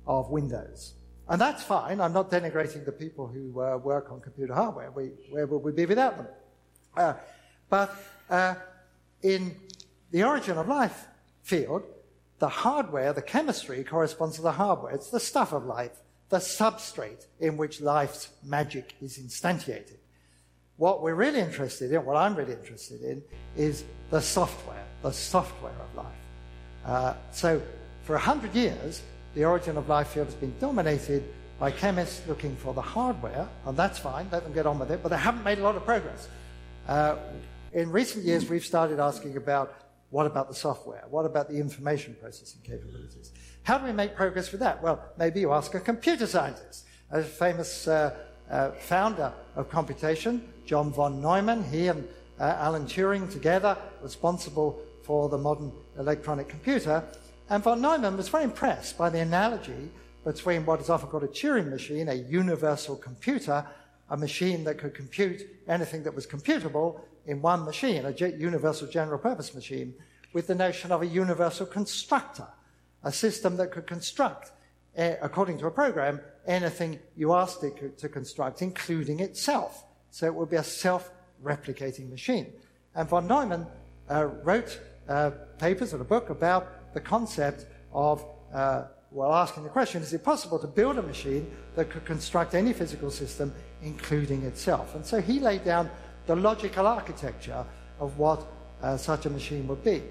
of 0.06 0.30
Windows. 0.30 0.94
And 1.28 1.40
that's 1.40 1.62
fine. 1.62 2.00
I'm 2.00 2.12
not 2.12 2.30
denigrating 2.30 2.84
the 2.84 2.92
people 2.92 3.26
who 3.26 3.60
uh, 3.60 3.76
work 3.76 4.10
on 4.10 4.20
computer 4.20 4.54
hardware. 4.54 4.90
We, 4.90 5.10
where 5.30 5.46
would 5.46 5.62
we 5.62 5.72
be 5.72 5.86
without 5.86 6.16
them? 6.16 6.26
Uh, 6.96 7.14
but 7.68 7.94
uh, 8.28 8.54
in 9.22 9.56
the 10.10 10.24
origin 10.24 10.58
of 10.58 10.68
life 10.68 11.06
field, 11.42 11.82
the 12.38 12.48
hardware, 12.48 13.12
the 13.12 13.22
chemistry 13.22 13.84
corresponds 13.84 14.36
to 14.36 14.42
the 14.42 14.52
hardware. 14.52 14.92
It's 14.92 15.10
the 15.10 15.20
stuff 15.20 15.52
of 15.52 15.64
life 15.64 15.92
the 16.32 16.38
substrate 16.38 17.26
in 17.40 17.58
which 17.58 17.82
life's 17.82 18.30
magic 18.42 18.94
is 19.02 19.18
instantiated. 19.18 19.98
What 20.78 21.02
we're 21.02 21.14
really 21.14 21.40
interested 21.40 21.92
in, 21.92 22.06
what 22.06 22.16
I'm 22.16 22.34
really 22.34 22.54
interested 22.54 23.02
in, 23.02 23.22
is 23.54 23.84
the 24.08 24.22
software, 24.22 24.82
the 25.02 25.12
software 25.12 25.74
of 25.78 25.94
life. 25.94 26.24
Uh, 26.86 27.14
so, 27.32 27.60
for 28.04 28.16
a 28.16 28.18
hundred 28.18 28.54
years, 28.54 29.02
the 29.34 29.44
origin 29.44 29.76
of 29.76 29.90
life 29.90 30.08
field 30.08 30.28
has 30.28 30.34
been 30.34 30.54
dominated 30.58 31.22
by 31.60 31.70
chemists 31.70 32.26
looking 32.26 32.56
for 32.56 32.72
the 32.72 32.80
hardware, 32.80 33.46
and 33.66 33.76
that's 33.76 33.98
fine, 33.98 34.26
let 34.32 34.42
them 34.42 34.54
get 34.54 34.64
on 34.64 34.78
with 34.78 34.90
it, 34.90 35.02
but 35.02 35.10
they 35.10 35.18
haven't 35.18 35.44
made 35.44 35.58
a 35.58 35.62
lot 35.62 35.76
of 35.76 35.84
progress. 35.84 36.30
Uh, 36.88 37.16
in 37.74 37.92
recent 37.92 38.24
years, 38.24 38.48
we've 38.48 38.64
started 38.64 38.98
asking 38.98 39.36
about 39.36 39.74
what 40.08 40.24
about 40.26 40.48
the 40.48 40.54
software? 40.54 41.04
What 41.10 41.26
about 41.26 41.48
the 41.50 41.58
information 41.58 42.16
processing 42.18 42.62
capabilities? 42.64 43.32
How 43.64 43.78
do 43.78 43.84
we 43.84 43.92
make 43.92 44.16
progress 44.16 44.50
with 44.50 44.60
that? 44.60 44.82
Well, 44.82 45.04
maybe 45.18 45.40
you 45.40 45.52
ask 45.52 45.74
a 45.74 45.80
computer 45.80 46.26
scientist, 46.26 46.84
a 47.10 47.22
famous 47.22 47.86
uh, 47.86 48.16
uh, 48.50 48.72
founder 48.72 49.32
of 49.54 49.70
computation, 49.70 50.48
John 50.66 50.92
von 50.92 51.22
Neumann. 51.22 51.62
He 51.64 51.86
and 51.86 52.08
uh, 52.40 52.56
Alan 52.58 52.86
Turing 52.86 53.30
together, 53.30 53.76
responsible 54.02 54.82
for 55.04 55.28
the 55.28 55.38
modern 55.38 55.70
electronic 55.96 56.48
computer. 56.48 57.04
And 57.50 57.62
von 57.62 57.80
Neumann 57.80 58.16
was 58.16 58.28
very 58.28 58.44
impressed 58.44 58.98
by 58.98 59.10
the 59.10 59.20
analogy 59.20 59.90
between 60.24 60.66
what 60.66 60.80
is 60.80 60.90
often 60.90 61.08
called 61.08 61.24
a 61.24 61.28
Turing 61.28 61.70
machine, 61.70 62.08
a 62.08 62.14
universal 62.14 62.96
computer, 62.96 63.64
a 64.10 64.16
machine 64.16 64.64
that 64.64 64.78
could 64.78 64.94
compute 64.94 65.46
anything 65.68 66.02
that 66.02 66.14
was 66.14 66.26
computable 66.26 67.00
in 67.26 67.40
one 67.40 67.64
machine, 67.64 68.04
a 68.04 68.10
universal 68.10 68.88
general 68.88 69.18
purpose 69.18 69.54
machine, 69.54 69.94
with 70.32 70.48
the 70.48 70.54
notion 70.54 70.90
of 70.90 71.02
a 71.02 71.06
universal 71.06 71.66
constructor, 71.66 72.46
a 73.04 73.12
system 73.12 73.56
that 73.56 73.70
could 73.70 73.86
construct, 73.86 74.52
uh, 74.96 75.12
according 75.20 75.58
to 75.58 75.66
a 75.66 75.70
program, 75.70 76.20
anything 76.46 76.98
you 77.16 77.32
asked 77.32 77.62
it 77.64 77.98
to 77.98 78.08
construct, 78.08 78.62
including 78.62 79.20
itself. 79.20 79.84
So 80.10 80.26
it 80.26 80.34
would 80.34 80.50
be 80.50 80.56
a 80.56 80.64
self 80.64 81.10
replicating 81.42 82.10
machine. 82.10 82.52
And 82.94 83.08
von 83.08 83.26
Neumann 83.26 83.66
uh, 84.10 84.26
wrote 84.42 84.80
uh, 85.08 85.30
papers 85.58 85.92
and 85.92 86.02
a 86.02 86.04
book 86.04 86.30
about 86.30 86.94
the 86.94 87.00
concept 87.00 87.66
of, 87.92 88.24
uh, 88.52 88.84
well, 89.10 89.32
asking 89.32 89.64
the 89.64 89.68
question 89.68 90.02
is 90.02 90.12
it 90.12 90.22
possible 90.22 90.58
to 90.58 90.66
build 90.66 90.98
a 90.98 91.02
machine 91.02 91.50
that 91.74 91.90
could 91.90 92.04
construct 92.04 92.54
any 92.54 92.72
physical 92.72 93.10
system, 93.10 93.52
including 93.82 94.42
itself? 94.42 94.94
And 94.94 95.04
so 95.04 95.20
he 95.20 95.40
laid 95.40 95.64
down 95.64 95.90
the 96.26 96.36
logical 96.36 96.86
architecture 96.86 97.64
of 97.98 98.18
what 98.18 98.46
such 98.96 99.26
a 99.26 99.30
machine 99.30 99.66
would 99.68 99.84
be. 99.84 100.02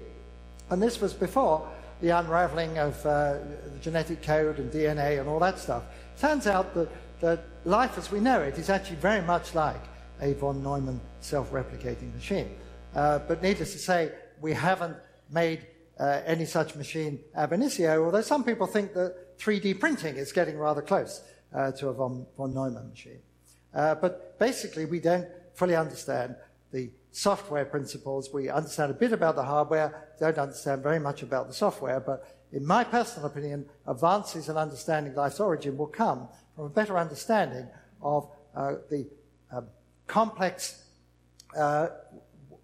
And 0.70 0.82
this 0.82 1.00
was 1.00 1.12
before 1.12 1.68
the 2.02 2.10
unraveling 2.10 2.78
of 2.78 3.06
uh, 3.06 3.38
the 3.72 3.78
genetic 3.80 4.22
code 4.22 4.58
and 4.58 4.70
DNA 4.70 5.20
and 5.20 5.28
all 5.28 5.38
that 5.38 5.58
stuff. 5.58 5.84
Turns 6.20 6.48
out 6.48 6.74
that, 6.74 6.88
that 7.20 7.44
life 7.64 7.96
as 7.96 8.10
we 8.10 8.18
know 8.18 8.40
it 8.40 8.58
is 8.58 8.68
actually 8.68 8.96
very 8.96 9.22
much 9.22 9.54
like 9.54 9.80
a 10.20 10.34
von 10.34 10.62
Neumann 10.62 11.00
self-replicating 11.20 12.12
machine. 12.12 12.56
Uh, 12.94 13.20
but 13.20 13.40
needless 13.40 13.72
to 13.72 13.78
say, 13.78 14.12
we 14.40 14.52
haven't 14.52 14.96
made 15.30 15.64
uh, 15.98 16.20
any 16.26 16.44
such 16.44 16.74
machine 16.74 17.20
ab 17.36 17.52
initio, 17.52 18.04
although 18.04 18.20
some 18.20 18.42
people 18.42 18.66
think 18.66 18.92
that 18.94 19.38
3D 19.38 19.78
printing 19.78 20.16
is 20.16 20.32
getting 20.32 20.58
rather 20.58 20.82
close 20.82 21.22
uh, 21.54 21.70
to 21.70 21.88
a 21.88 21.92
von, 21.92 22.26
von, 22.36 22.52
Neumann 22.52 22.90
machine. 22.90 23.20
Uh, 23.72 23.94
but 23.94 24.38
basically, 24.40 24.86
we 24.86 24.98
don't 24.98 25.28
fully 25.54 25.76
understand 25.76 26.34
the 26.72 26.90
software 27.12 27.64
principles. 27.64 28.32
We 28.32 28.48
understand 28.48 28.90
a 28.90 28.94
bit 28.94 29.12
about 29.12 29.36
the 29.36 29.44
hardware, 29.44 30.08
don't 30.18 30.38
understand 30.38 30.82
very 30.82 30.98
much 30.98 31.22
about 31.22 31.46
the 31.46 31.54
software, 31.54 32.00
but 32.00 32.26
in 32.52 32.66
my 32.66 32.84
personal 32.84 33.26
opinion, 33.26 33.66
advances 33.86 34.48
in 34.48 34.56
understanding 34.56 35.14
life's 35.14 35.40
origin 35.40 35.76
will 35.76 35.86
come 35.86 36.28
from 36.56 36.66
a 36.66 36.70
better 36.70 36.98
understanding 36.98 37.68
of 38.02 38.28
uh, 38.54 38.74
the 38.90 39.06
um, 39.50 39.66
complex 40.06 40.84
uh, 41.56 41.88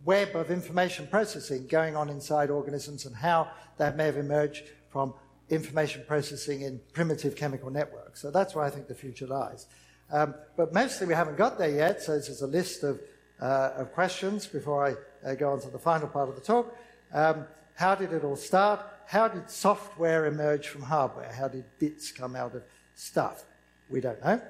web 0.04 0.34
of 0.34 0.50
information 0.50 1.06
processing 1.06 1.66
going 1.66 1.96
on 1.96 2.08
inside 2.08 2.50
organisms 2.50 3.06
and 3.06 3.14
how 3.14 3.48
that 3.76 3.96
may 3.96 4.06
have 4.06 4.16
emerged 4.16 4.64
from 4.90 5.14
information 5.50 6.02
processing 6.06 6.62
in 6.62 6.80
primitive 6.92 7.36
chemical 7.36 7.70
networks. 7.70 8.20
So 8.20 8.30
that's 8.30 8.54
where 8.54 8.64
I 8.64 8.70
think 8.70 8.88
the 8.88 8.94
future 8.94 9.26
lies. 9.26 9.66
Um, 10.10 10.34
but 10.56 10.72
mostly 10.72 11.06
we 11.06 11.14
haven't 11.14 11.36
got 11.36 11.58
there 11.58 11.70
yet, 11.70 12.02
so 12.02 12.16
this 12.16 12.28
is 12.28 12.42
a 12.42 12.46
list 12.46 12.82
of, 12.82 12.96
uh, 12.96 13.00
of 13.46 13.92
questions 13.92 14.46
before 14.46 14.86
I 14.86 15.28
uh, 15.28 15.34
go 15.34 15.52
on 15.52 15.60
to 15.60 15.68
the 15.68 15.78
final 15.78 16.08
part 16.08 16.28
of 16.28 16.34
the 16.34 16.40
talk. 16.40 16.76
Um, 17.12 17.46
how 17.74 17.94
did 17.94 18.12
it 18.12 18.24
all 18.24 18.36
start? 18.36 18.80
How 19.06 19.28
did 19.28 19.50
software 19.50 20.26
emerge 20.26 20.68
from 20.68 20.82
hardware? 20.82 21.32
How 21.32 21.48
did 21.48 21.64
bits 21.78 22.12
come 22.12 22.36
out 22.36 22.54
of 22.54 22.62
stuff? 22.94 23.44
We 23.88 24.00
don't 24.00 24.22
know. 24.24 24.40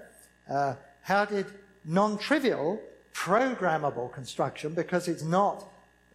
Uh, 0.48 0.74
how 1.02 1.24
did 1.24 1.46
non 1.84 2.18
trivial 2.18 2.80
programmable 3.14 4.12
construction 4.12 4.74
because 4.74 5.08
it's 5.08 5.24
not. 5.24 5.68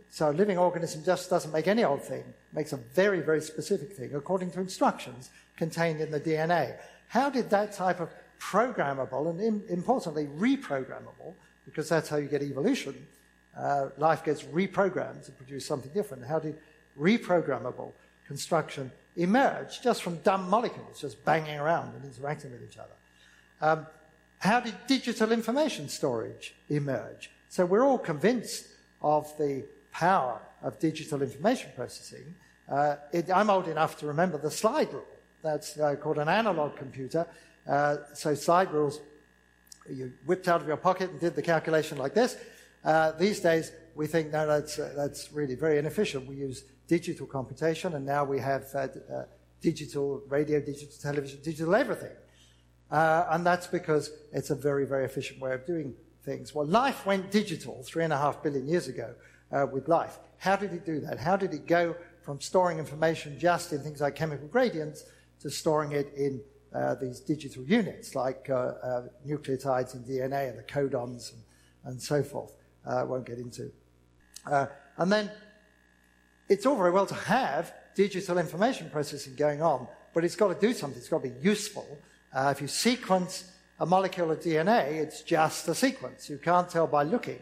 So 0.09 0.29
a 0.29 0.31
living 0.31 0.57
organism 0.57 1.03
just 1.03 1.29
doesn't 1.29 1.51
make 1.51 1.67
any 1.67 1.83
old 1.83 2.01
thing. 2.01 2.23
Makes 2.53 2.71
a 2.71 2.77
very, 2.77 3.19
very 3.19 3.41
specific 3.41 3.91
thing 3.93 4.11
according 4.13 4.51
to 4.51 4.61
instructions 4.61 5.29
contained 5.57 5.99
in 5.99 6.11
the 6.11 6.19
DNA. 6.19 6.75
How 7.09 7.29
did 7.29 7.49
that 7.49 7.73
type 7.73 7.99
of 7.99 8.09
programmable 8.39 9.29
and 9.29 9.63
importantly 9.69 10.27
reprogrammable, 10.37 11.33
because 11.65 11.89
that's 11.89 12.09
how 12.09 12.17
you 12.17 12.27
get 12.27 12.41
evolution, 12.41 12.95
uh, 13.57 13.89
life 13.97 14.23
gets 14.23 14.43
reprogrammed 14.43 15.25
to 15.25 15.31
produce 15.31 15.65
something 15.65 15.91
different. 15.93 16.25
How 16.25 16.39
did 16.39 16.57
reprogrammable 16.99 17.91
construction 18.27 18.91
emerge 19.15 19.81
just 19.81 20.01
from 20.01 20.17
dumb 20.17 20.49
molecules 20.49 20.99
just 20.99 21.23
banging 21.23 21.59
around 21.59 21.93
and 21.95 22.03
interacting 22.05 22.51
with 22.51 22.63
each 22.63 22.77
other? 22.77 22.93
Um, 23.61 23.87
how 24.39 24.59
did 24.59 24.75
digital 24.87 25.31
information 25.31 25.87
storage 25.87 26.55
emerge? 26.69 27.29
So 27.49 27.65
we're 27.65 27.85
all 27.85 27.99
convinced 27.99 28.67
of 29.01 29.31
the 29.37 29.63
power 29.91 30.41
of 30.61 30.79
digital 30.79 31.21
information 31.21 31.71
processing. 31.75 32.35
Uh, 32.69 32.95
it, 33.11 33.31
I'm 33.31 33.49
old 33.49 33.67
enough 33.67 33.97
to 33.99 34.07
remember 34.07 34.37
the 34.37 34.51
slide 34.51 34.91
rule. 34.91 35.05
That's 35.43 35.77
uh, 35.77 35.95
called 35.95 36.17
an 36.17 36.29
analog 36.29 36.75
computer. 36.75 37.27
Uh, 37.67 37.97
so 38.13 38.33
slide 38.33 38.71
rules, 38.71 38.99
you 39.89 40.13
whipped 40.25 40.47
out 40.47 40.61
of 40.61 40.67
your 40.67 40.77
pocket 40.77 41.09
and 41.09 41.19
did 41.19 41.35
the 41.35 41.41
calculation 41.41 41.97
like 41.97 42.13
this. 42.13 42.37
Uh, 42.83 43.11
these 43.11 43.39
days, 43.39 43.71
we 43.95 44.07
think, 44.07 44.31
no, 44.31 44.45
that's, 44.45 44.79
uh, 44.79 44.93
that's 44.95 45.31
really 45.31 45.55
very 45.55 45.77
inefficient. 45.77 46.27
We 46.27 46.35
use 46.35 46.63
digital 46.87 47.25
computation, 47.25 47.93
and 47.93 48.05
now 48.05 48.23
we 48.23 48.39
have 48.39 48.65
uh, 48.75 48.87
digital 49.61 50.21
radio, 50.27 50.59
digital 50.59 50.95
television, 51.01 51.39
digital 51.43 51.75
everything. 51.75 52.11
Uh, 52.91 53.25
and 53.31 53.45
that's 53.45 53.67
because 53.67 54.11
it's 54.31 54.49
a 54.49 54.55
very, 54.55 54.85
very 54.85 55.05
efficient 55.05 55.39
way 55.39 55.53
of 55.53 55.65
doing 55.65 55.95
things. 56.23 56.53
Well, 56.53 56.65
life 56.65 57.05
went 57.05 57.31
digital 57.31 57.81
three 57.83 58.03
and 58.03 58.13
a 58.13 58.17
half 58.17 58.43
billion 58.43 58.67
years 58.67 58.87
ago 58.87 59.13
uh, 59.51 59.65
with 59.71 59.87
life. 59.87 60.19
How 60.37 60.55
did 60.55 60.73
it 60.73 60.85
do 60.85 60.99
that? 61.01 61.19
How 61.19 61.35
did 61.35 61.53
it 61.53 61.65
go 61.67 61.95
from 62.21 62.39
storing 62.39 62.79
information 62.79 63.39
just 63.39 63.73
in 63.73 63.79
things 63.79 64.01
like 64.01 64.15
chemical 64.15 64.47
gradients 64.47 65.05
to 65.41 65.49
storing 65.49 65.91
it 65.93 66.13
in 66.15 66.41
uh, 66.73 66.95
these 66.95 67.19
digital 67.19 67.63
units 67.63 68.15
like 68.15 68.49
uh, 68.49 68.53
uh, 68.53 69.03
nucleotides 69.27 69.95
in 69.95 70.03
DNA 70.03 70.49
and 70.49 70.57
the 70.57 70.63
codons 70.63 71.33
and, 71.33 71.43
and 71.85 72.01
so 72.01 72.23
forth? 72.23 72.55
I 72.85 73.01
uh, 73.01 73.05
won't 73.05 73.25
get 73.25 73.37
into. 73.37 73.71
and 74.97 75.11
then 75.11 75.31
it's 76.49 76.65
all 76.65 76.75
very 76.75 76.91
well 76.91 77.05
to 77.05 77.15
have 77.15 77.73
digital 77.95 78.37
information 78.37 78.89
processing 78.89 79.35
going 79.35 79.61
on, 79.61 79.87
but 80.13 80.23
it's 80.23 80.35
got 80.35 80.47
to 80.49 80.67
do 80.67 80.73
something. 80.73 80.97
It's 80.97 81.09
got 81.09 81.23
to 81.23 81.29
be 81.29 81.35
useful. 81.41 81.87
Uh, 82.33 82.53
if 82.55 82.61
you 82.61 82.67
sequence 82.67 83.51
a 83.79 83.85
molecule 83.85 84.31
of 84.31 84.39
DNA, 84.39 84.93
it's 84.93 85.21
just 85.21 85.67
a 85.67 85.75
sequence. 85.75 86.29
You 86.29 86.37
can't 86.37 86.69
tell 86.69 86.87
by 86.87 87.03
looking 87.03 87.39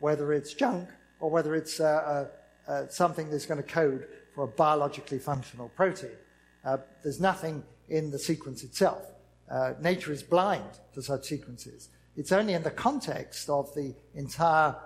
whether 0.00 0.32
it's 0.32 0.52
junk 0.54 0.88
or 1.20 1.30
whether 1.30 1.54
it's 1.54 1.80
uh, 1.80 2.28
uh, 2.66 2.70
uh 2.70 2.88
something 2.88 3.30
that's 3.30 3.46
going 3.46 3.62
to 3.62 3.68
code 3.68 4.06
for 4.34 4.44
a 4.44 4.48
biologically 4.48 5.18
functional 5.18 5.68
protein. 5.70 6.16
Uh, 6.64 6.78
there's 7.02 7.20
nothing 7.20 7.62
in 7.88 8.10
the 8.10 8.18
sequence 8.18 8.62
itself. 8.64 9.02
Uh, 9.50 9.74
nature 9.80 10.12
is 10.12 10.22
blind 10.22 10.78
to 10.92 11.02
such 11.02 11.24
sequences. 11.24 11.90
It's 12.16 12.32
only 12.32 12.54
in 12.54 12.62
the 12.62 12.70
context 12.70 13.50
of 13.50 13.74
the 13.74 13.94
entire 14.14 14.76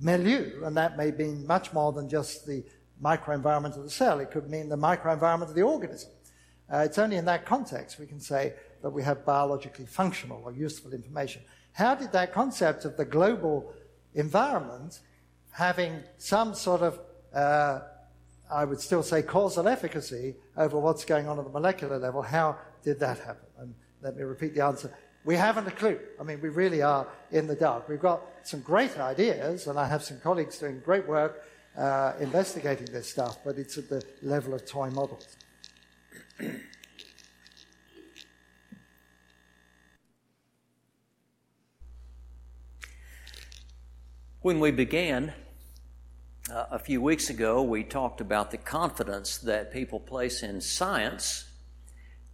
milieu, 0.00 0.64
and 0.64 0.76
that 0.76 0.96
may 0.96 1.10
mean 1.10 1.46
much 1.46 1.72
more 1.72 1.92
than 1.92 2.08
just 2.08 2.46
the 2.46 2.64
microenvironment 3.02 3.76
of 3.76 3.84
the 3.84 3.90
cell. 3.90 4.20
It 4.20 4.30
could 4.30 4.48
mean 4.48 4.68
the 4.68 4.76
microenvironment 4.76 5.48
of 5.48 5.54
the 5.54 5.62
organism. 5.62 6.10
it's 6.70 6.98
only 6.98 7.16
in 7.16 7.24
that 7.24 7.46
context 7.46 7.98
we 7.98 8.06
can 8.06 8.20
say 8.20 8.54
that 8.82 8.90
we 8.90 9.02
have 9.02 9.24
biologically 9.24 9.86
functional 9.86 10.42
or 10.44 10.52
useful 10.52 10.92
information. 10.92 11.42
How 11.72 11.94
did 11.94 12.12
that 12.12 12.32
concept 12.32 12.84
of 12.84 12.96
the 12.96 13.04
global 13.04 13.72
environment 14.14 15.00
having 15.50 16.02
some 16.18 16.54
sort 16.54 16.82
of, 16.82 17.00
uh, 17.34 17.80
I 18.50 18.64
would 18.64 18.80
still 18.80 19.02
say, 19.02 19.22
causal 19.22 19.68
efficacy 19.68 20.36
over 20.56 20.78
what's 20.78 21.04
going 21.04 21.28
on 21.28 21.38
at 21.38 21.44
the 21.44 21.50
molecular 21.50 21.98
level, 21.98 22.22
how 22.22 22.56
did 22.82 22.98
that 23.00 23.18
happen? 23.18 23.46
And 23.58 23.74
let 24.02 24.16
me 24.16 24.22
repeat 24.22 24.54
the 24.54 24.64
answer. 24.64 24.92
We 25.24 25.36
haven't 25.36 25.66
a 25.66 25.70
clue. 25.70 25.98
I 26.18 26.22
mean, 26.22 26.40
we 26.40 26.48
really 26.48 26.80
are 26.80 27.06
in 27.30 27.46
the 27.46 27.54
dark. 27.54 27.88
We've 27.88 28.00
got 28.00 28.22
some 28.42 28.60
great 28.60 28.98
ideas, 28.98 29.66
and 29.66 29.78
I 29.78 29.86
have 29.86 30.02
some 30.02 30.20
colleagues 30.20 30.58
doing 30.58 30.80
great 30.80 31.06
work 31.06 31.44
uh, 31.76 32.14
investigating 32.20 32.86
this 32.86 33.08
stuff, 33.08 33.38
but 33.44 33.58
it's 33.58 33.76
at 33.78 33.88
the 33.88 34.02
level 34.22 34.54
of 34.54 34.66
toy 34.66 34.90
models. 34.90 35.36
When 44.40 44.60
we 44.60 44.70
began 44.70 45.34
uh, 46.50 46.66
a 46.70 46.78
few 46.78 47.00
weeks 47.00 47.30
ago, 47.30 47.62
we 47.62 47.84
talked 47.84 48.20
about 48.20 48.50
the 48.50 48.56
confidence 48.56 49.38
that 49.38 49.72
people 49.72 50.00
place 50.00 50.42
in 50.42 50.60
science 50.60 51.44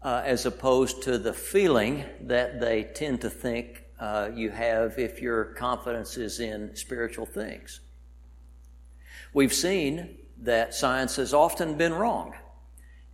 uh, 0.03 0.23
as 0.25 0.47
opposed 0.47 1.03
to 1.03 1.19
the 1.19 1.33
feeling 1.33 2.05
that 2.21 2.61
they 2.61 2.85
tend 2.85 3.21
to 3.21 3.31
think 3.31 3.85
uh, 3.99 4.31
you 4.35 4.51
have 4.51 4.99
if 4.99 5.21
your 5.21 5.47
confidence 5.55 6.17
is 6.17 6.41
in 6.41 6.75
spiritual 6.77 7.27
things. 7.27 7.81
We've 9.33 9.53
seen 9.53 10.19
that 10.43 10.75
science 10.75 11.17
has 11.17 11.35
often 11.35 11.77
been 11.77 11.95
wrong. 11.95 12.35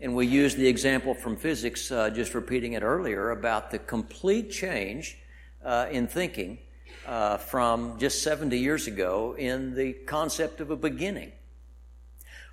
And 0.00 0.14
we 0.14 0.26
used 0.26 0.56
the 0.56 0.66
example 0.66 1.14
from 1.14 1.36
physics, 1.36 1.90
uh, 1.90 2.10
just 2.10 2.34
repeating 2.34 2.72
it 2.72 2.82
earlier, 2.82 3.30
about 3.30 3.70
the 3.70 3.78
complete 3.78 4.50
change 4.50 5.18
uh, 5.64 5.86
in 5.90 6.06
thinking 6.06 6.58
uh, 7.06 7.36
from 7.38 7.98
just 7.98 8.22
70 8.22 8.58
years 8.58 8.86
ago 8.86 9.34
in 9.38 9.74
the 9.74 9.92
concept 9.92 10.60
of 10.60 10.70
a 10.70 10.76
beginning. 10.76 11.32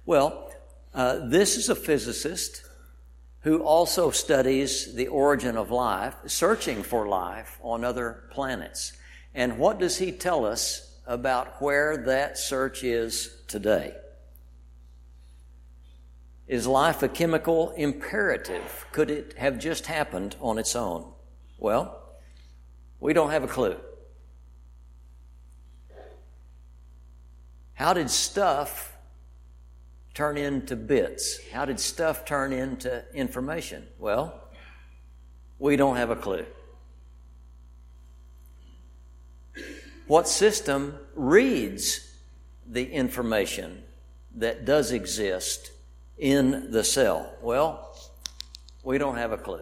Well, 0.06 0.52
uh, 0.94 1.28
this 1.28 1.58
is 1.58 1.70
a 1.70 1.76
physicist 1.76 2.64
who 3.42 3.60
also 3.60 4.12
studies 4.12 4.94
the 4.96 5.08
origin 5.08 5.58
of 5.58 5.72
life, 5.72 6.16
searching 6.26 6.84
for 6.84 7.08
life 7.08 7.60
on 7.62 7.84
other 7.84 8.24
planets. 8.32 8.94
And 9.34 9.58
what 9.58 9.80
does 9.80 9.98
he 9.98 10.12
tell 10.12 10.46
us 10.46 10.98
about 11.06 11.62
where 11.62 11.98
that 12.06 12.38
search 12.38 12.84
is 12.84 13.36
today? 13.48 13.94
Is 16.48 16.66
life 16.66 17.04
a 17.04 17.10
chemical 17.10 17.72
imperative? 17.72 18.86
Could 18.92 19.12
it 19.12 19.38
have 19.38 19.60
just 19.60 19.86
happened 19.86 20.36
on 20.40 20.58
its 20.58 20.76
own? 20.76 21.12
Well, 21.58 22.02
we 23.00 23.14
don't 23.14 23.32
have 23.32 23.44
a 23.44 23.48
clue. 23.48 23.78
How 27.78 27.94
did 27.94 28.10
stuff 28.10 28.98
turn 30.16 30.36
into 30.36 30.76
bits? 30.76 31.40
How 31.52 31.64
did 31.64 31.80
stuff 31.80 32.26
turn 32.26 32.52
into 32.52 33.04
information? 33.14 33.86
Well, 34.00 34.34
we 35.60 35.76
don't 35.76 35.96
have 35.96 36.10
a 36.10 36.16
clue. 36.16 36.48
What 40.08 40.28
system 40.28 40.98
reads 41.14 42.18
the 42.66 42.84
information 42.84 43.84
that 44.38 44.66
does 44.66 44.92
exist 44.92 45.70
in 46.18 46.72
the 46.72 46.84
cell? 46.84 47.32
Well, 47.44 47.96
we 48.84 48.98
don't 48.98 49.18
have 49.18 49.32
a 49.32 49.38
clue. 49.38 49.62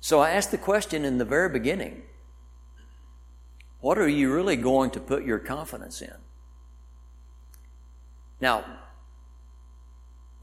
So 0.00 0.18
I 0.18 0.30
asked 0.30 0.50
the 0.50 0.58
question 0.58 1.04
in 1.04 1.18
the 1.18 1.24
very 1.24 1.50
beginning 1.50 2.02
what 3.80 3.98
are 3.98 4.08
you 4.08 4.32
really 4.32 4.56
going 4.56 4.90
to 4.90 5.00
put 5.00 5.24
your 5.24 5.38
confidence 5.38 6.02
in? 6.02 6.14
Now, 8.40 8.64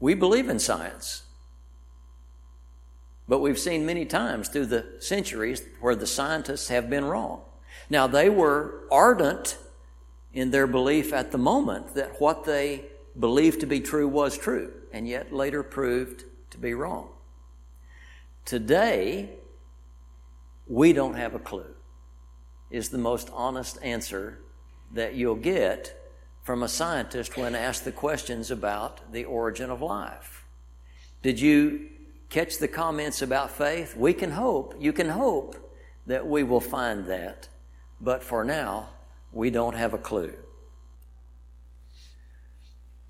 we 0.00 0.14
believe 0.14 0.48
in 0.48 0.58
science, 0.58 1.22
but 3.28 3.40
we've 3.40 3.58
seen 3.58 3.84
many 3.84 4.04
times 4.04 4.48
through 4.48 4.66
the 4.66 4.86
centuries 5.00 5.62
where 5.80 5.96
the 5.96 6.06
scientists 6.06 6.68
have 6.68 6.88
been 6.88 7.04
wrong. 7.04 7.42
Now, 7.90 8.06
they 8.06 8.28
were 8.28 8.82
ardent 8.90 9.58
in 10.32 10.50
their 10.50 10.66
belief 10.66 11.12
at 11.12 11.32
the 11.32 11.38
moment 11.38 11.94
that 11.94 12.20
what 12.20 12.44
they 12.44 12.84
believed 13.18 13.60
to 13.60 13.66
be 13.66 13.80
true 13.80 14.06
was 14.06 14.38
true, 14.38 14.72
and 14.92 15.08
yet 15.08 15.32
later 15.32 15.62
proved 15.62 16.24
to 16.50 16.58
be 16.58 16.74
wrong. 16.74 17.08
Today, 18.44 19.30
we 20.66 20.92
don't 20.92 21.14
have 21.14 21.34
a 21.34 21.38
clue, 21.38 21.74
is 22.70 22.88
the 22.88 22.98
most 22.98 23.30
honest 23.32 23.78
answer 23.82 24.38
that 24.92 25.14
you'll 25.14 25.34
get 25.34 25.94
from 26.42 26.62
a 26.62 26.68
scientist 26.68 27.36
when 27.36 27.54
asked 27.54 27.84
the 27.84 27.92
questions 27.92 28.50
about 28.50 29.12
the 29.12 29.24
origin 29.24 29.70
of 29.70 29.82
life. 29.82 30.44
Did 31.22 31.40
you 31.40 31.88
catch 32.30 32.58
the 32.58 32.68
comments 32.68 33.22
about 33.22 33.50
faith? 33.50 33.96
We 33.96 34.14
can 34.14 34.30
hope, 34.30 34.74
you 34.78 34.92
can 34.92 35.08
hope 35.08 35.56
that 36.06 36.26
we 36.26 36.42
will 36.42 36.60
find 36.60 37.06
that, 37.06 37.48
but 38.00 38.22
for 38.22 38.44
now, 38.44 38.88
we 39.32 39.50
don't 39.50 39.74
have 39.74 39.92
a 39.92 39.98
clue. 39.98 40.34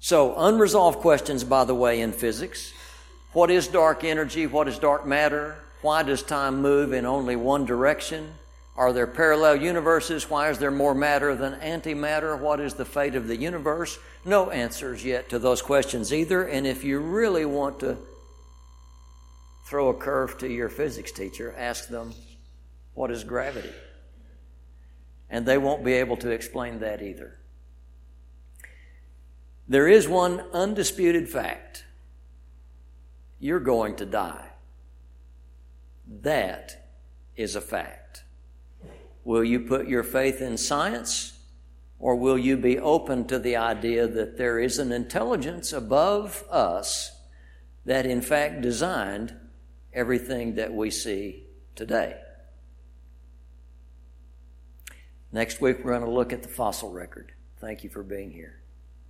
So, 0.01 0.35
unresolved 0.37 1.01
questions, 1.01 1.45
by 1.45 1.65
the 1.65 1.75
way, 1.75 2.01
in 2.01 2.13
physics. 2.13 2.73
What 3.33 3.51
is 3.51 3.69
dark 3.69 4.05
energy? 4.05 4.47
What 4.47 4.69
is 4.69 4.79
dark 4.79 5.07
matter? 5.07 5.57
Why 5.83 6.03
does 6.03 6.23
time 6.23 6.63
move 6.63 6.93
in 6.93 7.05
only 7.05 7.37
one 7.37 7.65
direction? 7.67 8.35
Are 8.79 8.93
there 8.93 9.09
parallel 9.09 9.57
universes? 9.57 10.31
Why 10.31 10.51
is 10.51 10.59
there 10.59 10.71
more 10.71 10.95
matter 10.95 11.35
than 11.35 11.55
antimatter? 11.55 12.39
What 12.39 12.61
is 12.61 12.75
the 12.75 12.85
fate 12.85 13.17
of 13.17 13.27
the 13.27 13.37
universe? 13.37 13.99
No 14.25 14.51
answers 14.51 15.05
yet 15.05 15.29
to 15.31 15.41
those 15.41 15.61
questions 15.61 16.15
either. 16.15 16.45
And 16.45 16.65
if 16.65 16.85
you 16.85 17.01
really 17.01 17.45
want 17.45 17.81
to 17.81 17.99
throw 19.67 19.89
a 19.89 19.95
curve 19.95 20.39
to 20.39 20.49
your 20.49 20.69
physics 20.69 21.11
teacher, 21.11 21.53
ask 21.59 21.89
them, 21.89 22.15
What 22.95 23.11
is 23.11 23.25
gravity? 23.25 23.73
And 25.29 25.45
they 25.45 25.59
won't 25.59 25.85
be 25.85 25.95
able 25.95 26.17
to 26.19 26.31
explain 26.31 26.79
that 26.79 27.03
either. 27.03 27.37
There 29.67 29.89
is 29.89 30.07
one 30.07 30.41
undisputed 30.53 31.29
fact 31.29 31.85
you're 33.41 33.59
going 33.59 33.97
to 33.97 34.07
die. 34.07 34.51
That 36.23 36.93
is 37.37 37.57
a 37.57 37.61
fact. 37.61 37.98
Will 39.29 39.45
you 39.45 39.61
put 39.61 39.89
your 39.89 40.05
faith 40.05 40.41
in 40.41 40.57
science, 40.57 41.39
or 41.99 42.17
will 42.17 42.39
you 42.39 42.57
be 42.57 42.79
open 42.79 43.27
to 43.27 43.39
the 43.39 43.57
idea 43.57 44.07
that 44.07 44.39
there 44.39 44.59
is 44.59 44.79
an 44.79 44.91
intelligence 44.91 45.71
above 45.71 46.45
us 46.51 47.11
that, 47.85 48.07
in 48.07 48.23
fact, 48.23 48.63
designed 48.63 49.35
everything 49.93 50.55
that 50.55 50.73
we 50.73 50.91
see 50.91 51.45
today? 51.75 52.17
Next 55.31 55.61
week, 55.61 55.85
we're 55.85 55.91
going 55.91 56.07
to 56.07 56.11
look 56.11 56.33
at 56.33 56.43
the 56.43 56.49
fossil 56.49 56.91
record. 56.91 57.33
Thank 57.59 57.85
you 57.85 57.91
for 57.91 58.03
being 58.03 58.31
here. 58.31 58.63